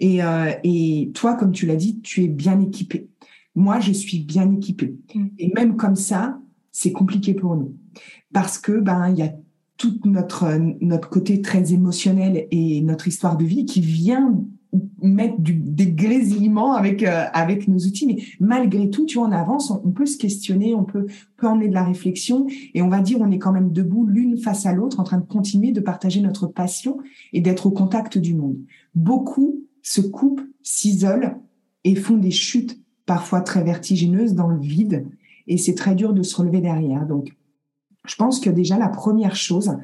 Et, 0.00 0.22
euh, 0.22 0.50
et 0.64 1.10
toi, 1.14 1.34
comme 1.34 1.52
tu 1.52 1.64
l'as 1.64 1.76
dit, 1.76 2.00
tu 2.02 2.24
es 2.24 2.28
bien 2.28 2.60
équipé. 2.60 3.08
Moi, 3.54 3.80
je 3.80 3.92
suis 3.92 4.18
bien 4.18 4.50
équipée. 4.52 4.96
Mm. 5.14 5.26
Et 5.38 5.52
même 5.54 5.76
comme 5.76 5.96
ça, 5.96 6.38
c'est 6.72 6.92
compliqué 6.92 7.34
pour 7.34 7.56
nous. 7.56 7.76
Parce 8.32 8.58
que 8.58 8.72
ben 8.80 9.08
il 9.10 9.18
y 9.18 9.22
a 9.22 9.32
tout 9.76 9.98
notre 10.04 10.58
notre 10.80 11.08
côté 11.08 11.40
très 11.40 11.72
émotionnel 11.72 12.46
et 12.50 12.80
notre 12.82 13.08
histoire 13.08 13.36
de 13.36 13.44
vie 13.44 13.64
qui 13.64 13.80
vient 13.80 14.44
mettre 15.02 15.40
du, 15.40 15.54
des 15.54 15.90
grésillements 15.90 16.74
avec 16.74 17.02
euh, 17.02 17.24
avec 17.32 17.66
nos 17.66 17.78
outils. 17.78 18.06
Mais 18.06 18.18
malgré 18.38 18.90
tout 18.90 19.06
tu 19.06 19.18
vois 19.18 19.26
en 19.26 19.32
avance 19.32 19.70
on, 19.70 19.90
peut 19.90 20.06
se 20.06 20.16
questionner 20.16 20.74
on 20.74 20.84
peut 20.84 21.06
peut 21.36 21.48
emmener 21.48 21.68
de 21.68 21.74
la 21.74 21.84
réflexion 21.84 22.46
et 22.74 22.82
on 22.82 22.88
va 22.88 23.00
dire 23.00 23.18
on 23.20 23.30
est 23.30 23.38
quand 23.38 23.52
même 23.52 23.72
debout 23.72 24.06
l'une 24.06 24.38
face 24.38 24.66
à 24.66 24.72
l'autre 24.72 25.00
en 25.00 25.04
train 25.04 25.18
de 25.18 25.26
continuer 25.26 25.72
de 25.72 25.80
partager 25.80 26.20
notre 26.20 26.46
passion 26.46 26.98
et 27.32 27.40
d'être 27.40 27.66
au 27.66 27.70
contact 27.70 28.18
du 28.18 28.34
monde. 28.34 28.58
Beaucoup 28.94 29.60
se 29.82 30.00
coupent, 30.00 30.42
s'isolent 30.62 31.42
et 31.84 31.94
font 31.96 32.16
des 32.16 32.30
chutes 32.30 32.80
parfois 33.06 33.40
très 33.40 33.64
vertigineuses 33.64 34.34
dans 34.34 34.48
le 34.48 34.60
vide. 34.60 35.06
Et 35.46 35.58
c'est 35.58 35.74
très 35.74 35.94
dur 35.94 36.12
de 36.12 36.22
se 36.22 36.36
relever 36.36 36.60
derrière. 36.60 37.06
Donc, 37.06 37.36
je 38.06 38.14
pense 38.16 38.40
que 38.40 38.50
déjà 38.50 38.78
la 38.78 38.88
première 38.88 39.36
chose, 39.36 39.76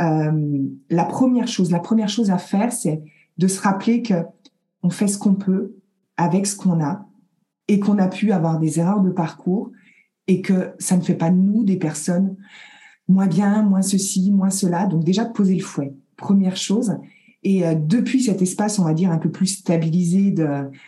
euh, 0.00 0.68
la 0.90 1.04
première 1.04 1.48
chose, 1.48 1.70
la 1.70 1.80
première 1.80 2.08
chose 2.08 2.30
à 2.30 2.38
faire, 2.38 2.72
c'est 2.72 3.02
de 3.38 3.48
se 3.48 3.60
rappeler 3.60 4.02
que 4.02 4.14
on 4.82 4.90
fait 4.90 5.08
ce 5.08 5.18
qu'on 5.18 5.34
peut 5.34 5.74
avec 6.16 6.46
ce 6.46 6.56
qu'on 6.56 6.82
a 6.82 7.06
et 7.68 7.80
qu'on 7.80 7.98
a 7.98 8.08
pu 8.08 8.32
avoir 8.32 8.58
des 8.58 8.78
erreurs 8.78 9.00
de 9.00 9.10
parcours 9.10 9.70
et 10.28 10.42
que 10.42 10.72
ça 10.78 10.96
ne 10.96 11.02
fait 11.02 11.14
pas 11.14 11.30
de 11.30 11.36
nous 11.36 11.64
des 11.64 11.76
personnes 11.76 12.36
moins 13.08 13.26
bien, 13.26 13.62
moins 13.62 13.82
ceci, 13.82 14.30
moins 14.30 14.50
cela. 14.50 14.86
Donc 14.86 15.04
déjà 15.04 15.24
poser 15.24 15.54
le 15.54 15.62
fouet. 15.62 15.94
Première 16.16 16.56
chose. 16.56 16.96
Et 17.42 17.66
euh, 17.66 17.74
depuis 17.74 18.22
cet 18.22 18.42
espace, 18.42 18.78
on 18.78 18.84
va 18.84 18.94
dire 18.94 19.10
un 19.10 19.18
peu 19.18 19.30
plus 19.30 19.46
stabilisé, 19.46 20.34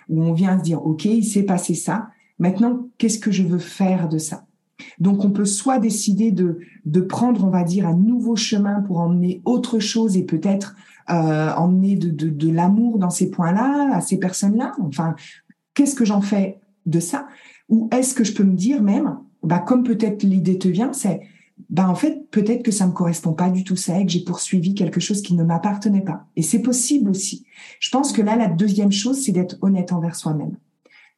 où 0.09 0.23
on 0.23 0.33
vient 0.33 0.59
se 0.59 0.65
dire, 0.65 0.85
OK, 0.85 1.05
il 1.05 1.25
s'est 1.25 1.45
passé 1.45 1.75
ça. 1.75 2.09
Maintenant, 2.39 2.89
qu'est-ce 2.99 3.19
que 3.19 3.31
je 3.31 3.43
veux 3.43 3.59
faire 3.59 4.09
de 4.09 4.19
ça? 4.19 4.47
Donc, 5.01 5.25
on 5.25 5.31
peut 5.31 5.45
soit 5.45 5.79
décider 5.79 6.31
de, 6.31 6.61
de 6.85 7.01
prendre, 7.01 7.45
on 7.45 7.51
va 7.51 7.65
dire, 7.65 7.87
un 7.87 7.97
nouveau 7.97 8.37
chemin 8.37 8.81
pour 8.83 8.99
emmener 8.99 9.43
autre 9.45 9.81
chose 9.81 10.17
et 10.17 10.25
peut-être 10.25 10.77
euh, 11.11 11.53
emmener 11.55 11.97
de, 11.97 12.11
de, 12.11 12.29
de 12.29 12.51
l'amour 12.51 12.99
dans 12.99 13.11
ces 13.11 13.31
points-là, 13.31 13.97
à 13.97 14.01
ces 14.01 14.19
personnes-là? 14.19 14.75
Enfin, 14.81 15.17
qu'est-ce 15.75 15.95
que 15.95 16.05
j'en 16.05 16.21
fais 16.21 16.59
de 16.87 17.01
ça? 17.01 17.27
Ou 17.69 17.89
est-ce 17.93 18.15
que 18.15 18.25
je 18.25 18.33
peux 18.33 18.45
me 18.45 18.57
dire 18.57 18.83
même, 18.83 19.19
bah, 19.43 19.59
comme 19.59 19.83
peut-être 19.83 20.23
l'idée 20.23 20.59
te 20.59 20.69
vient, 20.69 20.93
c'est 20.93 21.21
ben 21.71 21.89
en 21.89 21.97
fait, 21.97 22.31
peut-être 22.31 22.63
que 22.63 22.71
ça 22.71 22.87
me 22.87 22.93
correspond 22.93 23.33
pas 23.33 23.51
du 23.51 23.65
tout 23.65 23.75
ça 23.75 23.99
et 23.99 24.07
que 24.07 24.13
j'ai 24.13 24.23
poursuivi 24.23 24.75
quelque 24.75 25.01
chose 25.01 25.23
qui 25.23 25.35
ne 25.35 25.43
m'appartenait 25.43 26.05
pas. 26.05 26.27
Et 26.37 26.43
c'est 26.43 26.63
possible 26.63 27.11
aussi. 27.11 27.45
Je 27.81 27.91
pense 27.91 28.13
que 28.13 28.23
là, 28.23 28.37
la 28.37 28.47
deuxième 28.47 28.93
chose, 28.93 29.21
c'est 29.21 29.33
d'être 29.33 29.59
honnête 29.61 29.93
envers 29.93 30.15
soi-même. 30.15 30.57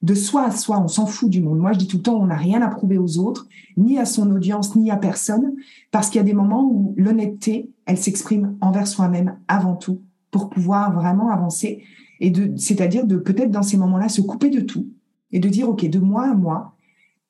De 0.03 0.15
soi 0.15 0.45
à 0.45 0.51
soi, 0.51 0.81
on 0.81 0.89
s'en 0.89 1.05
fout 1.05 1.29
du 1.29 1.43
monde. 1.43 1.59
Moi, 1.59 1.73
je 1.73 1.79
dis 1.79 1.87
tout 1.87 1.99
le 1.99 2.03
temps, 2.03 2.19
on 2.19 2.27
n'a 2.27 2.37
rien 2.37 2.63
à 2.63 2.69
prouver 2.69 2.97
aux 2.97 3.19
autres, 3.19 3.47
ni 3.77 3.99
à 3.99 4.07
son 4.07 4.31
audience, 4.31 4.75
ni 4.75 4.91
à 4.91 4.97
personne, 4.97 5.55
parce 5.91 6.09
qu'il 6.09 6.19
y 6.19 6.23
a 6.23 6.25
des 6.25 6.33
moments 6.33 6.65
où 6.65 6.95
l'honnêteté, 6.97 7.71
elle 7.85 7.99
s'exprime 7.99 8.57
envers 8.63 8.87
soi-même 8.87 9.37
avant 9.47 9.77
tout, 9.77 10.01
pour 10.31 10.49
pouvoir 10.49 10.95
vraiment 10.95 11.29
avancer. 11.31 11.83
Et 12.21 12.31
de, 12.31 12.57
c'est-à-dire 12.57 13.07
de 13.07 13.17
peut-être 13.17 13.51
dans 13.51 13.63
ces 13.63 13.77
moments-là 13.77 14.09
se 14.09 14.23
couper 14.23 14.49
de 14.49 14.61
tout 14.61 14.89
et 15.33 15.39
de 15.39 15.49
dire, 15.49 15.69
OK, 15.69 15.89
de 15.89 15.99
moi 15.99 16.31
à 16.31 16.35
moi, 16.35 16.75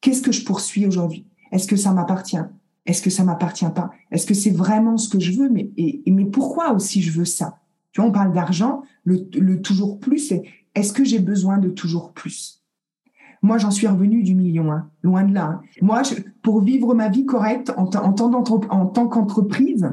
qu'est-ce 0.00 0.22
que 0.22 0.32
je 0.32 0.44
poursuis 0.44 0.86
aujourd'hui? 0.86 1.26
Est-ce 1.50 1.66
que 1.66 1.76
ça 1.76 1.92
m'appartient? 1.92 2.38
Est-ce 2.86 3.02
que 3.02 3.10
ça 3.10 3.24
m'appartient 3.24 3.70
pas? 3.74 3.90
Est-ce 4.10 4.26
que 4.26 4.34
c'est 4.34 4.50
vraiment 4.50 4.96
ce 4.96 5.08
que 5.08 5.18
je 5.20 5.32
veux? 5.32 5.50
Mais 5.50 5.70
et, 5.76 6.02
pourquoi 6.32 6.72
aussi 6.72 7.02
je 7.02 7.10
veux 7.10 7.24
ça? 7.24 7.58
Tu 7.92 8.00
vois, 8.00 8.08
on 8.08 8.12
parle 8.12 8.32
d'argent, 8.32 8.82
le, 9.04 9.28
le, 9.34 9.60
toujours 9.60 9.98
plus. 9.98 10.32
Est-ce 10.74 10.92
que 10.92 11.04
j'ai 11.04 11.18
besoin 11.18 11.58
de 11.58 11.68
toujours 11.68 12.12
plus? 12.12 12.59
Moi, 13.42 13.58
j'en 13.58 13.70
suis 13.70 13.86
revenu 13.86 14.22
du 14.22 14.34
million, 14.34 14.70
hein, 14.70 14.90
loin 15.02 15.24
de 15.24 15.32
là. 15.32 15.44
Hein. 15.44 15.60
Moi, 15.80 16.02
pour 16.42 16.60
vivre 16.60 16.94
ma 16.94 17.08
vie 17.08 17.24
correcte 17.24 17.72
en 17.76 17.86
tant 17.86 19.08
qu'entreprise, 19.08 19.90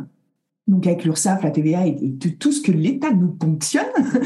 donc 0.67 0.85
avec 0.85 1.05
l'URSSAF, 1.05 1.43
la 1.43 1.51
TVA 1.51 1.87
et, 1.87 2.17
tout 2.39 2.51
ce 2.51 2.61
que 2.61 2.71
l'État 2.71 3.11
nous 3.11 3.29
ponctionne, 3.29 3.85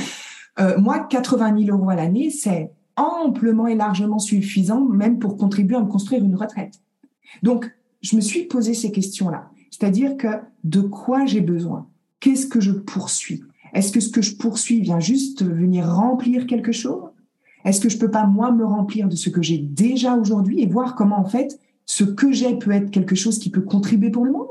euh, 0.60 0.80
moi, 0.80 1.00
80 1.00 1.66
000 1.66 1.78
euros 1.78 1.89
à 1.89 1.95
l'année, 1.95 2.30
c'est 2.32 2.72
amplement 2.95 3.68
et 3.68 3.76
largement 3.76 4.20
suffisant, 4.20 4.82
même 4.82 5.20
pour 5.20 5.38
contribuer 5.38 5.78
à 5.78 5.82
me 5.82 5.88
construire 5.88 6.24
une 6.24 6.36
retraite. 6.36 6.82
Donc, 7.43 7.72
je 8.02 8.16
me 8.16 8.22
suis 8.22 8.45
posé 8.45 8.74
ces 8.74 8.91
questions-là. 8.91 9.50
C'est-à-dire 9.70 10.18
que 10.18 10.28
de 10.64 10.82
quoi 10.82 11.26
j'ai 11.26 11.41
besoin? 11.41 11.88
Qu'est-ce 12.20 12.48
que 12.48 12.60
je 12.60 12.72
poursuis? 12.72 13.43
Est-ce 13.74 13.91
que 13.91 14.00
ce 14.00 14.10
que 14.10 14.22
je 14.22 14.36
poursuis 14.36 14.82
vient 14.82 15.00
juste 15.00 15.45
venir 15.45 15.88
remplir 15.88 16.45
quelque 16.45 16.72
chose? 16.72 17.04
Est-ce 17.66 17.82
que 17.82 17.89
je 17.89 17.97
peux 17.97 18.12
pas 18.12 18.26
moi 18.26 18.51
me 18.51 18.66
remplir 18.66 19.07
de 19.07 19.16
ce 19.16 19.30
que 19.30 19.41
j'ai 19.41 19.57
déjà 19.57 20.16
aujourd'hui 20.16 20.62
et 20.62 20.66
voir 20.66 20.95
comment 20.95 21.20
en 21.20 21.26
fait 21.26 21.59
ce 21.86 22.03
que 22.03 22.32
j'ai 22.32 22.57
peut 22.57 22.72
être 22.72 22.91
quelque 22.91 23.16
chose 23.16 23.39
qui 23.39 23.49
peut 23.49 23.62
contribuer 23.62 24.09
pour 24.09 24.26
le 24.26 24.32
monde? 24.32 24.47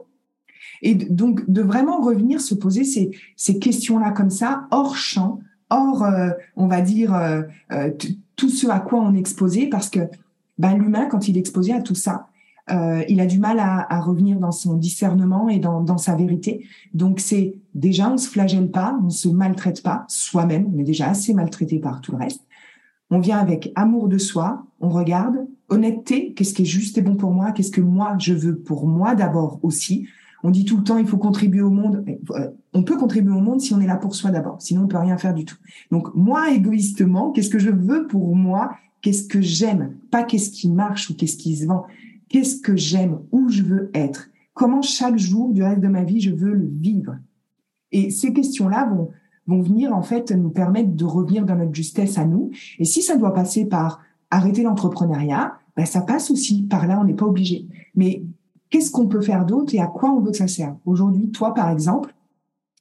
Et 0.82 0.94
donc 0.94 1.48
de 1.50 1.62
vraiment 1.62 2.00
revenir 2.00 2.40
se 2.40 2.54
poser 2.54 2.84
ces, 2.84 3.10
ces 3.36 3.58
questions-là 3.58 4.12
comme 4.12 4.30
ça, 4.30 4.66
hors 4.70 4.96
champ, 4.96 5.40
hors, 5.70 6.02
euh, 6.02 6.30
on 6.56 6.66
va 6.66 6.80
dire, 6.82 7.14
euh, 7.14 7.42
euh, 7.72 7.90
tout 8.36 8.48
ce 8.48 8.66
à 8.66 8.80
quoi 8.80 9.00
on 9.00 9.14
est 9.14 9.18
exposé, 9.18 9.68
parce 9.68 9.88
que 9.88 10.00
ben, 10.58 10.76
l'humain, 10.76 11.06
quand 11.06 11.28
il 11.28 11.36
est 11.36 11.40
exposé 11.40 11.72
à 11.72 11.80
tout 11.80 11.94
ça, 11.94 12.26
il 13.08 13.20
a 13.20 13.26
du 13.26 13.40
mal 13.40 13.58
à, 13.58 13.84
à, 13.92 14.00
revenir 14.00 14.38
dans 14.38 14.52
son 14.52 14.74
discernement 14.74 15.48
et 15.48 15.58
dans, 15.58 15.80
dans 15.80 15.98
sa 15.98 16.14
vérité. 16.14 16.64
Donc 16.94 17.18
c'est 17.18 17.56
déjà, 17.74 18.08
on 18.08 18.16
se 18.16 18.28
flagelle 18.28 18.70
pas, 18.70 18.96
on 19.04 19.10
se 19.10 19.28
maltraite 19.28 19.82
pas 19.82 20.04
soi-même, 20.06 20.70
on 20.72 20.78
est 20.78 20.84
déjà 20.84 21.08
assez 21.08 21.34
maltraité 21.34 21.80
par 21.80 22.00
tout 22.00 22.12
le 22.12 22.18
reste. 22.18 22.42
On 23.10 23.18
vient 23.18 23.38
avec 23.38 23.72
amour 23.74 24.08
de 24.08 24.18
soi, 24.18 24.64
on 24.80 24.88
regarde, 24.88 25.46
honnêteté, 25.68 26.32
qu'est-ce 26.34 26.54
qui 26.54 26.62
est 26.62 26.66
juste 26.66 26.98
et 26.98 27.02
bon 27.02 27.16
pour 27.16 27.32
moi, 27.32 27.52
qu'est-ce 27.52 27.72
que 27.72 27.80
moi 27.80 28.16
je 28.18 28.32
veux 28.32 28.56
pour 28.56 28.86
moi 28.86 29.14
d'abord 29.14 29.58
aussi. 29.62 30.06
On 30.42 30.50
dit 30.50 30.64
tout 30.64 30.78
le 30.78 30.84
temps, 30.84 30.98
il 30.98 31.06
faut 31.06 31.18
contribuer 31.18 31.60
au 31.60 31.70
monde. 31.70 32.04
Euh, 32.30 32.50
on 32.72 32.82
peut 32.82 32.96
contribuer 32.96 33.32
au 33.32 33.40
monde 33.40 33.60
si 33.60 33.74
on 33.74 33.80
est 33.80 33.86
là 33.86 33.96
pour 33.96 34.14
soi 34.14 34.30
d'abord. 34.30 34.60
Sinon, 34.62 34.84
on 34.84 34.88
peut 34.88 34.96
rien 34.96 35.18
faire 35.18 35.34
du 35.34 35.44
tout. 35.44 35.56
Donc, 35.90 36.14
moi, 36.14 36.50
égoïstement, 36.50 37.30
qu'est-ce 37.30 37.50
que 37.50 37.58
je 37.58 37.70
veux 37.70 38.06
pour 38.06 38.34
moi? 38.34 38.72
Qu'est-ce 39.02 39.28
que 39.28 39.40
j'aime? 39.40 39.96
Pas 40.10 40.22
qu'est-ce 40.22 40.50
qui 40.50 40.70
marche 40.70 41.10
ou 41.10 41.14
qu'est-ce 41.14 41.36
qui 41.36 41.56
se 41.56 41.66
vend. 41.66 41.84
Qu'est-ce 42.28 42.60
que 42.60 42.76
j'aime? 42.76 43.18
Où 43.32 43.50
je 43.50 43.62
veux 43.62 43.90
être? 43.92 44.30
Comment 44.54 44.82
chaque 44.82 45.18
jour 45.18 45.52
du 45.52 45.62
reste 45.62 45.80
de 45.80 45.88
ma 45.88 46.04
vie, 46.04 46.20
je 46.20 46.30
veux 46.34 46.54
le 46.54 46.66
vivre? 46.66 47.18
Et 47.92 48.10
ces 48.10 48.32
questions-là 48.32 48.86
vont, 48.86 49.10
vont 49.50 49.60
venir, 49.60 49.94
en 49.94 50.02
fait, 50.02 50.30
nous 50.30 50.50
permettre 50.50 50.94
de 50.94 51.04
revenir 51.04 51.44
dans 51.44 51.56
notre 51.56 51.74
justesse 51.74 52.16
à 52.16 52.24
nous. 52.24 52.50
Et 52.78 52.84
si 52.84 53.02
ça 53.02 53.16
doit 53.16 53.34
passer 53.34 53.66
par 53.66 54.00
arrêter 54.30 54.62
l'entrepreneuriat, 54.62 55.58
ben 55.76 55.84
ça 55.84 56.00
passe 56.00 56.30
aussi 56.30 56.62
par 56.62 56.86
là, 56.86 56.98
on 57.00 57.04
n'est 57.04 57.14
pas 57.14 57.26
obligé. 57.26 57.66
Mais 57.94 58.22
qu'est-ce 58.70 58.90
qu'on 58.90 59.08
peut 59.08 59.20
faire 59.20 59.44
d'autre 59.44 59.74
et 59.74 59.80
à 59.80 59.88
quoi 59.88 60.10
on 60.10 60.20
veut 60.20 60.30
que 60.30 60.36
ça 60.36 60.48
serve? 60.48 60.76
Aujourd'hui, 60.86 61.30
toi, 61.30 61.52
par 61.52 61.68
exemple, 61.70 62.14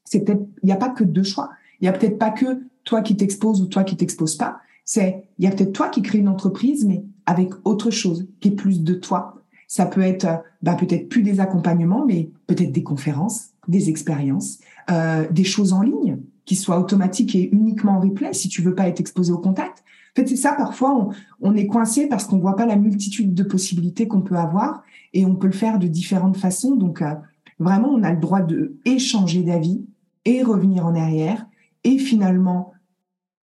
c'est 0.06 0.28
il 0.30 0.66
n'y 0.66 0.72
a 0.72 0.78
pas 0.78 0.90
que 0.90 1.04
deux 1.04 1.24
choix. 1.24 1.50
Il 1.82 1.86
n'y 1.86 1.90
a 1.90 1.94
peut-être 1.94 2.18
pas 2.18 2.32
que 2.32 2.62
toi 2.84 3.02
qui 3.02 3.18
t'exposes 3.18 3.62
ou 3.62 3.66
toi 3.66 3.84
qui 3.84 3.98
t'exposes 3.98 4.36
pas. 4.36 4.60
C'est, 4.86 5.24
il 5.38 5.46
y 5.46 5.48
a 5.48 5.52
peut-être 5.52 5.74
toi 5.74 5.90
qui 5.90 6.02
crée 6.02 6.20
une 6.20 6.28
entreprise, 6.28 6.86
mais 6.86 7.04
avec 7.26 7.52
autre 7.64 7.92
chose, 7.92 8.28
qui 8.40 8.50
est 8.50 8.56
plus 8.56 8.84
de 8.84 8.94
toi. 8.94 9.36
Ça 9.68 9.86
peut 9.86 10.02
être, 10.02 10.28
bah, 10.64 10.74
peut-être 10.74 11.10
plus 11.10 11.22
des 11.22 11.40
accompagnements, 11.40 12.06
mais 12.06 12.32
peut-être 12.48 12.72
des 12.72 12.82
conférences, 12.82 13.50
des 13.68 13.90
expériences, 13.90 14.60
euh, 14.90 15.28
des 15.30 15.44
choses 15.44 15.74
en 15.74 15.84
ligne 15.84 16.18
qui 16.50 16.56
soient 16.56 16.80
automatiques 16.80 17.36
et 17.36 17.48
uniquement 17.54 17.98
en 17.98 18.00
replay 18.00 18.34
si 18.34 18.50
tu 18.50 18.64
veux 18.64 18.74
pas 18.74 18.88
être 18.88 19.00
exposé 19.00 19.32
au 19.32 19.38
contact. 19.38 19.84
En 19.84 20.22
fait, 20.22 20.28
c'est 20.28 20.36
ça, 20.36 20.54
parfois, 20.54 20.96
on, 20.96 21.10
on 21.42 21.56
est 21.56 21.68
coincé 21.68 22.08
parce 22.08 22.26
qu'on 22.26 22.40
voit 22.40 22.56
pas 22.56 22.66
la 22.66 22.76
multitude 22.76 23.36
de 23.36 23.44
possibilités 23.44 24.08
qu'on 24.08 24.22
peut 24.22 24.36
avoir 24.36 24.82
et 25.14 25.28
on 25.28 25.36
peut 25.36 25.46
le 25.46 25.54
faire 25.54 25.78
de 25.78 25.86
différentes 25.86 26.38
façons. 26.38 26.76
Donc, 26.76 27.04
euh, 27.04 27.14
vraiment, 27.60 27.90
on 27.90 28.02
a 28.02 28.12
le 28.12 28.20
droit 28.20 28.42
de 28.42 28.80
échanger 28.84 29.44
d'avis 29.44 29.86
et 30.26 30.42
revenir 30.42 30.88
en 30.88 30.96
arrière 30.96 31.46
et 31.84 32.00
finalement 32.00 32.74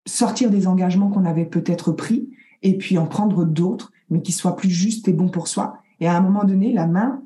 sortir 0.04 0.50
des 0.50 0.66
engagements 0.66 1.08
qu'on 1.08 1.26
avait 1.26 1.44
peut-être 1.44 1.92
pris 1.92 2.28
et 2.64 2.76
puis 2.76 2.98
en 2.98 3.06
prendre 3.06 3.44
d'autres, 3.44 3.92
mais 4.10 4.20
qui 4.20 4.32
soient 4.32 4.56
plus 4.56 4.70
justes 4.70 5.06
et 5.06 5.12
bons 5.12 5.28
pour 5.28 5.46
soi. 5.46 5.78
Et 6.00 6.08
à 6.08 6.16
un 6.16 6.20
moment 6.20 6.42
donné, 6.42 6.72
la 6.72 6.88
main 6.88 7.22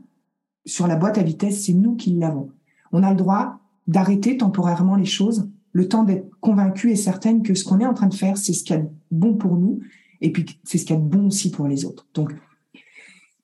sur 0.67 0.87
la 0.87 0.97
boîte 0.97 1.17
à 1.17 1.23
vitesse, 1.23 1.65
c'est 1.65 1.73
nous 1.73 1.97
qui 1.97 2.11
l'avons. 2.11 2.51
On 2.93 3.03
a 3.03 3.09
le 3.09 3.17
droit 3.17 3.61
d'arrêter 3.87 4.37
temporairement 4.37 4.97
les 4.97 5.07
choses, 5.07 5.49
le 5.73 5.89
temps 5.89 6.05
d'être 6.05 6.29
convaincu 6.41 6.91
et 6.91 6.97
certaine 6.97 7.43
que 7.43 7.55
ce 7.55 7.65
qu'on 7.65 7.81
est 7.81 7.87
en 7.87 7.95
train 7.95 8.09
de 8.09 8.15
faire, 8.15 8.37
c'est 8.37 8.53
ce 8.53 8.65
qui 8.65 8.73
est 8.73 8.85
bon 9.11 9.35
pour 9.35 9.57
nous, 9.57 9.81
et 10.21 10.33
puis 10.33 10.47
c'est 10.65 10.79
ce 10.79 10.85
qui 10.85 10.93
est 10.93 10.99
bon 10.99 11.27
aussi 11.27 11.51
pour 11.51 11.69
les 11.69 11.85
autres. 11.85 12.07
Donc, 12.15 12.33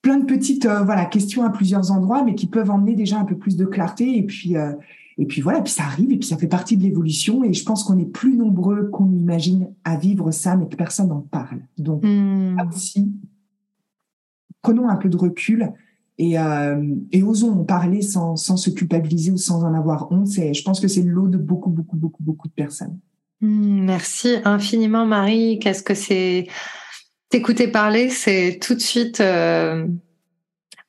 plein 0.03 0.19
de 0.19 0.25
petites 0.25 0.67
euh, 0.67 0.83
voilà 0.83 1.07
questions 1.07 1.45
à 1.45 1.51
plusieurs 1.51 1.91
endroits, 1.91 2.23
mais 2.25 2.35
qui 2.35 2.47
peuvent 2.47 2.71
emmener 2.71 2.95
déjà 2.95 3.19
un 3.19 3.25
peu 3.25 3.37
plus 3.37 3.57
de 3.57 3.65
clarté. 3.65 4.19
Et 4.19 4.23
puis 4.23 4.57
euh, 4.57 4.73
et 5.19 5.27
puis 5.27 5.41
voilà, 5.41 5.63
puis 5.63 5.73
ça 5.73 5.85
arrive 5.85 6.13
et 6.13 6.19
puis 6.19 6.29
ça 6.29 6.37
fait 6.37 6.47
partie 6.47 6.77
de 6.77 6.83
l'évolution. 6.83 7.43
Et 7.43 7.53
je 7.53 7.65
pense 7.65 7.85
qu'on 7.85 7.99
est 7.99 8.05
plus 8.05 8.37
nombreux 8.37 8.89
qu'on 8.89 9.11
imagine 9.11 9.73
à 9.85 9.97
vivre 9.97 10.31
ça, 10.31 10.57
mais 10.57 10.69
que 10.69 10.77
personne 10.77 11.09
n'en 11.09 11.23
parle. 11.23 11.61
Donc 11.79 12.05
là 12.05 12.67
aussi, 12.69 13.13
prenons 14.63 14.89
un 14.89 14.97
peu 14.97 15.09
de 15.09 15.17
recul 15.17 15.73
et, 16.19 16.39
euh, 16.39 16.83
et 17.13 17.23
osons 17.23 17.61
en 17.61 17.65
parler 17.65 18.03
sans, 18.03 18.37
sans 18.37 18.57
se 18.57 18.71
culpabiliser 18.71 19.31
ou 19.31 19.37
sans 19.37 19.65
en 19.65 19.75
avoir 19.75 20.11
honte. 20.11 20.29
Je 20.29 20.63
pense 20.63 20.81
que 20.81 20.89
c'est 20.89 21.03
l'eau 21.03 21.29
de 21.29 21.37
beaucoup 21.37 21.71
beaucoup 21.71 21.97
beaucoup 21.97 22.23
beaucoup 22.23 22.49
de 22.49 22.55
personnes. 22.55 22.99
Hmm, 23.41 23.85
merci 23.85 24.37
infiniment 24.45 25.07
Marie. 25.07 25.59
Qu'est-ce 25.59 25.83
que 25.83 25.95
c'est 25.95 26.47
T'écouter 27.29 27.69
parler, 27.69 28.09
c'est 28.09 28.61
tout 28.63 28.75
de 28.75 28.81
suite 28.81 29.21
euh, 29.21 29.87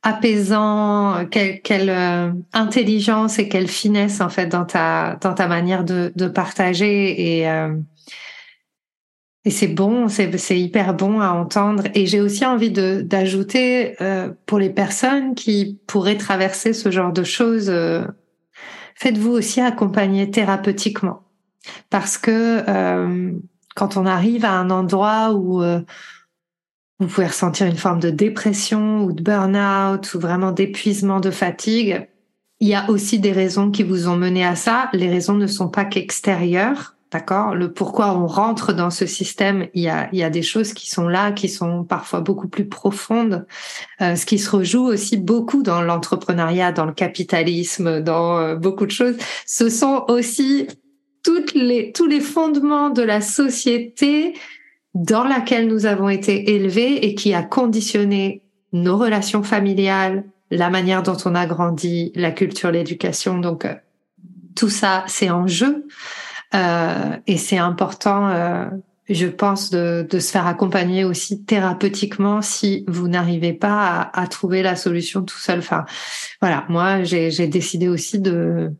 apaisant. 0.03 1.25
Quelle, 1.31 1.61
quelle 1.61 1.89
euh, 1.89 2.31
intelligence 2.53 3.39
et 3.39 3.49
quelle 3.49 3.67
finesse 3.67 4.21
en 4.21 4.29
fait 4.29 4.45
dans 4.45 4.63
ta 4.63 5.17
dans 5.19 5.33
ta 5.33 5.47
manière 5.47 5.83
de, 5.83 6.27
partager 6.27 7.39
et 7.39 7.47
et 9.47 9.49
c'est 9.49 9.67
bon, 9.67 10.09
c'est 10.09 10.59
hyper 10.59 10.93
bon 10.93 11.21
à 11.21 11.29
entendre. 11.29 11.83
Et 11.93 12.05
j'ai 12.05 12.19
aussi 12.19 12.45
envie 12.45 12.69
d'ajouter 12.69 13.95
pour 14.45 14.59
les 14.59 14.69
personnes 14.69 15.35
qui 15.35 15.79
pourraient 15.87 16.17
traverser 16.17 16.73
ce 16.73 16.91
genre 16.91 17.13
de 17.13 17.23
choses, 17.23 17.71
faites-vous 18.95 19.31
aussi 19.31 19.61
accompagner 19.61 20.29
thérapeutiquement 20.29 21.21
parce 21.89 22.17
que 22.17 22.63
quand 23.73 23.95
on 23.95 24.05
arrive 24.05 24.43
à 24.43 24.51
un 24.51 24.69
endroit 24.69 25.33
où 25.33 25.63
vous 26.99 27.07
pouvez 27.07 27.27
ressentir 27.27 27.67
une 27.67 27.77
forme 27.77 28.01
de 28.01 28.09
dépression 28.09 29.03
ou 29.03 29.13
de 29.13 29.21
burn-out 29.21 30.13
ou 30.13 30.19
vraiment 30.19 30.51
d'épuisement, 30.51 31.21
de 31.21 31.31
fatigue. 31.31 32.09
Il 32.59 32.67
y 32.67 32.75
a 32.75 32.89
aussi 32.89 33.19
des 33.19 33.31
raisons 33.31 33.69
qui 33.69 33.83
vous 33.83 34.09
ont 34.09 34.17
mené 34.17 34.43
à 34.43 34.55
ça. 34.55 34.89
Les 34.91 35.09
raisons 35.09 35.35
ne 35.35 35.47
sont 35.47 35.69
pas 35.69 35.85
qu'extérieures, 35.85 36.96
d'accord? 37.11 37.55
Le 37.55 37.71
pourquoi 37.71 38.17
on 38.17 38.27
rentre 38.27 38.73
dans 38.73 38.89
ce 38.89 39.05
système, 39.05 39.67
il 39.73 39.83
y 39.83 39.89
a, 39.89 40.09
il 40.11 40.19
y 40.19 40.23
a 40.23 40.29
des 40.29 40.41
choses 40.41 40.73
qui 40.73 40.89
sont 40.89 41.07
là, 41.07 41.31
qui 41.31 41.49
sont 41.49 41.83
parfois 41.83 42.21
beaucoup 42.21 42.47
plus 42.47 42.67
profondes. 42.67 43.45
Euh, 44.01 44.15
ce 44.15 44.25
qui 44.25 44.39
se 44.39 44.49
rejoue 44.49 44.85
aussi 44.85 45.17
beaucoup 45.17 45.63
dans 45.63 45.81
l'entrepreneuriat, 45.81 46.71
dans 46.71 46.85
le 46.85 46.93
capitalisme, 46.93 48.01
dans 48.01 48.37
euh, 48.37 48.55
beaucoup 48.55 48.85
de 48.85 48.91
choses. 48.91 49.15
Ce 49.45 49.69
sont 49.69 50.05
aussi 50.09 50.67
toutes 51.23 51.53
les, 51.53 51.91
tous 51.91 52.07
les 52.07 52.21
fondements 52.21 52.89
de 52.89 53.01
la 53.01 53.21
société 53.21 54.33
dans 54.93 55.23
laquelle 55.23 55.67
nous 55.67 55.85
avons 55.85 56.09
été 56.09 56.55
élevés 56.55 57.05
et 57.05 57.15
qui 57.15 57.33
a 57.33 57.43
conditionné 57.43 58.41
nos 58.73 58.97
relations 58.97 59.43
familiales, 59.43 60.25
la 60.51 60.69
manière 60.69 61.03
dont 61.03 61.17
on 61.25 61.35
a 61.35 61.45
grandi, 61.45 62.11
la 62.15 62.31
culture, 62.31 62.71
l'éducation. 62.71 63.37
Donc, 63.39 63.65
euh, 63.65 63.75
tout 64.55 64.69
ça, 64.69 65.03
c'est 65.07 65.29
en 65.29 65.47
jeu. 65.47 65.85
Euh, 66.55 67.17
et 67.27 67.37
c'est 67.37 67.57
important, 67.57 68.29
euh, 68.29 68.65
je 69.09 69.27
pense, 69.27 69.69
de, 69.69 70.07
de, 70.09 70.19
se 70.19 70.31
faire 70.31 70.47
accompagner 70.47 71.03
aussi 71.03 71.43
thérapeutiquement 71.43 72.41
si 72.41 72.85
vous 72.87 73.07
n'arrivez 73.07 73.53
pas 73.53 74.09
à, 74.13 74.21
à, 74.21 74.27
trouver 74.27 74.61
la 74.61 74.75
solution 74.75 75.23
tout 75.23 75.37
seul. 75.37 75.59
Enfin, 75.59 75.85
voilà, 76.41 76.65
moi, 76.69 77.03
j'ai 77.03 77.47
décidé 77.47 77.87
aussi 77.87 78.19
de... 78.19 78.71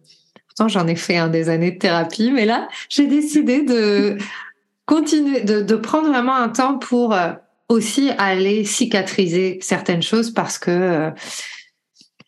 Pourtant, 0.48 0.70
j'en 0.70 0.88
ai 0.88 0.96
fait 0.96 1.18
un 1.18 1.28
des 1.28 1.50
années 1.50 1.72
de 1.72 1.78
thérapie, 1.78 2.32
mais 2.32 2.46
là, 2.46 2.68
j'ai 2.90 3.08
décidé 3.08 3.64
de 3.64 4.18
continuer 4.86 5.42
de, 5.42 5.62
de, 5.62 5.76
prendre 5.76 6.08
vraiment 6.08 6.36
un 6.36 6.50
temps 6.50 6.80
pour 6.80 7.14
euh, 7.14 7.34
aussi 7.70 8.10
aller 8.18 8.64
cicatriser 8.64 9.60
certaines 9.62 10.02
choses 10.02 10.32
parce 10.32 10.58
que 10.58 11.12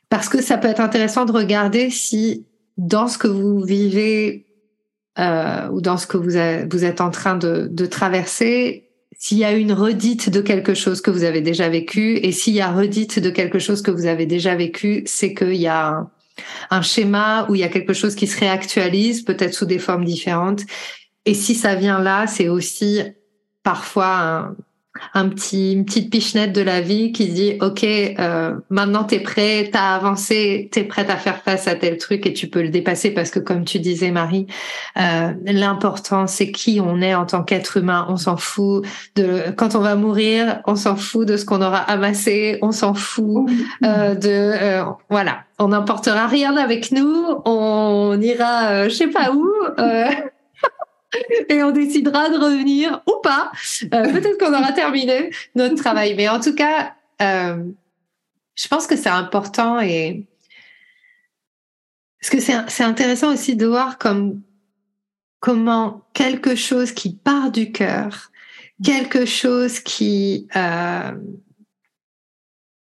parce 0.09 0.27
que 0.27 0.41
ça 0.41 0.57
peut 0.57 0.67
être 0.67 0.81
intéressant 0.81 1.25
de 1.25 1.31
regarder 1.31 1.89
si 1.89 2.45
dans 2.77 3.07
ce 3.07 3.17
que 3.17 3.27
vous 3.27 3.61
vivez 3.61 4.45
euh, 5.19 5.67
ou 5.69 5.81
dans 5.81 5.97
ce 5.97 6.07
que 6.07 6.17
vous, 6.17 6.37
êtes 6.37 7.01
en 7.01 7.11
train 7.11 7.35
de, 7.35 7.67
de 7.69 7.85
traverser, 7.85 8.89
s'il 9.17 9.37
y 9.37 9.43
a 9.43 9.51
une 9.51 9.73
redite 9.73 10.29
de 10.29 10.41
quelque 10.41 10.73
chose 10.73 11.01
que 11.01 11.11
vous 11.11 11.23
avez 11.23 11.41
déjà 11.41 11.67
vécu 11.67 12.15
et 12.17 12.31
s'il 12.31 12.53
y 12.53 12.61
a 12.61 12.71
redite 12.71 13.19
de 13.19 13.29
quelque 13.29 13.59
chose 13.59 13.81
que 13.81 13.91
vous 13.91 14.05
avez 14.05 14.25
déjà 14.25 14.55
vécu, 14.55 15.03
c'est 15.05 15.33
qu'il 15.33 15.55
y 15.55 15.67
a 15.67 15.87
un, 15.87 16.11
un 16.69 16.81
schéma 16.81 17.45
où 17.49 17.55
il 17.55 17.61
y 17.61 17.65
a 17.65 17.69
quelque 17.69 17.93
chose 17.93 18.15
qui 18.15 18.27
se 18.27 18.39
réactualise, 18.39 19.23
peut-être 19.23 19.53
sous 19.53 19.65
des 19.65 19.79
formes 19.79 20.05
différentes, 20.05 20.61
et 21.25 21.33
si 21.33 21.53
ça 21.53 21.75
vient 21.75 21.99
là, 21.99 22.27
c'est 22.27 22.47
aussi 22.47 23.01
parfois 23.63 24.19
un, 24.19 24.55
petit, 25.29 25.73
une 25.73 25.85
petite 25.85 26.11
pichenette 26.11 26.53
de 26.53 26.61
la 26.61 26.81
vie 26.81 27.11
qui 27.11 27.27
dit 27.27 27.57
ok 27.61 27.83
euh, 27.83 28.55
maintenant 28.69 29.03
t'es 29.03 29.19
prêt 29.19 29.69
t'as 29.71 29.95
avancé 29.95 30.69
t'es 30.71 30.83
prête 30.83 31.09
à 31.09 31.17
faire 31.17 31.41
face 31.41 31.67
à 31.67 31.75
tel 31.75 31.97
truc 31.97 32.25
et 32.25 32.33
tu 32.33 32.47
peux 32.47 32.61
le 32.61 32.69
dépasser 32.69 33.11
parce 33.11 33.31
que 33.31 33.39
comme 33.39 33.65
tu 33.65 33.79
disais 33.79 34.11
Marie 34.11 34.47
euh, 34.97 35.31
l'important 35.45 36.27
c'est 36.27 36.51
qui 36.51 36.79
on 36.81 37.01
est 37.01 37.15
en 37.15 37.25
tant 37.25 37.43
qu'être 37.43 37.77
humain. 37.77 38.05
On 38.09 38.17
s'en 38.17 38.37
fout 38.37 38.85
de 39.15 39.51
quand 39.55 39.75
on 39.75 39.79
va 39.79 39.95
mourir 39.95 40.61
on 40.65 40.75
s'en 40.75 40.95
fout 40.95 41.27
de 41.27 41.37
ce 41.37 41.45
qu'on 41.45 41.61
aura 41.61 41.79
amassé. 41.79 42.59
On 42.61 42.71
s'en 42.71 42.93
fout 42.93 43.49
euh, 43.83 44.15
de 44.15 44.29
euh, 44.29 44.83
voilà. 45.09 45.43
On 45.57 45.69
n'emportera 45.69 46.27
rien 46.27 46.55
avec 46.57 46.91
nous. 46.91 47.25
On 47.45 48.19
ira 48.21 48.69
euh, 48.69 48.83
je 48.85 48.95
sais 48.95 49.07
pas 49.07 49.31
où 49.31 49.49
et 51.49 51.63
on 51.63 51.71
décidera 51.71 52.29
de 52.29 52.37
revenir 52.37 53.01
ou 53.07 53.21
pas. 53.21 53.51
Euh, 53.83 54.11
peut-être 54.11 54.37
qu'on 54.37 54.53
aura 54.53 54.71
terminé 54.73 55.31
notre 55.55 55.75
travail, 55.75 56.15
mais 56.15 56.29
en 56.29 56.39
tout 56.39 56.55
cas, 56.55 56.95
euh, 57.21 57.63
je 58.55 58.67
pense 58.67 58.87
que 58.87 58.95
c'est 58.95 59.09
important 59.09 59.79
et 59.79 60.25
parce 62.21 62.31
que 62.31 62.39
c'est 62.41 62.83
intéressant 62.83 63.31
aussi 63.31 63.55
de 63.55 63.65
voir 63.65 63.97
comme 63.97 64.41
comment 65.39 66.01
quelque 66.13 66.53
chose 66.53 66.91
qui 66.91 67.15
part 67.15 67.49
du 67.49 67.71
cœur, 67.71 68.31
quelque 68.83 69.25
chose 69.25 69.79
qui 69.79 70.47
euh, 70.55 71.11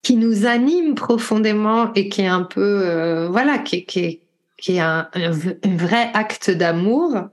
qui 0.03 0.17
nous 0.17 0.45
anime 0.45 0.93
profondément 0.93 1.91
et 1.95 2.09
qui 2.09 2.21
est 2.21 2.27
un 2.27 2.43
peu 2.43 3.25
voilà 3.31 3.57
qui, 3.57 3.85
qui, 3.85 4.21
est 4.67 4.79
un 4.79 5.09
vrai 5.63 6.11
acte 6.13 6.51
d'amour 6.51 7.29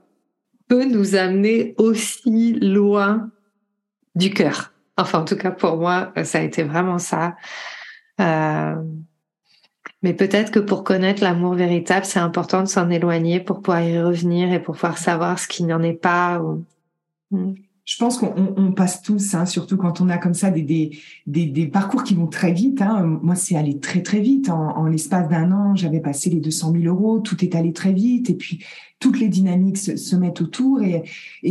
peut 0.71 0.85
nous 0.85 1.15
amener 1.15 1.75
aussi 1.77 2.53
loin 2.53 3.29
du 4.15 4.33
cœur. 4.33 4.71
Enfin, 4.95 5.19
en 5.19 5.25
tout 5.25 5.35
cas, 5.35 5.51
pour 5.51 5.75
moi, 5.75 6.13
ça 6.23 6.37
a 6.39 6.41
été 6.43 6.63
vraiment 6.63 6.97
ça. 6.97 7.35
Euh, 8.21 8.75
mais 10.01 10.13
peut-être 10.13 10.49
que 10.49 10.59
pour 10.59 10.85
connaître 10.85 11.21
l'amour 11.21 11.55
véritable, 11.55 12.05
c'est 12.05 12.19
important 12.19 12.61
de 12.61 12.69
s'en 12.69 12.89
éloigner 12.89 13.41
pour 13.41 13.61
pouvoir 13.61 13.81
y 13.81 14.01
revenir 14.01 14.53
et 14.53 14.61
pour 14.61 14.75
pouvoir 14.75 14.97
savoir 14.97 15.39
ce 15.39 15.49
qui 15.49 15.65
n'en 15.65 15.83
est 15.83 15.91
pas. 15.91 16.41
Hmm. 17.31 17.55
Je 17.83 17.97
pense 17.97 18.19
qu'on 18.19 18.73
passe 18.73 19.01
tous, 19.01 19.33
hein, 19.33 19.45
surtout 19.45 19.75
quand 19.75 20.01
on 20.01 20.09
a 20.09 20.17
comme 20.17 20.35
ça 20.35 20.51
des, 20.51 20.91
des, 21.25 21.65
parcours 21.65 22.03
qui 22.03 22.13
vont 22.13 22.27
très 22.27 22.53
vite. 22.53 22.81
Hein. 22.81 23.19
Moi, 23.23 23.35
c'est 23.35 23.55
allé 23.55 23.79
très 23.79 24.03
très 24.03 24.19
vite. 24.19 24.49
En, 24.49 24.85
l'espace 24.85 25.27
d'un 25.27 25.51
an, 25.51 25.75
j'avais 25.75 25.99
passé 25.99 26.29
les 26.29 26.39
200 26.39 26.73
000 26.73 26.83
euros. 26.85 27.19
Tout 27.19 27.43
est 27.43 27.55
allé 27.55 27.73
très 27.73 27.91
vite. 27.91 28.29
Et 28.29 28.35
puis, 28.35 28.63
toutes 28.99 29.19
les 29.19 29.29
dynamiques 29.29 29.77
se, 29.77 30.15
mettent 30.15 30.41
autour. 30.41 30.81
Et, 30.83 31.03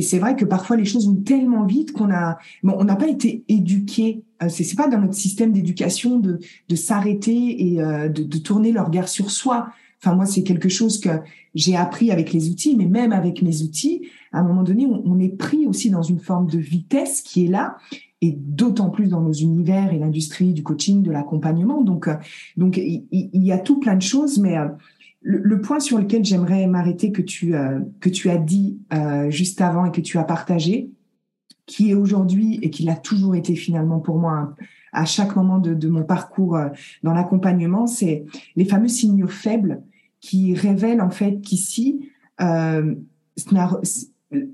c'est 0.03 0.20
vrai 0.20 0.37
que 0.37 0.45
parfois, 0.45 0.76
les 0.76 0.85
choses 0.85 1.09
vont 1.09 1.16
tellement 1.16 1.64
vite 1.64 1.93
qu'on 1.93 2.07
bon, 2.07 2.76
on 2.78 2.85
n'a 2.85 2.97
pas 2.97 3.09
été 3.09 3.45
éduqué 3.49 4.22
euh, 4.43 4.49
c'est 4.49 4.74
pas 4.76 4.89
dans 4.89 5.01
notre 5.01 5.14
système 5.14 5.53
d'éducation 5.53 6.18
de, 6.18 6.39
de 6.68 6.76
s'arrêter 6.76 7.72
et 7.72 7.83
euh, 7.83 8.09
de, 8.09 8.22
de, 8.22 8.39
tourner 8.39 8.72
le 8.72 8.81
regard 8.81 9.09
sur 9.09 9.31
soi. 9.31 9.68
Enfin, 10.03 10.14
moi, 10.14 10.24
c'est 10.24 10.43
quelque 10.43 10.68
chose 10.68 10.99
que 10.99 11.11
j'ai 11.55 11.76
appris 11.76 12.11
avec 12.11 12.33
les 12.33 12.49
outils, 12.49 12.74
mais 12.74 12.87
même 12.87 13.12
avec 13.12 13.43
mes 13.43 13.62
outils, 13.62 14.09
à 14.33 14.41
un 14.41 14.43
moment 14.43 14.62
donné, 14.62 14.87
on, 14.87 15.18
est 15.18 15.37
pris 15.37 15.66
aussi 15.66 15.91
dans 15.91 16.03
une 16.03 16.20
forme 16.20 16.47
de 16.47 16.59
vitesse 16.59 17.20
qui 17.20 17.45
est 17.45 17.49
là, 17.49 17.76
et 18.20 18.33
d'autant 18.33 18.91
plus 18.91 19.09
dans 19.09 19.20
nos 19.20 19.33
univers 19.33 19.93
et 19.93 19.99
l'industrie 19.99 20.53
du 20.53 20.62
coaching, 20.62 21.03
de 21.03 21.11
l'accompagnement. 21.11 21.81
Donc, 21.83 22.07
euh, 22.07 22.14
donc 22.57 22.76
il, 22.76 23.28
y 23.33 23.53
a 23.53 23.59
tout 23.59 23.81
plein 23.81 23.97
de 23.97 24.03
choses, 24.03 24.39
mais 24.39 24.57
le, 25.22 25.61
point 25.61 25.81
sur 25.81 25.99
lequel 25.99 26.24
j'aimerais 26.24 26.66
m'arrêter 26.66 27.12
que 27.12 27.22
tu 27.22 27.55
que 28.01 28.09
tu 28.09 28.31
as 28.31 28.39
dit 28.39 28.78
juste 29.31 29.61
avant 29.61 29.87
et 29.87 29.91
que 29.91 30.01
tu 30.01 30.18
as 30.18 30.24
partagé, 30.24 30.91
qui 31.66 31.91
est 31.91 31.95
aujourd'hui 31.95 32.59
et 32.62 32.70
qui 32.70 32.83
l'a 32.85 32.97
toujours 32.97 33.35
été 33.35 33.55
finalement 33.55 34.01
pour 34.01 34.18
moi 34.18 34.55
à 34.93 35.05
chaque 35.05 35.37
moment 35.37 35.59
de, 35.59 35.89
mon 35.89 36.03
parcours 36.03 36.57
euh, 36.57 36.68
dans 37.03 37.12
l'accompagnement, 37.12 37.87
c'est 37.87 38.24
les 38.57 38.64
fameux 38.64 38.89
signaux 38.89 39.28
faibles 39.28 39.83
qui 40.20 40.55
révèlent 40.55 41.01
en 41.01 41.11
fait 41.11 41.41
qu'ici, 41.41 42.11
euh, 42.41 42.95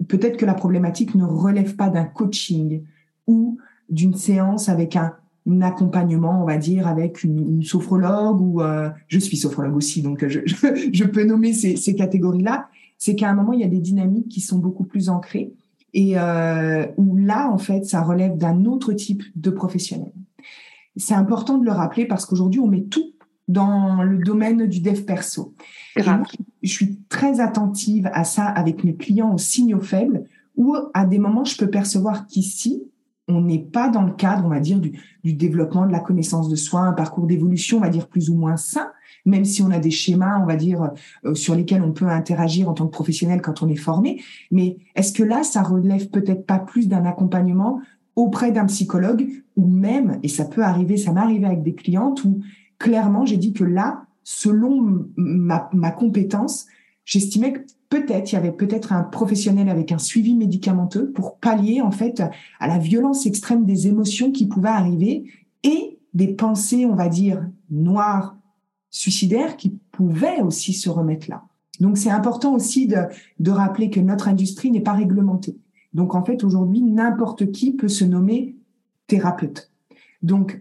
peut-être 0.08 0.36
que 0.36 0.46
la 0.46 0.54
problématique 0.54 1.14
ne 1.14 1.24
relève 1.24 1.76
pas 1.76 1.88
d'un 1.88 2.04
coaching 2.04 2.82
ou 3.26 3.58
d'une 3.88 4.14
séance 4.14 4.68
avec 4.68 4.96
un, 4.96 5.12
accompagnement, 5.60 6.42
on 6.42 6.44
va 6.44 6.56
dire, 6.56 6.88
avec 6.88 7.22
une, 7.22 7.62
sophrologue 7.62 8.40
ou 8.40 8.62
euh, 8.62 8.90
je 9.06 9.18
suis 9.20 9.36
sophrologue 9.36 9.76
aussi, 9.76 10.02
donc 10.02 10.26
je, 10.26 10.40
je, 10.44 11.04
peux 11.04 11.24
nommer 11.24 11.52
ces, 11.52 11.76
ces 11.76 11.94
catégories-là. 11.94 12.68
C'est 12.98 13.14
qu'à 13.14 13.30
un 13.30 13.34
moment, 13.34 13.52
il 13.52 13.60
y 13.60 13.64
a 13.64 13.68
des 13.68 13.78
dynamiques 13.78 14.28
qui 14.28 14.40
sont 14.40 14.58
beaucoup 14.58 14.82
plus 14.82 15.08
ancrées 15.08 15.52
et 15.96 16.18
euh, 16.18 16.86
où 16.98 17.16
là, 17.16 17.50
en 17.50 17.58
fait, 17.58 17.84
ça 17.84 18.02
relève 18.02 18.36
d'un 18.36 18.66
autre 18.66 18.92
type 18.92 19.22
de 19.34 19.50
professionnel. 19.50 20.12
C'est 20.96 21.14
important 21.14 21.58
de 21.58 21.64
le 21.64 21.72
rappeler 21.72 22.06
parce 22.06 22.26
qu'aujourd'hui, 22.26 22.60
on 22.60 22.66
met 22.66 22.82
tout 22.82 23.12
dans 23.48 24.02
le 24.02 24.18
domaine 24.18 24.66
du 24.66 24.80
dev 24.80 25.02
perso. 25.02 25.54
je 25.96 26.02
suis 26.62 26.98
très 27.08 27.40
attentive 27.40 28.10
à 28.12 28.24
ça 28.24 28.44
avec 28.44 28.84
mes 28.84 28.96
clients 28.96 29.32
aux 29.32 29.38
signaux 29.38 29.80
faibles 29.80 30.24
où 30.56 30.74
à 30.94 31.04
des 31.04 31.18
moments, 31.18 31.44
je 31.44 31.56
peux 31.56 31.68
percevoir 31.68 32.26
qu'ici, 32.26 32.82
on 33.28 33.40
n'est 33.40 33.62
pas 33.62 33.88
dans 33.88 34.02
le 34.02 34.12
cadre, 34.12 34.44
on 34.46 34.48
va 34.48 34.60
dire, 34.60 34.78
du, 34.78 34.92
du, 35.22 35.34
développement 35.34 35.86
de 35.86 35.92
la 35.92 36.00
connaissance 36.00 36.48
de 36.48 36.56
soi, 36.56 36.80
un 36.80 36.92
parcours 36.92 37.26
d'évolution, 37.26 37.78
on 37.78 37.80
va 37.80 37.88
dire, 37.88 38.08
plus 38.08 38.30
ou 38.30 38.36
moins 38.36 38.56
sain, 38.56 38.88
même 39.24 39.44
si 39.44 39.62
on 39.62 39.70
a 39.70 39.78
des 39.78 39.90
schémas, 39.90 40.40
on 40.40 40.46
va 40.46 40.56
dire, 40.56 40.90
euh, 41.24 41.34
sur 41.34 41.54
lesquels 41.54 41.82
on 41.82 41.92
peut 41.92 42.08
interagir 42.08 42.68
en 42.68 42.72
tant 42.72 42.86
que 42.86 42.92
professionnel 42.92 43.42
quand 43.42 43.62
on 43.62 43.68
est 43.68 43.76
formé. 43.76 44.22
Mais 44.50 44.78
est-ce 44.94 45.12
que 45.12 45.24
là, 45.24 45.42
ça 45.42 45.62
relève 45.62 46.08
peut-être 46.08 46.46
pas 46.46 46.58
plus 46.58 46.88
d'un 46.88 47.04
accompagnement 47.04 47.80
auprès 48.14 48.52
d'un 48.52 48.64
psychologue 48.64 49.28
ou 49.56 49.66
même, 49.66 50.18
et 50.22 50.28
ça 50.28 50.44
peut 50.46 50.62
arriver, 50.62 50.96
ça 50.96 51.12
m'est 51.12 51.20
arrivé 51.20 51.44
avec 51.44 51.62
des 51.62 51.74
clientes 51.74 52.24
où 52.24 52.40
clairement 52.78 53.24
j'ai 53.24 53.36
dit 53.36 53.52
que 53.52 53.64
là, 53.64 54.06
selon 54.24 55.06
ma, 55.16 55.68
ma 55.72 55.90
compétence, 55.90 56.66
j'estimais 57.04 57.52
que 57.52 57.60
peut-être 57.88 58.32
il 58.32 58.34
y 58.34 58.38
avait 58.38 58.52
peut-être 58.52 58.92
un 58.92 59.02
professionnel 59.02 59.68
avec 59.68 59.92
un 59.92 59.98
suivi 59.98 60.34
médicamenteux 60.34 61.12
pour 61.12 61.38
pallier 61.38 61.80
en 61.80 61.90
fait 61.90 62.22
à 62.58 62.68
la 62.68 62.78
violence 62.78 63.26
extrême 63.26 63.64
des 63.64 63.86
émotions 63.86 64.32
qui 64.32 64.46
pouvaient 64.46 64.68
arriver 64.68 65.30
et 65.62 65.98
des 66.14 66.28
pensées, 66.28 66.86
on 66.86 66.94
va 66.94 67.08
dire, 67.08 67.46
noires 67.70 68.36
suicidaires 68.90 69.56
qui 69.56 69.78
pouvaient 69.92 70.40
aussi 70.40 70.72
se 70.72 70.88
remettre 70.88 71.28
là. 71.28 71.44
Donc 71.80 71.98
c'est 71.98 72.10
important 72.10 72.54
aussi 72.54 72.86
de, 72.86 72.96
de 73.38 73.50
rappeler 73.50 73.90
que 73.90 74.00
notre 74.00 74.28
industrie 74.28 74.70
n'est 74.70 74.80
pas 74.80 74.94
réglementée. 74.94 75.58
Donc 75.92 76.14
en 76.14 76.24
fait 76.24 76.42
aujourd'hui 76.42 76.80
n'importe 76.82 77.52
qui 77.52 77.72
peut 77.72 77.88
se 77.88 78.04
nommer 78.04 78.56
thérapeute. 79.06 79.70
Donc 80.22 80.60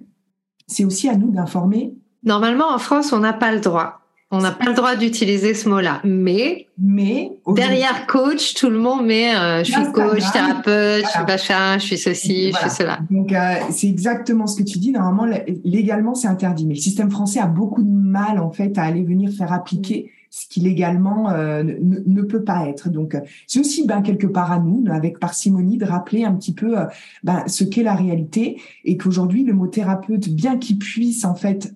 c'est 0.68 0.86
aussi 0.86 1.08
à 1.08 1.16
nous 1.16 1.32
d'informer. 1.32 1.96
Normalement 2.26 2.74
en 2.74 2.80
France 2.80 3.14
on 3.14 3.20
n'a 3.20 3.34
pas 3.34 3.52
le 3.52 3.60
droit. 3.60 4.02
On 4.32 4.40
n'a 4.40 4.52
pas 4.52 4.66
le 4.66 4.74
droit 4.74 4.96
d'utiliser 4.96 5.54
ce 5.54 5.70
mot-là, 5.70 6.02
mais, 6.04 6.68
mais 6.80 7.32
derrière 7.48 8.08
coach, 8.08 8.56
tout 8.56 8.72
le 8.72 8.80
monde 8.80 9.06
met 9.06 9.36
euh, 9.36 9.64
je 9.64 9.72
suis 9.72 9.92
coach, 9.94 10.24
thérapeute, 10.34 11.06
je 11.06 11.10
suis 11.10 11.26
machin, 11.28 11.78
je 11.78 11.86
suis 11.86 11.98
ceci, 11.98 12.52
je 12.52 12.58
suis 12.58 12.70
cela. 12.72 13.00
Donc 13.12 13.32
euh, 13.32 13.54
c'est 13.70 13.88
exactement 13.88 14.48
ce 14.48 14.58
que 14.58 14.64
tu 14.64 14.80
dis. 14.80 14.92
Normalement, 14.92 15.32
légalement, 15.64 16.16
c'est 16.16 16.28
interdit, 16.28 16.66
mais 16.66 16.74
le 16.74 16.80
système 16.80 17.12
français 17.12 17.40
a 17.40 17.46
beaucoup 17.46 17.84
de 17.84 17.90
mal 17.90 18.40
en 18.40 18.52
fait 18.52 18.78
à 18.80 18.84
aller 18.84 19.04
venir 19.04 19.32
faire 19.32 19.54
appliquer 19.54 20.12
ce 20.32 20.48
qui 20.48 20.60
légalement 20.60 21.30
euh, 21.30 21.64
ne, 21.64 22.22
peut 22.24 22.44
pas 22.44 22.68
être. 22.68 22.90
Donc 22.90 23.16
c'est 23.46 23.60
aussi 23.60 23.86
ben, 23.86 24.02
quelque 24.02 24.28
part 24.28 24.52
à 24.52 24.58
nous, 24.58 24.84
avec 24.92 25.20
parcimonie, 25.20 25.78
de 25.78 25.86
rappeler 25.86 26.26
un 26.26 26.34
petit 26.34 26.54
peu 26.54 26.76
ben, 27.24 27.44
ce 27.48 27.64
qu'est 27.64 27.84
la 27.84 27.94
réalité 27.94 28.60
et 28.84 28.98
qu'aujourd'hui 28.98 29.44
le 29.44 29.54
mot 29.54 29.68
thérapeute, 29.68 30.30
bien 30.30 30.58
qu'il 30.58 30.80
puisse 30.80 31.24
en 31.24 31.36
fait 31.36 31.74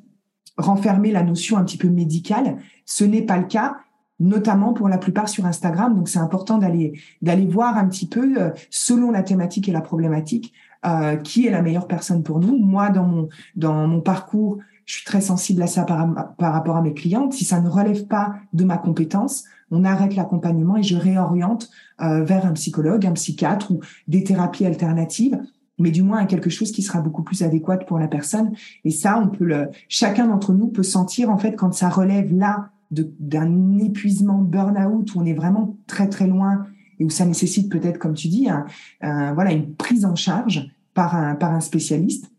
renfermer 0.60 1.12
la 1.12 1.24
notion 1.24 1.58
un 1.58 1.64
petit 1.64 1.78
peu 1.78 1.90
médicale. 1.90 2.58
Ce 2.86 3.04
n'est 3.04 3.22
pas 3.22 3.38
le 3.38 3.46
cas, 3.46 3.78
notamment 4.20 4.74
pour 4.74 4.90
la 4.90 4.98
plupart 4.98 5.30
sur 5.30 5.46
Instagram. 5.46 5.96
Donc 5.96 6.10
c'est 6.10 6.20
important 6.20 6.58
d'aller 6.58 7.00
d'aller 7.22 7.48
voir 7.48 7.78
un 7.78 7.88
petit 7.88 8.08
peu 8.08 8.40
euh, 8.40 8.52
selon 8.70 9.12
la 9.12 9.24
thématique 9.24 9.70
et 9.70 9.72
la 9.72 9.82
problématique 9.82 10.54
euh, 10.86 11.16
qui 11.16 11.48
est 11.48 11.52
la 11.52 11.62
meilleure 11.62 11.88
personne 11.88 12.24
pour 12.24 12.40
nous. 12.40 12.58
Moi 12.58 12.90
dans 12.90 13.06
mon 13.06 13.30
dans 13.56 13.88
mon 13.88 14.02
parcours, 14.02 14.60
je 14.86 14.96
suis 14.96 15.06
très 15.06 15.22
sensible 15.22 15.62
à 15.62 15.68
ça 15.68 15.84
par, 15.84 16.16
rapport 16.40 16.76
à 16.76 16.82
mes 16.82 16.94
clientes. 16.94 17.34
Si 17.34 17.46
ça 17.46 17.62
ne 17.62 17.70
relève 17.70 18.08
pas 18.08 18.34
de 18.54 18.64
ma 18.64 18.78
compétence, 18.78 19.46
on 19.72 19.86
arrête 19.86 20.16
l'accompagnement 20.16 20.78
et 20.78 20.84
je 20.84 20.98
réoriente 20.98 21.70
euh, 22.02 22.24
vers 22.24 22.46
un 22.46 22.54
psychologue, 22.54 23.06
un 23.06 23.14
psychiatre 23.14 23.72
ou 23.72 23.82
des 24.08 24.24
thérapies 24.24 24.66
alternatives 24.66 25.40
mais 25.80 25.92
du 25.92 26.04
moins 26.04 26.20
à 26.20 26.26
quelque 26.26 26.50
chose 26.50 26.72
qui 26.72 26.82
sera 26.82 27.02
beaucoup 27.02 27.24
plus 27.24 27.42
adéquat 27.42 27.78
pour 27.78 28.00
la 28.00 28.08
personne. 28.08 28.52
Et 28.84 28.92
ça, 28.92 29.20
on 29.20 29.30
peut 29.30 29.46
le, 29.46 29.70
chacun 29.88 30.28
d'entre 30.28 30.54
nous 30.54 30.68
peut 30.68 30.84
sentir 30.84 31.30
en 31.30 31.38
fait 31.38 31.56
quand 31.56 31.74
ça 31.74 31.90
relève 31.90 32.36
là 32.36 32.70
d'un 32.92 33.78
épuisement 33.78 34.40
burn-out 34.40 35.14
où 35.14 35.20
on 35.20 35.26
est 35.26 35.34
vraiment 35.34 35.78
très 35.88 36.10
très 36.10 36.28
loin 36.28 36.66
et 37.00 37.06
où 37.06 37.10
ça 37.10 37.26
nécessite 37.26 37.72
peut-être, 37.72 37.98
comme 37.98 38.14
tu 38.14 38.28
dis, 38.28 38.50
un, 38.50 39.34
voilà 39.34 39.54
une 39.54 39.74
prise 39.74 40.06
en 40.06 40.16
charge 40.16 40.70
par 40.94 41.16
un 41.16 41.36
par 41.36 41.54
un 41.54 41.62
spécialiste. 41.62 42.32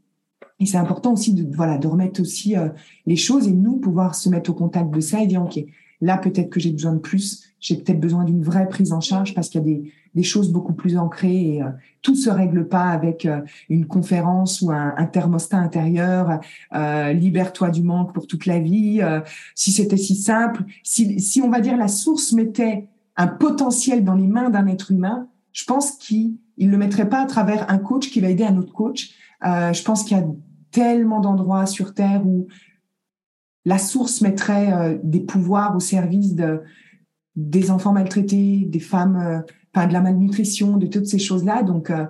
Et 0.58 0.66
c'est 0.66 0.76
important 0.76 1.12
aussi 1.14 1.32
de 1.32 1.56
voilà 1.56 1.78
de 1.78 1.86
remettre 1.86 2.20
aussi 2.20 2.56
euh, 2.56 2.68
les 3.06 3.16
choses 3.16 3.48
et 3.48 3.52
nous 3.52 3.76
pouvoir 3.76 4.14
se 4.14 4.28
mettre 4.28 4.50
au 4.50 4.54
contact 4.54 4.90
de 4.90 5.00
ça 5.00 5.22
et 5.22 5.26
dire 5.26 5.42
ok 5.42 5.58
là 6.00 6.18
peut-être 6.18 6.50
que 6.50 6.60
j'ai 6.60 6.72
besoin 6.72 6.92
de 6.94 6.98
plus, 6.98 7.44
j'ai 7.60 7.76
peut-être 7.76 8.00
besoin 8.00 8.24
d'une 8.24 8.42
vraie 8.42 8.68
prise 8.68 8.92
en 8.92 9.00
charge 9.00 9.34
parce 9.34 9.48
qu'il 9.48 9.60
y 9.60 9.64
a 9.64 9.90
des 10.14 10.22
choses 10.22 10.50
beaucoup 10.50 10.72
plus 10.72 10.96
ancrées 10.96 11.54
et 11.54 11.62
euh, 11.62 11.68
tout 12.02 12.16
se 12.16 12.30
règle 12.30 12.66
pas 12.66 12.90
avec 12.90 13.26
euh, 13.26 13.40
une 13.68 13.86
conférence 13.86 14.62
ou 14.62 14.70
un, 14.70 15.04
thermostat 15.06 15.58
intérieur 15.58 16.40
euh, 16.74 17.12
libère-toi 17.12 17.70
du 17.70 17.82
manque 17.82 18.14
pour 18.14 18.26
toute 18.26 18.46
la 18.46 18.58
vie 18.58 19.00
euh, 19.02 19.20
si 19.54 19.72
c'était 19.72 19.96
si 19.96 20.14
simple. 20.14 20.64
Si, 20.82 21.40
on 21.44 21.50
va 21.50 21.60
dire 21.60 21.76
la 21.76 21.88
source 21.88 22.32
mettait 22.32 22.88
un 23.16 23.26
potentiel 23.26 24.04
dans 24.04 24.14
les 24.14 24.26
mains 24.26 24.50
d'un 24.50 24.66
être 24.66 24.90
humain 24.90 25.28
je 25.52 25.64
pense 25.64 25.92
qu'il 25.92 26.36
il 26.56 26.70
le 26.70 26.78
mettrait 26.78 27.08
pas 27.08 27.22
à 27.22 27.26
travers 27.26 27.70
un 27.70 27.78
coach 27.78 28.10
qui 28.10 28.20
va 28.20 28.28
aider 28.28 28.44
un 28.44 28.56
autre 28.58 28.72
coach. 28.72 29.12
Je 29.42 29.82
pense 29.82 30.04
qu'il 30.04 30.16
y 30.16 30.20
a 30.20 30.24
tellement 30.70 31.20
d'endroits 31.20 31.64
sur 31.64 31.94
terre 31.94 32.24
où 32.24 32.46
la 33.64 33.78
source 33.78 34.20
mettrait 34.20 35.00
des 35.02 35.20
pouvoirs 35.20 35.76
au 35.76 35.80
service 35.80 36.34
de 36.34 36.60
des 37.36 37.70
enfants 37.70 37.92
maltraités, 37.92 38.66
des 38.66 38.80
femmes 38.80 39.44
pas 39.72 39.86
de 39.86 39.92
la 39.92 40.00
malnutrition, 40.00 40.76
de 40.76 40.86
toutes 40.86 41.06
ces 41.06 41.18
choses-là. 41.18 41.62
Donc, 41.62 41.90
euh, 41.90 42.04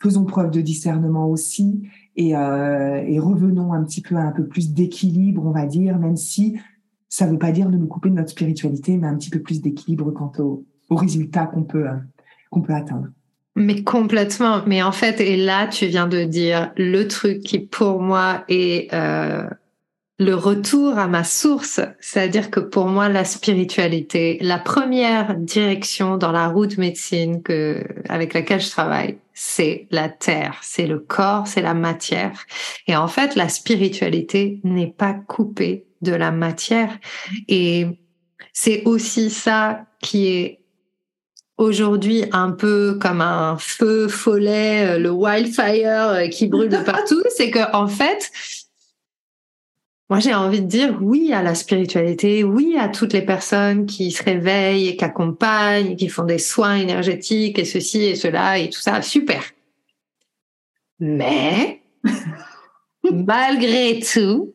faisons 0.00 0.24
preuve 0.24 0.50
de 0.50 0.60
discernement 0.60 1.28
aussi 1.28 1.82
et, 2.16 2.36
euh, 2.36 3.20
revenons 3.20 3.72
un 3.72 3.82
petit 3.84 4.02
peu 4.02 4.16
à 4.16 4.22
un 4.22 4.32
peu 4.32 4.46
plus 4.46 4.72
d'équilibre, 4.72 5.44
on 5.46 5.52
va 5.52 5.66
dire, 5.66 5.98
même 5.98 6.16
si 6.16 6.58
ça 7.08 7.26
ne 7.26 7.32
veut 7.32 7.38
pas 7.38 7.52
dire 7.52 7.68
de 7.68 7.76
nous 7.76 7.86
couper 7.86 8.10
de 8.10 8.14
notre 8.14 8.30
spiritualité, 8.30 8.96
mais 8.96 9.06
un 9.06 9.16
petit 9.16 9.30
peu 9.30 9.40
plus 9.40 9.60
d'équilibre 9.60 10.10
quant 10.10 10.32
au, 10.38 10.64
au 10.90 10.96
résultat 10.96 11.46
qu'on 11.46 11.62
peut, 11.62 11.86
qu'on 12.50 12.62
peut 12.62 12.74
atteindre. 12.74 13.08
Mais 13.54 13.82
complètement. 13.82 14.62
Mais 14.66 14.82
en 14.82 14.92
fait, 14.92 15.20
et 15.20 15.36
là, 15.36 15.66
tu 15.66 15.86
viens 15.86 16.08
de 16.08 16.24
dire 16.24 16.72
le 16.76 17.04
truc 17.04 17.40
qui, 17.40 17.58
pour 17.58 18.00
moi, 18.00 18.44
est 18.48 18.92
euh, 18.94 19.46
le 20.22 20.34
retour 20.34 20.98
à 20.98 21.06
ma 21.06 21.24
source. 21.24 21.80
C'est-à-dire 22.00 22.50
que 22.50 22.60
pour 22.60 22.86
moi, 22.86 23.08
la 23.08 23.24
spiritualité, 23.24 24.38
la 24.40 24.58
première 24.58 25.34
direction 25.34 26.16
dans 26.16 26.32
la 26.32 26.48
route 26.48 26.78
médecine 26.78 27.42
que, 27.42 27.84
avec 28.08 28.34
laquelle 28.34 28.60
je 28.60 28.70
travaille, 28.70 29.18
c'est 29.34 29.86
la 29.90 30.08
terre, 30.08 30.58
c'est 30.62 30.86
le 30.86 30.98
corps, 30.98 31.46
c'est 31.46 31.62
la 31.62 31.74
matière. 31.74 32.44
Et 32.86 32.96
en 32.96 33.08
fait, 33.08 33.34
la 33.34 33.48
spiritualité 33.48 34.60
n'est 34.64 34.92
pas 34.96 35.14
coupée 35.14 35.86
de 36.02 36.12
la 36.12 36.30
matière. 36.30 36.98
Et 37.48 37.86
c'est 38.52 38.82
aussi 38.84 39.30
ça 39.30 39.86
qui 40.00 40.28
est 40.28 40.62
aujourd'hui 41.58 42.24
un 42.32 42.50
peu 42.50 42.98
comme 43.00 43.20
un 43.20 43.56
feu 43.58 44.08
follet, 44.08 44.86
euh, 44.86 44.98
le 44.98 45.10
wildfire 45.10 46.08
euh, 46.08 46.28
qui 46.28 46.48
brûle 46.48 46.68
de 46.68 46.76
partout, 46.84 47.22
c'est 47.36 47.50
que 47.50 47.74
en 47.74 47.86
fait, 47.86 48.30
moi 50.12 50.20
j'ai 50.20 50.34
envie 50.34 50.60
de 50.60 50.66
dire 50.66 50.98
oui 51.00 51.32
à 51.32 51.42
la 51.42 51.54
spiritualité, 51.54 52.44
oui 52.44 52.76
à 52.78 52.90
toutes 52.90 53.14
les 53.14 53.24
personnes 53.24 53.86
qui 53.86 54.10
se 54.10 54.22
réveillent 54.22 54.88
et 54.88 54.96
qui 54.98 55.04
accompagnent, 55.06 55.96
qui 55.96 56.10
font 56.10 56.24
des 56.24 56.36
soins 56.36 56.76
énergétiques 56.76 57.58
et 57.58 57.64
ceci 57.64 58.02
et 58.04 58.14
cela 58.14 58.58
et 58.58 58.68
tout 58.68 58.82
ça, 58.82 59.00
super. 59.00 59.42
Mais 61.00 61.80
malgré 63.10 64.00
tout, 64.00 64.52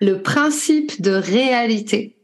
le 0.00 0.20
principe 0.20 1.00
de 1.00 1.12
réalité. 1.12 2.18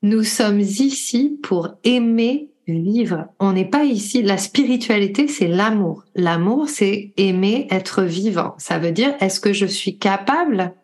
Nous 0.00 0.24
sommes 0.24 0.60
ici 0.60 1.38
pour 1.42 1.76
aimer 1.84 2.47
vivre. 2.74 3.26
On 3.38 3.52
n'est 3.52 3.64
pas 3.64 3.84
ici. 3.84 4.22
La 4.22 4.38
spiritualité, 4.38 5.28
c'est 5.28 5.48
l'amour. 5.48 6.04
L'amour, 6.14 6.68
c'est 6.68 7.12
aimer 7.16 7.66
être 7.70 8.02
vivant. 8.02 8.54
Ça 8.58 8.78
veut 8.78 8.92
dire, 8.92 9.14
est-ce 9.20 9.40
que 9.40 9.52
je 9.52 9.66
suis 9.66 9.98
capable 9.98 10.74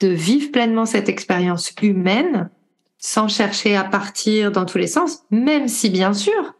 de 0.00 0.08
vivre 0.08 0.50
pleinement 0.50 0.86
cette 0.86 1.08
expérience 1.08 1.72
humaine 1.82 2.50
sans 2.98 3.28
chercher 3.28 3.76
à 3.76 3.84
partir 3.84 4.52
dans 4.52 4.66
tous 4.66 4.78
les 4.78 4.86
sens, 4.86 5.20
même 5.30 5.68
si 5.68 5.88
bien 5.88 6.12
sûr, 6.12 6.54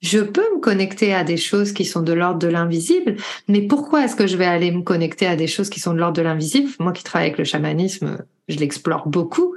je 0.00 0.20
peux 0.20 0.54
me 0.54 0.60
connecter 0.60 1.12
à 1.12 1.24
des 1.24 1.36
choses 1.36 1.72
qui 1.72 1.84
sont 1.84 2.02
de 2.02 2.12
l'ordre 2.12 2.38
de 2.38 2.46
l'invisible, 2.46 3.16
mais 3.48 3.62
pourquoi 3.62 4.04
est-ce 4.04 4.14
que 4.14 4.26
je 4.26 4.36
vais 4.36 4.46
aller 4.46 4.70
me 4.70 4.82
connecter 4.82 5.26
à 5.26 5.36
des 5.36 5.48
choses 5.48 5.70
qui 5.70 5.80
sont 5.80 5.92
de 5.92 5.98
l'ordre 5.98 6.16
de 6.16 6.22
l'invisible? 6.22 6.70
Moi 6.78 6.92
qui 6.92 7.02
travaille 7.02 7.28
avec 7.28 7.38
le 7.38 7.44
chamanisme, 7.44 8.24
je 8.48 8.58
l'explore 8.58 9.08
beaucoup 9.08 9.56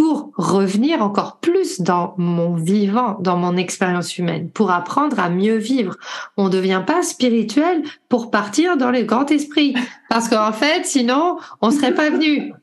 pour 0.00 0.32
revenir 0.34 1.02
encore 1.02 1.40
plus 1.40 1.82
dans 1.82 2.14
mon 2.16 2.54
vivant, 2.54 3.18
dans 3.20 3.36
mon 3.36 3.58
expérience 3.58 4.16
humaine, 4.16 4.48
pour 4.48 4.70
apprendre 4.70 5.20
à 5.20 5.28
mieux 5.28 5.58
vivre. 5.58 5.94
On 6.38 6.44
ne 6.46 6.48
devient 6.48 6.82
pas 6.86 7.02
spirituel 7.02 7.82
pour 8.08 8.30
partir 8.30 8.78
dans 8.78 8.90
les 8.90 9.04
grands 9.04 9.26
esprits, 9.26 9.74
parce 10.08 10.30
qu'en 10.30 10.52
fait, 10.52 10.86
sinon, 10.86 11.36
on 11.60 11.70
serait 11.70 11.92
pas 11.92 12.08
venu. 12.08 12.54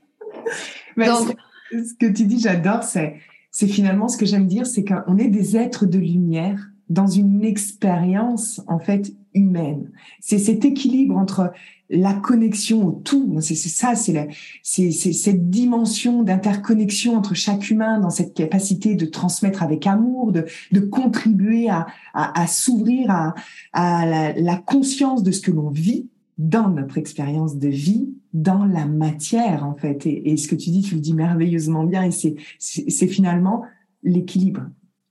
Donc, 0.98 1.38
ce 1.72 1.94
que 2.00 2.12
tu 2.12 2.24
dis, 2.24 2.40
j'adore, 2.40 2.82
c'est, 2.82 3.18
c'est 3.52 3.68
finalement 3.68 4.08
ce 4.08 4.18
que 4.18 4.26
j'aime 4.26 4.48
dire, 4.48 4.66
c'est 4.66 4.84
qu'on 4.84 5.20
est 5.20 5.28
des 5.28 5.56
êtres 5.56 5.86
de 5.86 6.00
lumière 6.00 6.60
dans 6.90 7.06
une 7.06 7.46
expérience 7.46 8.62
en 8.66 8.80
fait 8.80 9.12
humaine. 9.38 9.92
C'est 10.20 10.40
cet 10.40 10.66
équilibre 10.66 11.18
entre 11.18 11.52
la 11.90 12.14
connexion 12.14 12.86
au 12.86 12.92
tout. 12.92 13.38
C'est 13.42 13.56
ça, 13.56 13.94
c'est 13.96 14.92
cette 14.92 15.50
dimension 15.50 16.24
d'interconnexion 16.24 17.16
entre 17.16 17.34
chaque 17.34 17.70
humain 17.70 18.00
dans 18.00 18.10
cette 18.10 18.34
capacité 18.34 18.96
de 18.96 19.06
transmettre 19.06 19.64
avec 19.64 19.88
amour, 19.88 20.32
de, 20.32 20.80
contribuer 20.80 21.70
à, 21.70 22.48
s'ouvrir 22.48 23.34
à, 23.74 24.34
la, 24.36 24.58
conscience 24.58 25.24
de 25.24 25.32
ce 25.32 25.42
que 25.42 25.52
l'on 25.52 25.70
vit 25.70 26.10
dans 26.38 26.70
notre 26.70 26.98
expérience 26.98 27.58
de 27.58 27.70
vie, 27.70 28.10
dans 28.34 28.66
la 28.66 28.86
matière 28.86 29.66
en 29.66 29.76
fait. 29.76 30.06
Et, 30.06 30.36
ce 30.38 30.48
que 30.48 30.56
tu 30.56 30.70
dis, 30.70 30.82
tu 30.82 30.96
le 30.96 31.02
dis 31.02 31.14
merveilleusement 31.14 31.86
bien. 31.86 32.04
Et 32.04 32.12
c'est 32.12 33.08
finalement 33.08 33.64
l'équilibre 34.04 34.64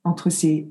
entre 0.04 0.30
ces 0.30 0.68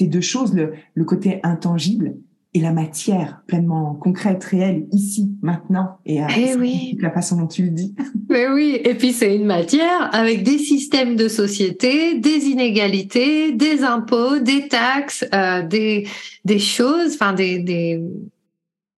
deux 0.00 0.20
choses, 0.20 0.54
le 0.54 1.04
côté 1.04 1.40
intangible 1.42 2.14
et 2.52 2.60
la 2.60 2.72
matière 2.72 3.42
pleinement 3.46 3.94
concrète, 3.94 4.42
réelle, 4.42 4.86
ici, 4.90 5.30
maintenant, 5.40 5.98
et, 6.04 6.20
à 6.20 6.26
eh 6.36 6.54
oui. 6.56 6.98
la 7.00 7.10
façon 7.12 7.36
dont 7.36 7.46
tu 7.46 7.62
le 7.62 7.70
dis. 7.70 7.94
Mais 8.28 8.48
oui, 8.48 8.80
et 8.84 8.94
puis 8.94 9.12
c'est 9.12 9.36
une 9.36 9.44
matière 9.44 10.12
avec 10.12 10.42
des 10.42 10.58
systèmes 10.58 11.14
de 11.14 11.28
société, 11.28 12.18
des 12.18 12.46
inégalités, 12.46 13.52
des 13.52 13.84
impôts, 13.84 14.38
des 14.38 14.66
taxes, 14.66 15.24
euh, 15.32 15.62
des, 15.62 16.08
des 16.44 16.58
choses, 16.58 17.14
enfin 17.14 17.34
des, 17.34 17.60
des, 17.60 18.00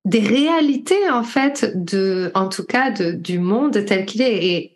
des 0.06 0.20
réalités 0.20 1.10
en 1.10 1.22
fait 1.22 1.72
de, 1.74 2.30
en 2.34 2.48
tout 2.48 2.64
cas 2.64 2.90
de, 2.90 3.12
du 3.12 3.38
monde 3.38 3.84
tel 3.84 4.06
qu'il 4.06 4.22
est. 4.22 4.46
Et, 4.46 4.72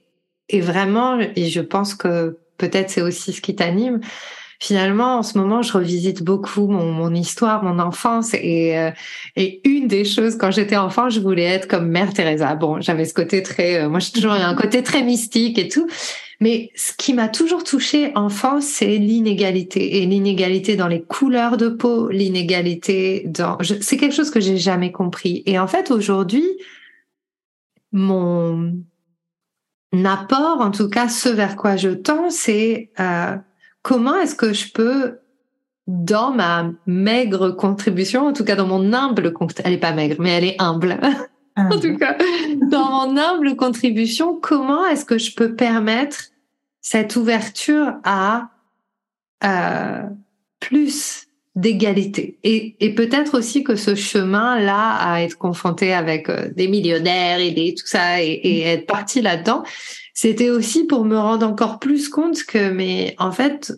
et 0.50 0.60
vraiment, 0.60 1.18
et 1.18 1.46
je 1.46 1.60
pense 1.60 1.94
que 1.94 2.38
peut-être 2.58 2.90
c'est 2.90 3.02
aussi 3.02 3.32
ce 3.32 3.40
qui 3.40 3.56
t'anime, 3.56 4.00
finalement, 4.60 5.18
en 5.18 5.22
ce 5.22 5.38
moment, 5.38 5.62
je 5.62 5.72
revisite 5.72 6.22
beaucoup 6.22 6.66
mon, 6.68 6.92
mon 6.92 7.14
histoire, 7.14 7.62
mon 7.62 7.78
enfance. 7.78 8.34
Et, 8.34 8.78
euh, 8.78 8.90
et 9.36 9.60
une 9.68 9.86
des 9.88 10.04
choses, 10.04 10.36
quand 10.36 10.50
j'étais 10.50 10.76
enfant, 10.76 11.10
je 11.10 11.20
voulais 11.20 11.44
être 11.44 11.68
comme 11.68 11.88
Mère 11.88 12.12
Teresa. 12.12 12.54
Bon, 12.54 12.80
j'avais 12.80 13.04
ce 13.04 13.14
côté 13.14 13.42
très... 13.42 13.82
Euh, 13.82 13.88
moi, 13.88 13.98
j'ai 14.00 14.12
toujours 14.12 14.32
un 14.32 14.54
côté 14.54 14.82
très 14.82 15.02
mystique 15.02 15.58
et 15.58 15.68
tout. 15.68 15.86
Mais 16.38 16.70
ce 16.74 16.92
qui 16.92 17.14
m'a 17.14 17.28
toujours 17.28 17.64
touchée 17.64 18.12
enfant, 18.14 18.60
c'est 18.60 18.98
l'inégalité. 18.98 20.02
Et 20.02 20.06
l'inégalité 20.06 20.76
dans 20.76 20.88
les 20.88 21.02
couleurs 21.02 21.56
de 21.56 21.68
peau, 21.68 22.10
l'inégalité 22.10 23.24
dans... 23.26 23.56
C'est 23.80 23.96
quelque 23.96 24.14
chose 24.14 24.30
que 24.30 24.40
j'ai 24.40 24.58
jamais 24.58 24.92
compris. 24.92 25.42
Et 25.46 25.58
en 25.58 25.66
fait, 25.66 25.90
aujourd'hui, 25.90 26.44
mon 27.92 28.74
apport, 30.04 30.60
en 30.60 30.70
tout 30.70 30.90
cas 30.90 31.08
ce 31.08 31.30
vers 31.30 31.56
quoi 31.56 31.76
je 31.76 31.88
tends, 31.90 32.28
c'est... 32.30 32.90
Euh, 33.00 33.36
comment 33.86 34.16
est-ce 34.16 34.34
que 34.34 34.52
je 34.52 34.72
peux, 34.72 35.20
dans 35.86 36.32
ma 36.32 36.72
maigre 36.86 37.50
contribution, 37.50 38.26
en 38.26 38.32
tout 38.32 38.42
cas 38.42 38.56
dans 38.56 38.66
mon 38.66 38.92
humble, 38.92 39.32
elle 39.62 39.74
est 39.74 39.78
pas 39.78 39.92
maigre, 39.92 40.16
mais 40.18 40.30
elle 40.30 40.44
est 40.44 40.56
humble. 40.60 40.98
en 41.56 41.78
tout 41.78 41.96
cas, 41.96 42.18
dans 42.68 42.90
mon 42.90 43.16
humble 43.16 43.54
contribution, 43.54 44.40
comment 44.42 44.84
est-ce 44.86 45.04
que 45.04 45.18
je 45.18 45.32
peux 45.36 45.54
permettre 45.54 46.16
cette 46.80 47.14
ouverture 47.14 47.92
à 48.02 48.48
euh, 49.44 50.02
plus 50.58 51.28
d'égalité? 51.54 52.40
Et, 52.42 52.74
et 52.80 52.92
peut-être 52.92 53.38
aussi 53.38 53.62
que 53.62 53.76
ce 53.76 53.94
chemin-là 53.94 54.96
à 54.98 55.22
être 55.22 55.38
confronté 55.38 55.94
avec 55.94 56.28
euh, 56.28 56.48
des 56.56 56.66
millionnaires 56.66 57.38
et 57.38 57.52
des, 57.52 57.76
tout 57.76 57.86
ça 57.86 58.20
et, 58.20 58.32
et 58.32 58.62
être 58.62 58.86
parti 58.86 59.22
là-dedans, 59.22 59.62
c'était 60.16 60.48
aussi 60.48 60.84
pour 60.84 61.04
me 61.04 61.18
rendre 61.18 61.46
encore 61.46 61.78
plus 61.78 62.08
compte 62.08 62.42
que, 62.44 62.70
mais 62.70 63.14
en 63.18 63.32
fait, 63.32 63.74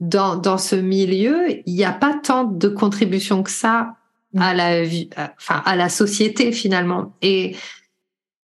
dans, 0.00 0.34
dans 0.34 0.56
ce 0.56 0.76
milieu, 0.76 1.46
il 1.66 1.74
n'y 1.74 1.84
a 1.84 1.92
pas 1.92 2.14
tant 2.14 2.44
de 2.44 2.68
contributions 2.68 3.42
que 3.42 3.50
ça 3.50 3.96
à 4.38 4.54
la 4.54 4.82
vie, 4.82 5.10
enfin, 5.36 5.60
à 5.66 5.76
la 5.76 5.90
société 5.90 6.52
finalement. 6.52 7.14
Et 7.20 7.54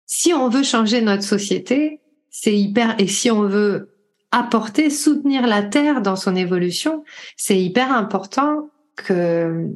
si 0.07 0.33
on 0.33 0.49
veut 0.49 0.63
changer 0.63 1.01
notre 1.01 1.23
société, 1.23 2.01
c'est 2.29 2.57
hyper, 2.57 2.95
et 2.99 3.07
si 3.07 3.31
on 3.31 3.43
veut 3.43 3.95
apporter, 4.31 4.89
soutenir 4.89 5.47
la 5.47 5.63
Terre 5.63 6.01
dans 6.01 6.17
son 6.17 6.35
évolution, 6.35 7.05
c'est 7.37 7.61
hyper 7.61 7.93
important 7.93 8.71
que 8.97 9.69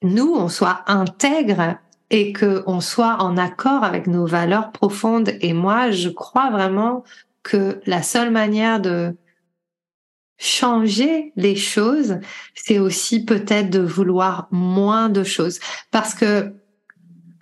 nous, 0.00 0.32
on 0.32 0.48
soit 0.48 0.84
intègres 0.86 1.76
et 2.10 2.32
que 2.32 2.62
on 2.66 2.80
soit 2.80 3.22
en 3.22 3.36
accord 3.36 3.84
avec 3.84 4.06
nos 4.06 4.26
valeurs 4.26 4.72
profondes. 4.72 5.32
Et 5.40 5.52
moi, 5.52 5.90
je 5.90 6.08
crois 6.08 6.50
vraiment 6.50 7.04
que 7.42 7.80
la 7.86 8.02
seule 8.02 8.30
manière 8.30 8.80
de 8.80 9.16
changer 10.38 11.32
les 11.36 11.56
choses, 11.56 12.18
c'est 12.54 12.78
aussi 12.78 13.24
peut-être 13.24 13.70
de 13.70 13.80
vouloir 13.80 14.48
moins 14.50 15.08
de 15.08 15.24
choses. 15.24 15.58
Parce 15.90 16.14
que 16.14 16.54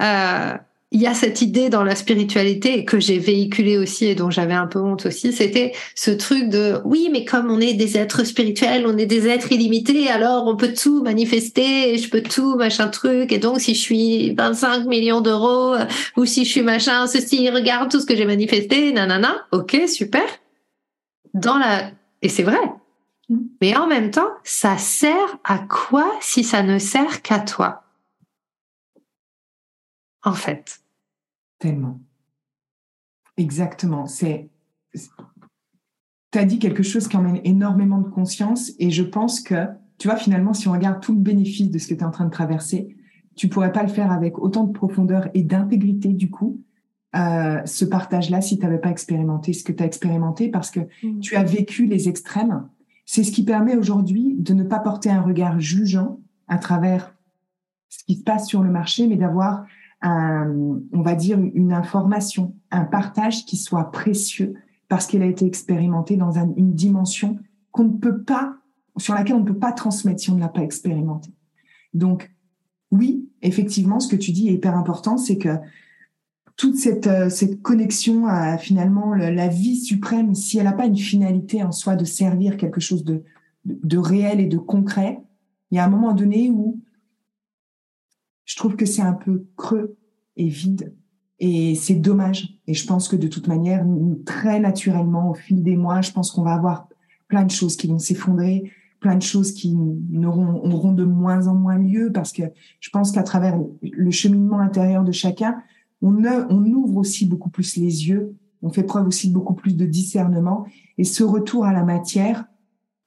euh, 0.02 0.54
il 0.90 1.00
y 1.00 1.06
a 1.06 1.14
cette 1.14 1.42
idée 1.42 1.70
dans 1.70 1.82
la 1.82 1.96
spiritualité 1.96 2.84
que 2.84 3.00
j'ai 3.00 3.18
véhiculée 3.18 3.78
aussi 3.78 4.06
et 4.06 4.14
dont 4.14 4.30
j'avais 4.30 4.54
un 4.54 4.68
peu 4.68 4.78
honte 4.78 5.06
aussi, 5.06 5.32
c'était 5.32 5.72
ce 5.96 6.12
truc 6.12 6.48
de 6.48 6.80
oui, 6.84 7.08
mais 7.10 7.24
comme 7.24 7.50
on 7.50 7.60
est 7.60 7.74
des 7.74 7.98
êtres 7.98 8.24
spirituels, 8.24 8.86
on 8.86 8.96
est 8.96 9.06
des 9.06 9.26
êtres 9.26 9.50
illimités, 9.50 10.08
alors 10.08 10.46
on 10.46 10.56
peut 10.56 10.72
tout 10.72 11.02
manifester, 11.02 11.98
je 11.98 12.08
peux 12.08 12.22
tout 12.22 12.54
machin 12.56 12.88
truc, 12.88 13.32
et 13.32 13.38
donc 13.38 13.60
si 13.60 13.74
je 13.74 13.80
suis 13.80 14.34
25 14.34 14.86
millions 14.86 15.20
d'euros 15.20 15.74
euh, 15.74 15.84
ou 16.16 16.26
si 16.26 16.44
je 16.44 16.50
suis 16.50 16.62
machin 16.62 17.06
ceci, 17.08 17.50
regarde 17.50 17.90
tout 17.90 18.00
ce 18.00 18.06
que 18.06 18.14
j'ai 18.14 18.26
manifesté, 18.26 18.92
nanana, 18.92 19.46
ok 19.50 19.82
super. 19.88 20.24
Dans 21.32 21.58
la 21.58 21.90
et 22.22 22.28
c'est 22.28 22.42
vrai. 22.42 22.60
Mais 23.60 23.76
en 23.76 23.86
même 23.86 24.10
temps, 24.10 24.30
ça 24.44 24.78
sert 24.78 25.38
à 25.44 25.58
quoi 25.58 26.10
si 26.20 26.44
ça 26.44 26.62
ne 26.62 26.78
sert 26.78 27.22
qu'à 27.22 27.38
toi? 27.38 27.83
En 30.24 30.32
fait. 30.32 30.80
Tellement. 31.58 32.00
Exactement. 33.36 34.06
C'est 34.06 34.50
tu 36.34 36.38
as 36.38 36.44
dit 36.44 36.58
quelque 36.58 36.82
chose 36.82 37.06
qui 37.06 37.16
emmène 37.16 37.40
énormément 37.44 37.98
de 37.98 38.08
conscience 38.08 38.72
et 38.80 38.90
je 38.90 39.04
pense 39.04 39.40
que, 39.40 39.68
tu 39.98 40.08
vois, 40.08 40.16
finalement, 40.16 40.52
si 40.52 40.66
on 40.66 40.72
regarde 40.72 41.00
tout 41.00 41.12
le 41.12 41.20
bénéfice 41.20 41.70
de 41.70 41.78
ce 41.78 41.86
que 41.86 41.94
tu 41.94 42.00
es 42.00 42.04
en 42.04 42.10
train 42.10 42.24
de 42.24 42.30
traverser, 42.30 42.96
tu 43.36 43.48
pourrais 43.48 43.70
pas 43.70 43.82
le 43.82 43.88
faire 43.88 44.10
avec 44.10 44.38
autant 44.38 44.64
de 44.64 44.72
profondeur 44.72 45.28
et 45.34 45.44
d'intégrité, 45.44 46.08
du 46.08 46.30
coup, 46.30 46.60
euh, 47.14 47.60
ce 47.64 47.84
partage-là 47.84 48.40
si 48.40 48.58
tu 48.58 48.64
n'avais 48.64 48.80
pas 48.80 48.90
expérimenté 48.90 49.52
ce 49.52 49.62
que 49.62 49.70
tu 49.70 49.80
as 49.80 49.86
expérimenté 49.86 50.48
parce 50.48 50.72
que 50.72 50.80
mmh. 50.80 51.20
tu 51.20 51.36
as 51.36 51.44
vécu 51.44 51.86
les 51.86 52.08
extrêmes. 52.08 52.68
C'est 53.06 53.22
ce 53.22 53.30
qui 53.30 53.44
permet 53.44 53.76
aujourd'hui 53.76 54.34
de 54.36 54.54
ne 54.54 54.64
pas 54.64 54.80
porter 54.80 55.10
un 55.10 55.22
regard 55.22 55.60
jugeant 55.60 56.18
à 56.48 56.58
travers 56.58 57.14
ce 57.90 58.02
qui 58.02 58.16
se 58.16 58.24
passe 58.24 58.48
sur 58.48 58.64
le 58.64 58.70
marché, 58.70 59.06
mais 59.06 59.16
d'avoir 59.16 59.66
un, 60.04 60.54
on 60.92 61.02
va 61.02 61.14
dire, 61.14 61.38
une 61.38 61.72
information, 61.72 62.54
un 62.70 62.84
partage 62.84 63.46
qui 63.46 63.56
soit 63.56 63.90
précieux 63.90 64.54
parce 64.88 65.06
qu'il 65.06 65.22
a 65.22 65.26
été 65.26 65.46
expérimenté 65.46 66.16
dans 66.16 66.32
une 66.32 66.74
dimension 66.74 67.38
qu'on 67.72 67.84
ne 67.84 67.96
peut 67.96 68.22
pas, 68.22 68.58
sur 68.98 69.14
laquelle 69.14 69.36
on 69.36 69.40
ne 69.40 69.46
peut 69.46 69.58
pas 69.58 69.72
transmettre 69.72 70.20
si 70.20 70.30
on 70.30 70.36
ne 70.36 70.40
l'a 70.40 70.48
pas 70.48 70.62
expérimenté. 70.62 71.30
Donc, 71.94 72.30
oui, 72.90 73.28
effectivement, 73.42 73.98
ce 73.98 74.08
que 74.08 74.16
tu 74.16 74.30
dis 74.30 74.48
est 74.48 74.54
hyper 74.54 74.76
important, 74.76 75.16
c'est 75.16 75.38
que 75.38 75.56
toute 76.56 76.76
cette, 76.76 77.06
euh, 77.06 77.28
connexion 77.62 78.26
à 78.26 78.58
finalement 78.58 79.14
la 79.14 79.48
vie 79.48 79.76
suprême, 79.76 80.34
si 80.34 80.58
elle 80.58 80.64
n'a 80.64 80.72
pas 80.72 80.86
une 80.86 80.96
finalité 80.96 81.64
en 81.64 81.72
soi 81.72 81.96
de 81.96 82.04
servir 82.04 82.56
quelque 82.56 82.80
chose 82.80 83.04
de, 83.04 83.24
de, 83.64 83.98
réel 83.98 84.38
et 84.38 84.46
de 84.46 84.58
concret, 84.58 85.20
il 85.70 85.76
y 85.76 85.78
a 85.78 85.84
un 85.84 85.88
moment 85.88 86.12
donné 86.12 86.50
où 86.50 86.80
je 88.44 88.56
trouve 88.56 88.76
que 88.76 88.86
c'est 88.86 89.02
un 89.02 89.12
peu 89.12 89.46
creux 89.56 89.96
et 90.36 90.48
vide. 90.48 90.94
Et 91.40 91.74
c'est 91.74 91.94
dommage. 91.94 92.58
Et 92.66 92.74
je 92.74 92.86
pense 92.86 93.08
que 93.08 93.16
de 93.16 93.28
toute 93.28 93.48
manière, 93.48 93.84
très 94.24 94.60
naturellement, 94.60 95.30
au 95.30 95.34
fil 95.34 95.62
des 95.62 95.76
mois, 95.76 96.00
je 96.00 96.12
pense 96.12 96.30
qu'on 96.30 96.42
va 96.42 96.54
avoir 96.54 96.88
plein 97.28 97.44
de 97.44 97.50
choses 97.50 97.76
qui 97.76 97.86
vont 97.86 97.98
s'effondrer, 97.98 98.70
plein 99.00 99.16
de 99.16 99.22
choses 99.22 99.52
qui 99.52 99.74
n'auront 99.74 100.64
auront 100.64 100.92
de 100.92 101.04
moins 101.04 101.46
en 101.46 101.54
moins 101.54 101.78
lieu 101.78 102.10
parce 102.12 102.32
que 102.32 102.42
je 102.80 102.90
pense 102.90 103.12
qu'à 103.12 103.22
travers 103.22 103.58
le 103.82 104.10
cheminement 104.10 104.60
intérieur 104.60 105.04
de 105.04 105.12
chacun, 105.12 105.62
on, 106.00 106.14
ouvre 106.66 106.96
aussi 106.96 107.26
beaucoup 107.26 107.50
plus 107.50 107.76
les 107.76 108.08
yeux, 108.08 108.34
on 108.62 108.70
fait 108.70 108.82
preuve 108.82 109.06
aussi 109.06 109.30
beaucoup 109.30 109.54
plus 109.54 109.76
de 109.76 109.84
discernement 109.84 110.66
et 110.96 111.04
ce 111.04 111.22
retour 111.22 111.64
à 111.64 111.72
la 111.72 111.82
matière, 111.82 112.46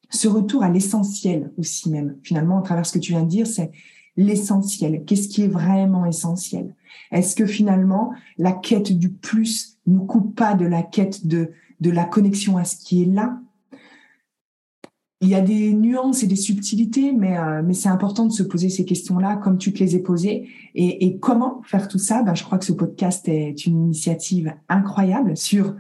ce 0.09 0.27
retour 0.27 0.63
à 0.63 0.69
l'essentiel 0.69 1.51
aussi 1.57 1.89
même, 1.89 2.17
finalement, 2.23 2.59
à 2.59 2.61
travers 2.61 2.85
ce 2.85 2.93
que 2.93 2.99
tu 2.99 3.11
viens 3.11 3.23
de 3.23 3.29
dire, 3.29 3.47
c'est 3.47 3.71
l'essentiel. 4.18 5.03
Qu'est-ce 5.05 5.30
qui 5.30 5.43
est 5.43 5.47
vraiment 5.47 6.05
essentiel? 6.05 6.76
Est-ce 7.11 7.36
que 7.36 7.45
finalement, 7.45 8.11
la 8.38 8.51
quête 8.51 8.91
du 8.97 9.09
plus 9.09 9.78
ne 9.86 9.99
coupe 9.99 10.36
pas 10.36 10.55
de 10.55 10.65
la 10.65 10.84
quête 10.84 11.28
de, 11.28 11.51
de 11.80 11.91
la 11.91 12.03
connexion 12.03 12.57
à 12.57 12.65
ce 12.65 12.76
qui 12.76 13.03
est 13.03 13.05
là? 13.05 13.39
Il 15.20 15.30
y 15.30 15.36
a 15.36 15.41
des 15.41 15.74
nuances 15.74 16.22
et 16.22 16.28
des 16.28 16.36
subtilités, 16.36 17.11
mais, 17.11 17.38
euh, 17.39 17.63
mais 17.65 17.74
c'est 17.74 17.89
important 17.89 18.26
de 18.26 18.32
se 18.32 18.43
poser 18.43 18.70
ces 18.70 18.86
questions-là 18.86 19.38
comme 19.38 19.57
tu 19.57 19.74
te 19.74 19.80
les 19.80 19.95
ai 19.95 19.99
posées. 19.99 20.47
Et, 20.76 21.07
et 21.07 21.18
comment 21.18 21.61
faire 21.63 21.88
tout 21.88 21.97
ça? 21.97 22.22
Ben, 22.22 22.36
Je 22.36 22.43
crois 22.43 22.59
que 22.59 22.65
ce 22.65 22.74
podcast 22.74 23.28
est 23.28 23.65
une 23.65 23.86
initiative 23.86 24.53
incroyable 24.70 25.36
sur 25.36 25.76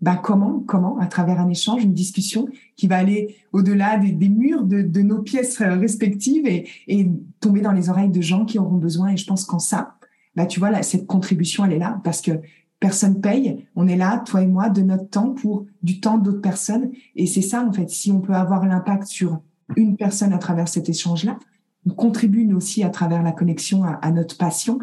ben, 0.00 0.16
comment, 0.16 0.62
comment, 0.66 0.98
à 0.98 1.06
travers 1.06 1.40
un 1.40 1.48
échange, 1.48 1.82
une 1.82 1.94
discussion 1.94 2.48
qui 2.76 2.86
va 2.86 2.98
aller 2.98 3.36
au-delà 3.52 3.96
des, 3.96 4.12
des, 4.12 4.28
murs 4.28 4.64
de, 4.64 5.00
nos 5.00 5.22
pièces 5.22 5.58
respectives 5.58 6.46
et, 6.46 7.10
tomber 7.40 7.60
dans 7.62 7.72
les 7.72 7.88
oreilles 7.88 8.10
de 8.10 8.20
gens 8.20 8.44
qui 8.44 8.58
auront 8.58 8.76
besoin. 8.76 9.12
Et 9.12 9.16
je 9.16 9.26
pense 9.26 9.44
qu'en 9.44 9.58
ça, 9.58 9.96
ben, 10.34 10.46
tu 10.46 10.60
vois, 10.60 10.82
cette 10.82 11.06
contribution, 11.06 11.64
elle 11.64 11.72
est 11.72 11.78
là 11.78 12.00
parce 12.04 12.20
que 12.20 12.32
personne 12.78 13.20
paye. 13.20 13.66
On 13.74 13.88
est 13.88 13.96
là, 13.96 14.18
toi 14.18 14.42
et 14.42 14.46
moi, 14.46 14.68
de 14.68 14.82
notre 14.82 15.08
temps 15.08 15.30
pour 15.30 15.66
du 15.82 16.00
temps 16.00 16.18
d'autres 16.18 16.42
personnes. 16.42 16.90
Et 17.14 17.26
c'est 17.26 17.42
ça, 17.42 17.64
en 17.64 17.72
fait, 17.72 17.88
si 17.88 18.12
on 18.12 18.20
peut 18.20 18.34
avoir 18.34 18.66
l'impact 18.66 19.06
sur 19.06 19.40
une 19.76 19.96
personne 19.96 20.32
à 20.32 20.38
travers 20.38 20.68
cet 20.68 20.88
échange-là, 20.88 21.38
on 21.86 21.90
contribue 21.90 22.44
nous 22.44 22.56
aussi 22.56 22.82
à 22.82 22.90
travers 22.90 23.22
la 23.22 23.32
connexion 23.32 23.84
à, 23.84 24.10
notre 24.10 24.36
passion, 24.36 24.78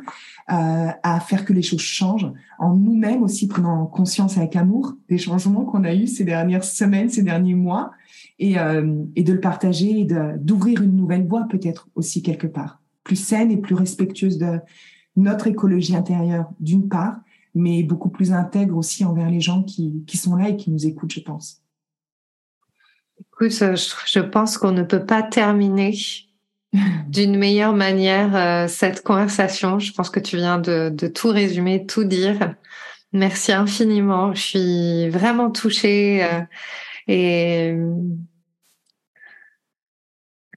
euh, 0.52 0.88
à 1.04 1.20
faire 1.20 1.46
que 1.46 1.54
les 1.54 1.62
choses 1.62 1.82
changent, 1.82 2.32
en 2.60 2.76
nous-mêmes 2.76 3.24
aussi 3.24 3.48
prenant 3.48 3.86
conscience 3.86 4.38
avec 4.38 4.56
amour 4.56 4.94
des 5.10 5.18
changements 5.18 5.66
qu'on 5.66 5.84
a 5.84 5.94
eus 5.94 6.08
ces 6.08 6.24
dernières 6.24 6.64
semaines, 6.64 7.10
ces 7.10 7.24
derniers 7.24 7.56
mois, 7.56 7.92
et, 8.40 8.58
euh, 8.58 9.04
et 9.16 9.24
de 9.24 9.34
le 9.34 9.40
partager 9.40 10.02
et 10.02 10.08
d'ouvrir 10.38 10.82
une 10.82 10.96
nouvelle 10.96 11.28
voie 11.28 11.46
peut-être 11.50 11.90
aussi 11.96 12.24
quelque 12.24 12.48
part, 12.48 12.82
plus 13.04 13.18
saine 13.18 13.52
et 13.52 13.58
plus 13.58 13.76
respectueuse 13.76 14.38
de 14.38 14.60
notre 15.16 15.48
écologie 15.48 15.96
intérieure 15.96 16.50
d'une 16.60 16.88
part, 16.88 17.18
mais 17.54 17.84
beaucoup 17.84 18.10
plus 18.10 18.32
intègre 18.32 18.78
aussi 18.78 19.06
envers 19.06 19.30
les 19.30 19.42
gens 19.42 19.64
qui, 19.64 20.04
qui 20.08 20.18
sont 20.18 20.36
là 20.36 20.50
et 20.50 20.56
qui 20.56 20.72
nous 20.72 20.88
écoutent, 20.88 21.14
je 21.14 21.20
pense. 21.20 21.62
Écoute, 23.20 23.52
je 23.52 24.20
pense 24.20 24.58
qu'on 24.58 24.72
ne 24.72 24.84
peut 24.84 25.06
pas 25.06 25.22
terminer 25.22 25.94
d'une 27.08 27.38
meilleure 27.38 27.74
manière 27.74 28.36
euh, 28.36 28.68
cette 28.68 29.04
conversation. 29.04 29.80
Je 29.80 29.94
pense 29.94 30.10
que 30.10 30.20
tu 30.20 30.38
viens 30.38 30.58
de, 30.58 30.90
tout 31.08 31.30
résumer, 31.30 31.86
tout 31.86 32.04
dire. 32.04 32.56
Merci 33.12 33.52
infiniment. 33.52 34.34
Je 34.34 34.42
suis 34.42 35.10
vraiment 35.10 35.52
touchée 35.52 36.24
euh, 36.24 36.42
et 37.08 37.76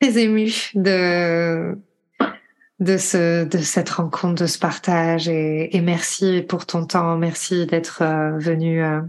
très 0.00 0.18
émue 0.18 0.70
de 0.74 1.76
de 2.78 2.98
ce 2.98 3.44
de 3.44 3.58
cette 3.58 3.90
rencontre, 3.90 4.42
de 4.42 4.46
ce 4.46 4.58
partage 4.58 5.28
et, 5.28 5.80
merci 5.82 6.42
pour 6.46 6.66
ton 6.66 6.84
temps, 6.86 7.16
merci 7.16 7.66
d'être 7.66 8.02
euh, 8.02 8.38
venu 8.38 8.82
euh, 8.82 9.00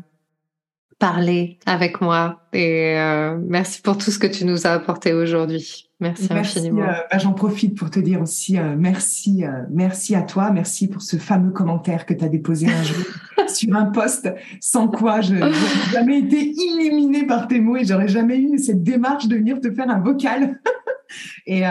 parler 1.00 1.60
avec 1.66 2.02
moi 2.02 2.48
et 2.54 2.98
euh, 2.98 3.38
merci 3.46 3.82
pour 3.82 3.98
tout 3.98 4.12
ce 4.12 4.20
que 4.20 4.28
tu 4.28 4.46
nous 4.46 4.66
as 4.68 4.72
apporté 4.72 5.14
aujourd'hui. 5.14 5.87
Merci, 6.00 6.28
infiniment. 6.30 6.86
Bah, 6.86 7.18
j'en 7.18 7.34
profite 7.34 7.76
pour 7.76 7.90
te 7.90 8.00
dire 8.00 8.22
aussi 8.22 8.58
merci, 8.78 9.44
merci 9.72 10.14
à 10.14 10.22
toi, 10.22 10.52
merci 10.52 10.88
pour 10.88 11.02
ce 11.02 11.18
fameux 11.18 11.52
commentaire 11.52 12.06
que 12.06 12.14
tu 12.14 12.24
as 12.24 12.30
déposé 12.30 12.68
un 12.68 12.84
jour 12.84 13.04
sur 13.48 13.76
un 13.76 13.86
post, 13.86 14.32
sans 14.62 14.90
quoi 14.90 15.22
je 15.22 15.34
n'aurais 15.34 15.54
jamais 15.92 16.20
été 16.20 16.54
illuminée 16.56 17.26
par 17.26 17.48
tes 17.48 17.60
mots 17.60 17.78
et 17.78 17.86
j'aurais 17.86 18.08
jamais 18.08 18.38
eu 18.38 18.60
cette 18.60 18.84
démarche 18.84 19.28
de 19.28 19.38
venir 19.38 19.60
te 19.60 19.72
faire 19.72 19.90
un 19.90 20.00
vocal. 20.00 20.60
et 21.48 21.62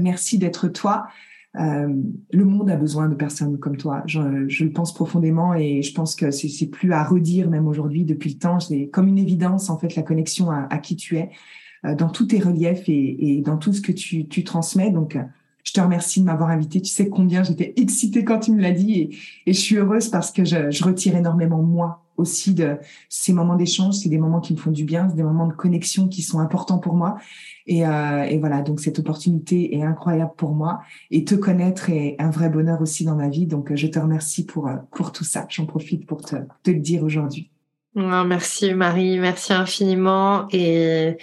merci 0.00 0.38
d'être 0.38 0.68
toi. 0.68 1.06
Euh, 1.58 1.88
le 2.32 2.44
monde 2.44 2.70
a 2.70 2.76
besoin 2.76 3.08
de 3.08 3.14
personnes 3.14 3.58
comme 3.58 3.76
toi. 3.76 4.02
Je, 4.06 4.20
le 4.20 4.70
pense 4.70 4.92
profondément 4.92 5.54
et 5.54 5.82
je 5.82 5.94
pense 5.94 6.14
que 6.14 6.30
c'est 6.30 6.66
plus 6.66 6.92
à 6.92 7.02
redire 7.02 7.48
même 7.48 7.66
aujourd'hui 7.66 8.04
depuis 8.04 8.30
le 8.30 8.38
temps. 8.38 8.60
C'est 8.60 8.88
comme 8.88 9.08
une 9.08 9.18
évidence 9.18 9.70
en 9.70 9.78
fait 9.78 9.96
la 9.96 10.02
connexion 10.02 10.50
à, 10.50 10.78
qui 10.78 10.96
tu 10.96 11.16
es 11.16 11.22
euh, 11.22 11.26
dans 11.94 12.08
tous 12.08 12.26
tes 12.26 12.38
reliefs 12.38 12.88
et, 12.88 13.42
dans 13.44 13.56
tout 13.56 13.72
ce 13.72 13.80
que 13.80 13.92
tu, 13.92 14.44
transmets. 14.44 14.90
Donc, 14.90 15.16
euh, 15.16 15.22
je 15.64 15.72
te 15.72 15.80
remercie 15.80 16.20
de 16.20 16.26
m'avoir 16.26 16.50
invité. 16.50 16.80
Tu 16.80 16.90
sais 16.90 17.08
combien 17.08 17.42
j'étais 17.42 17.74
excitée 17.76 18.24
quand 18.24 18.38
tu 18.40 18.52
me 18.52 18.60
l'as 18.60 18.72
dit 18.72 19.18
et, 19.46 19.52
je 19.52 19.58
suis 19.58 19.76
heureuse 19.76 20.08
parce 20.08 20.30
que 20.30 20.44
je, 20.44 20.84
retire 20.84 21.16
énormément 21.16 21.62
moi 21.62 22.02
aussi 22.16 22.54
de 22.54 22.78
ces 23.08 23.32
moments 23.32 23.56
d'échange. 23.56 23.94
C'est 23.94 24.08
des 24.08 24.18
moments 24.18 24.40
qui 24.40 24.54
me 24.54 24.58
font 24.58 24.70
du 24.70 24.84
bien, 24.84 25.08
c'est 25.08 25.16
des 25.16 25.22
moments 25.22 25.46
de 25.46 25.52
connexion 25.52 26.08
qui 26.08 26.22
sont 26.22 26.38
importants 26.38 26.78
pour 26.78 26.94
moi. 26.94 27.16
Et, 27.66 27.86
euh, 27.86 28.36
voilà, 28.38 28.62
donc 28.62 28.80
cette 28.80 28.98
opportunité 28.98 29.76
est 29.76 29.82
incroyable 29.82 30.32
pour 30.36 30.52
moi. 30.52 30.80
Et 31.10 31.24
te 31.24 31.34
connaître 31.34 31.90
est 31.90 32.16
un 32.18 32.30
vrai 32.30 32.48
bonheur 32.48 32.80
aussi 32.80 33.04
dans 33.04 33.16
ma 33.16 33.28
vie. 33.28 33.46
Donc 33.46 33.74
je 33.74 33.86
te 33.86 33.98
remercie 33.98 34.46
pour, 34.46 34.68
euh, 34.68 34.76
pour 34.92 35.12
tout 35.12 35.24
ça. 35.24 35.46
J'en 35.50 35.66
profite 35.66 36.06
pour 36.06 36.22
te, 36.22 36.36
te 36.62 36.70
le 36.70 36.78
dire 36.78 37.02
aujourd'hui. 37.02 37.50
Merci 37.96 38.74
Marie, 38.74 39.18
merci 39.18 39.54
infiniment. 39.54 40.46
Et 40.52 41.16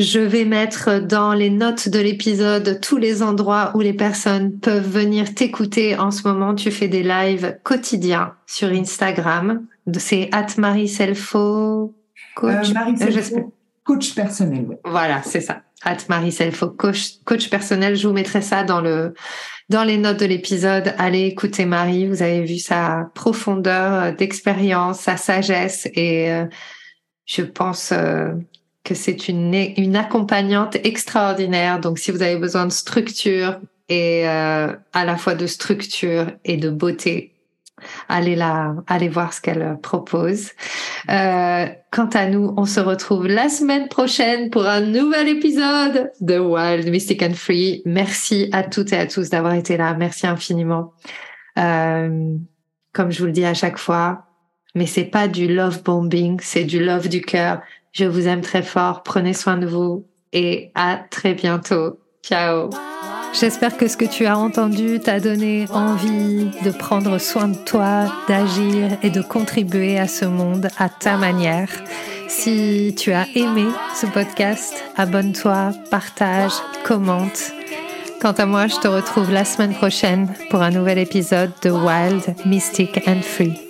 je 0.00 0.18
vais 0.18 0.46
mettre 0.46 0.98
dans 0.98 1.34
les 1.34 1.50
notes 1.50 1.90
de 1.90 1.98
l'épisode 1.98 2.80
tous 2.80 2.96
les 2.96 3.22
endroits 3.22 3.70
où 3.74 3.80
les 3.80 3.92
personnes 3.92 4.58
peuvent 4.58 4.88
venir 4.88 5.34
t'écouter 5.34 5.98
en 5.98 6.10
ce 6.10 6.26
moment. 6.26 6.54
Tu 6.54 6.70
fais 6.70 6.88
des 6.88 7.02
lives 7.02 7.58
quotidiens 7.64 8.32
sur 8.46 8.68
Instagram. 8.68 9.66
C'est 9.98 10.30
at 10.32 10.46
Marie 10.56 10.88
Selfo. 10.88 11.94
Coach. 12.34 12.70
Euh, 12.70 12.72
Marie 12.72 12.96
Selfo, 12.96 13.52
coach 13.84 14.14
personnel. 14.14 14.78
Voilà, 14.86 15.22
c'est 15.22 15.42
ça. 15.42 15.60
At 15.84 15.98
Marie 16.08 16.32
Selfo, 16.32 16.70
coach, 16.70 17.20
coach 17.26 17.50
personnel. 17.50 17.94
Je 17.94 18.08
vous 18.08 18.14
mettrai 18.14 18.40
ça 18.40 18.64
dans 18.64 18.80
le 18.80 19.12
dans 19.68 19.84
les 19.84 19.98
notes 19.98 20.20
de 20.20 20.26
l'épisode. 20.26 20.94
Allez 20.96 21.26
écouter 21.26 21.66
Marie. 21.66 22.08
Vous 22.08 22.22
avez 22.22 22.42
vu 22.42 22.56
sa 22.56 23.10
profondeur 23.14 24.14
d'expérience, 24.16 25.00
sa 25.00 25.18
sagesse 25.18 25.88
et 25.92 26.32
euh, 26.32 26.46
je 27.26 27.42
pense 27.42 27.92
euh, 27.92 28.32
que 28.84 28.94
c'est 28.94 29.28
une 29.28 29.54
une 29.76 29.96
accompagnante 29.96 30.76
extraordinaire. 30.84 31.80
Donc 31.80 31.98
si 31.98 32.10
vous 32.10 32.22
avez 32.22 32.36
besoin 32.36 32.66
de 32.66 32.72
structure 32.72 33.60
et 33.88 34.28
euh, 34.28 34.72
à 34.92 35.04
la 35.04 35.16
fois 35.16 35.34
de 35.34 35.46
structure 35.46 36.26
et 36.44 36.56
de 36.56 36.70
beauté, 36.70 37.34
allez 38.08 38.36
là, 38.36 38.74
allez 38.86 39.08
voir 39.08 39.32
ce 39.32 39.40
qu'elle 39.40 39.78
propose. 39.82 40.50
Euh, 41.10 41.66
quant 41.90 42.08
à 42.08 42.26
nous, 42.26 42.54
on 42.56 42.66
se 42.66 42.80
retrouve 42.80 43.26
la 43.26 43.48
semaine 43.48 43.88
prochaine 43.88 44.50
pour 44.50 44.66
un 44.66 44.80
nouvel 44.80 45.28
épisode 45.28 46.12
de 46.20 46.38
Wild, 46.38 46.88
Mystic 46.88 47.22
and 47.22 47.34
Free. 47.34 47.82
Merci 47.84 48.48
à 48.52 48.62
toutes 48.62 48.92
et 48.92 48.98
à 48.98 49.06
tous 49.06 49.30
d'avoir 49.30 49.54
été 49.54 49.76
là. 49.76 49.94
Merci 49.94 50.26
infiniment. 50.26 50.92
Euh, 51.58 52.36
comme 52.92 53.10
je 53.10 53.18
vous 53.20 53.26
le 53.26 53.32
dis 53.32 53.44
à 53.44 53.54
chaque 53.54 53.78
fois, 53.78 54.26
mais 54.74 54.86
c'est 54.86 55.04
pas 55.04 55.28
du 55.28 55.52
love 55.52 55.82
bombing, 55.82 56.38
c'est 56.40 56.64
du 56.64 56.82
love 56.82 57.08
du 57.08 57.22
cœur. 57.22 57.60
Je 57.92 58.04
vous 58.04 58.28
aime 58.28 58.40
très 58.40 58.62
fort. 58.62 59.02
Prenez 59.02 59.34
soin 59.34 59.56
de 59.56 59.66
vous 59.66 60.06
et 60.32 60.70
à 60.74 61.00
très 61.10 61.34
bientôt. 61.34 61.98
Ciao. 62.22 62.70
J'espère 63.32 63.76
que 63.76 63.86
ce 63.86 63.96
que 63.96 64.04
tu 64.04 64.26
as 64.26 64.36
entendu 64.36 64.98
t'a 64.98 65.20
donné 65.20 65.66
envie 65.72 66.50
de 66.64 66.70
prendre 66.70 67.18
soin 67.18 67.48
de 67.48 67.56
toi, 67.56 68.12
d'agir 68.28 68.98
et 69.02 69.10
de 69.10 69.22
contribuer 69.22 69.98
à 69.98 70.08
ce 70.08 70.24
monde 70.24 70.68
à 70.78 70.88
ta 70.88 71.16
manière. 71.16 71.70
Si 72.28 72.94
tu 72.98 73.12
as 73.12 73.26
aimé 73.34 73.66
ce 73.94 74.06
podcast, 74.06 74.84
abonne-toi, 74.96 75.70
partage, 75.90 76.52
commente. 76.84 77.52
Quant 78.20 78.32
à 78.32 78.46
moi, 78.46 78.66
je 78.66 78.76
te 78.76 78.88
retrouve 78.88 79.30
la 79.30 79.44
semaine 79.44 79.74
prochaine 79.74 80.34
pour 80.50 80.60
un 80.60 80.70
nouvel 80.70 80.98
épisode 80.98 81.52
de 81.62 81.70
Wild, 81.70 82.34
Mystic 82.44 83.00
and 83.08 83.22
Free. 83.22 83.69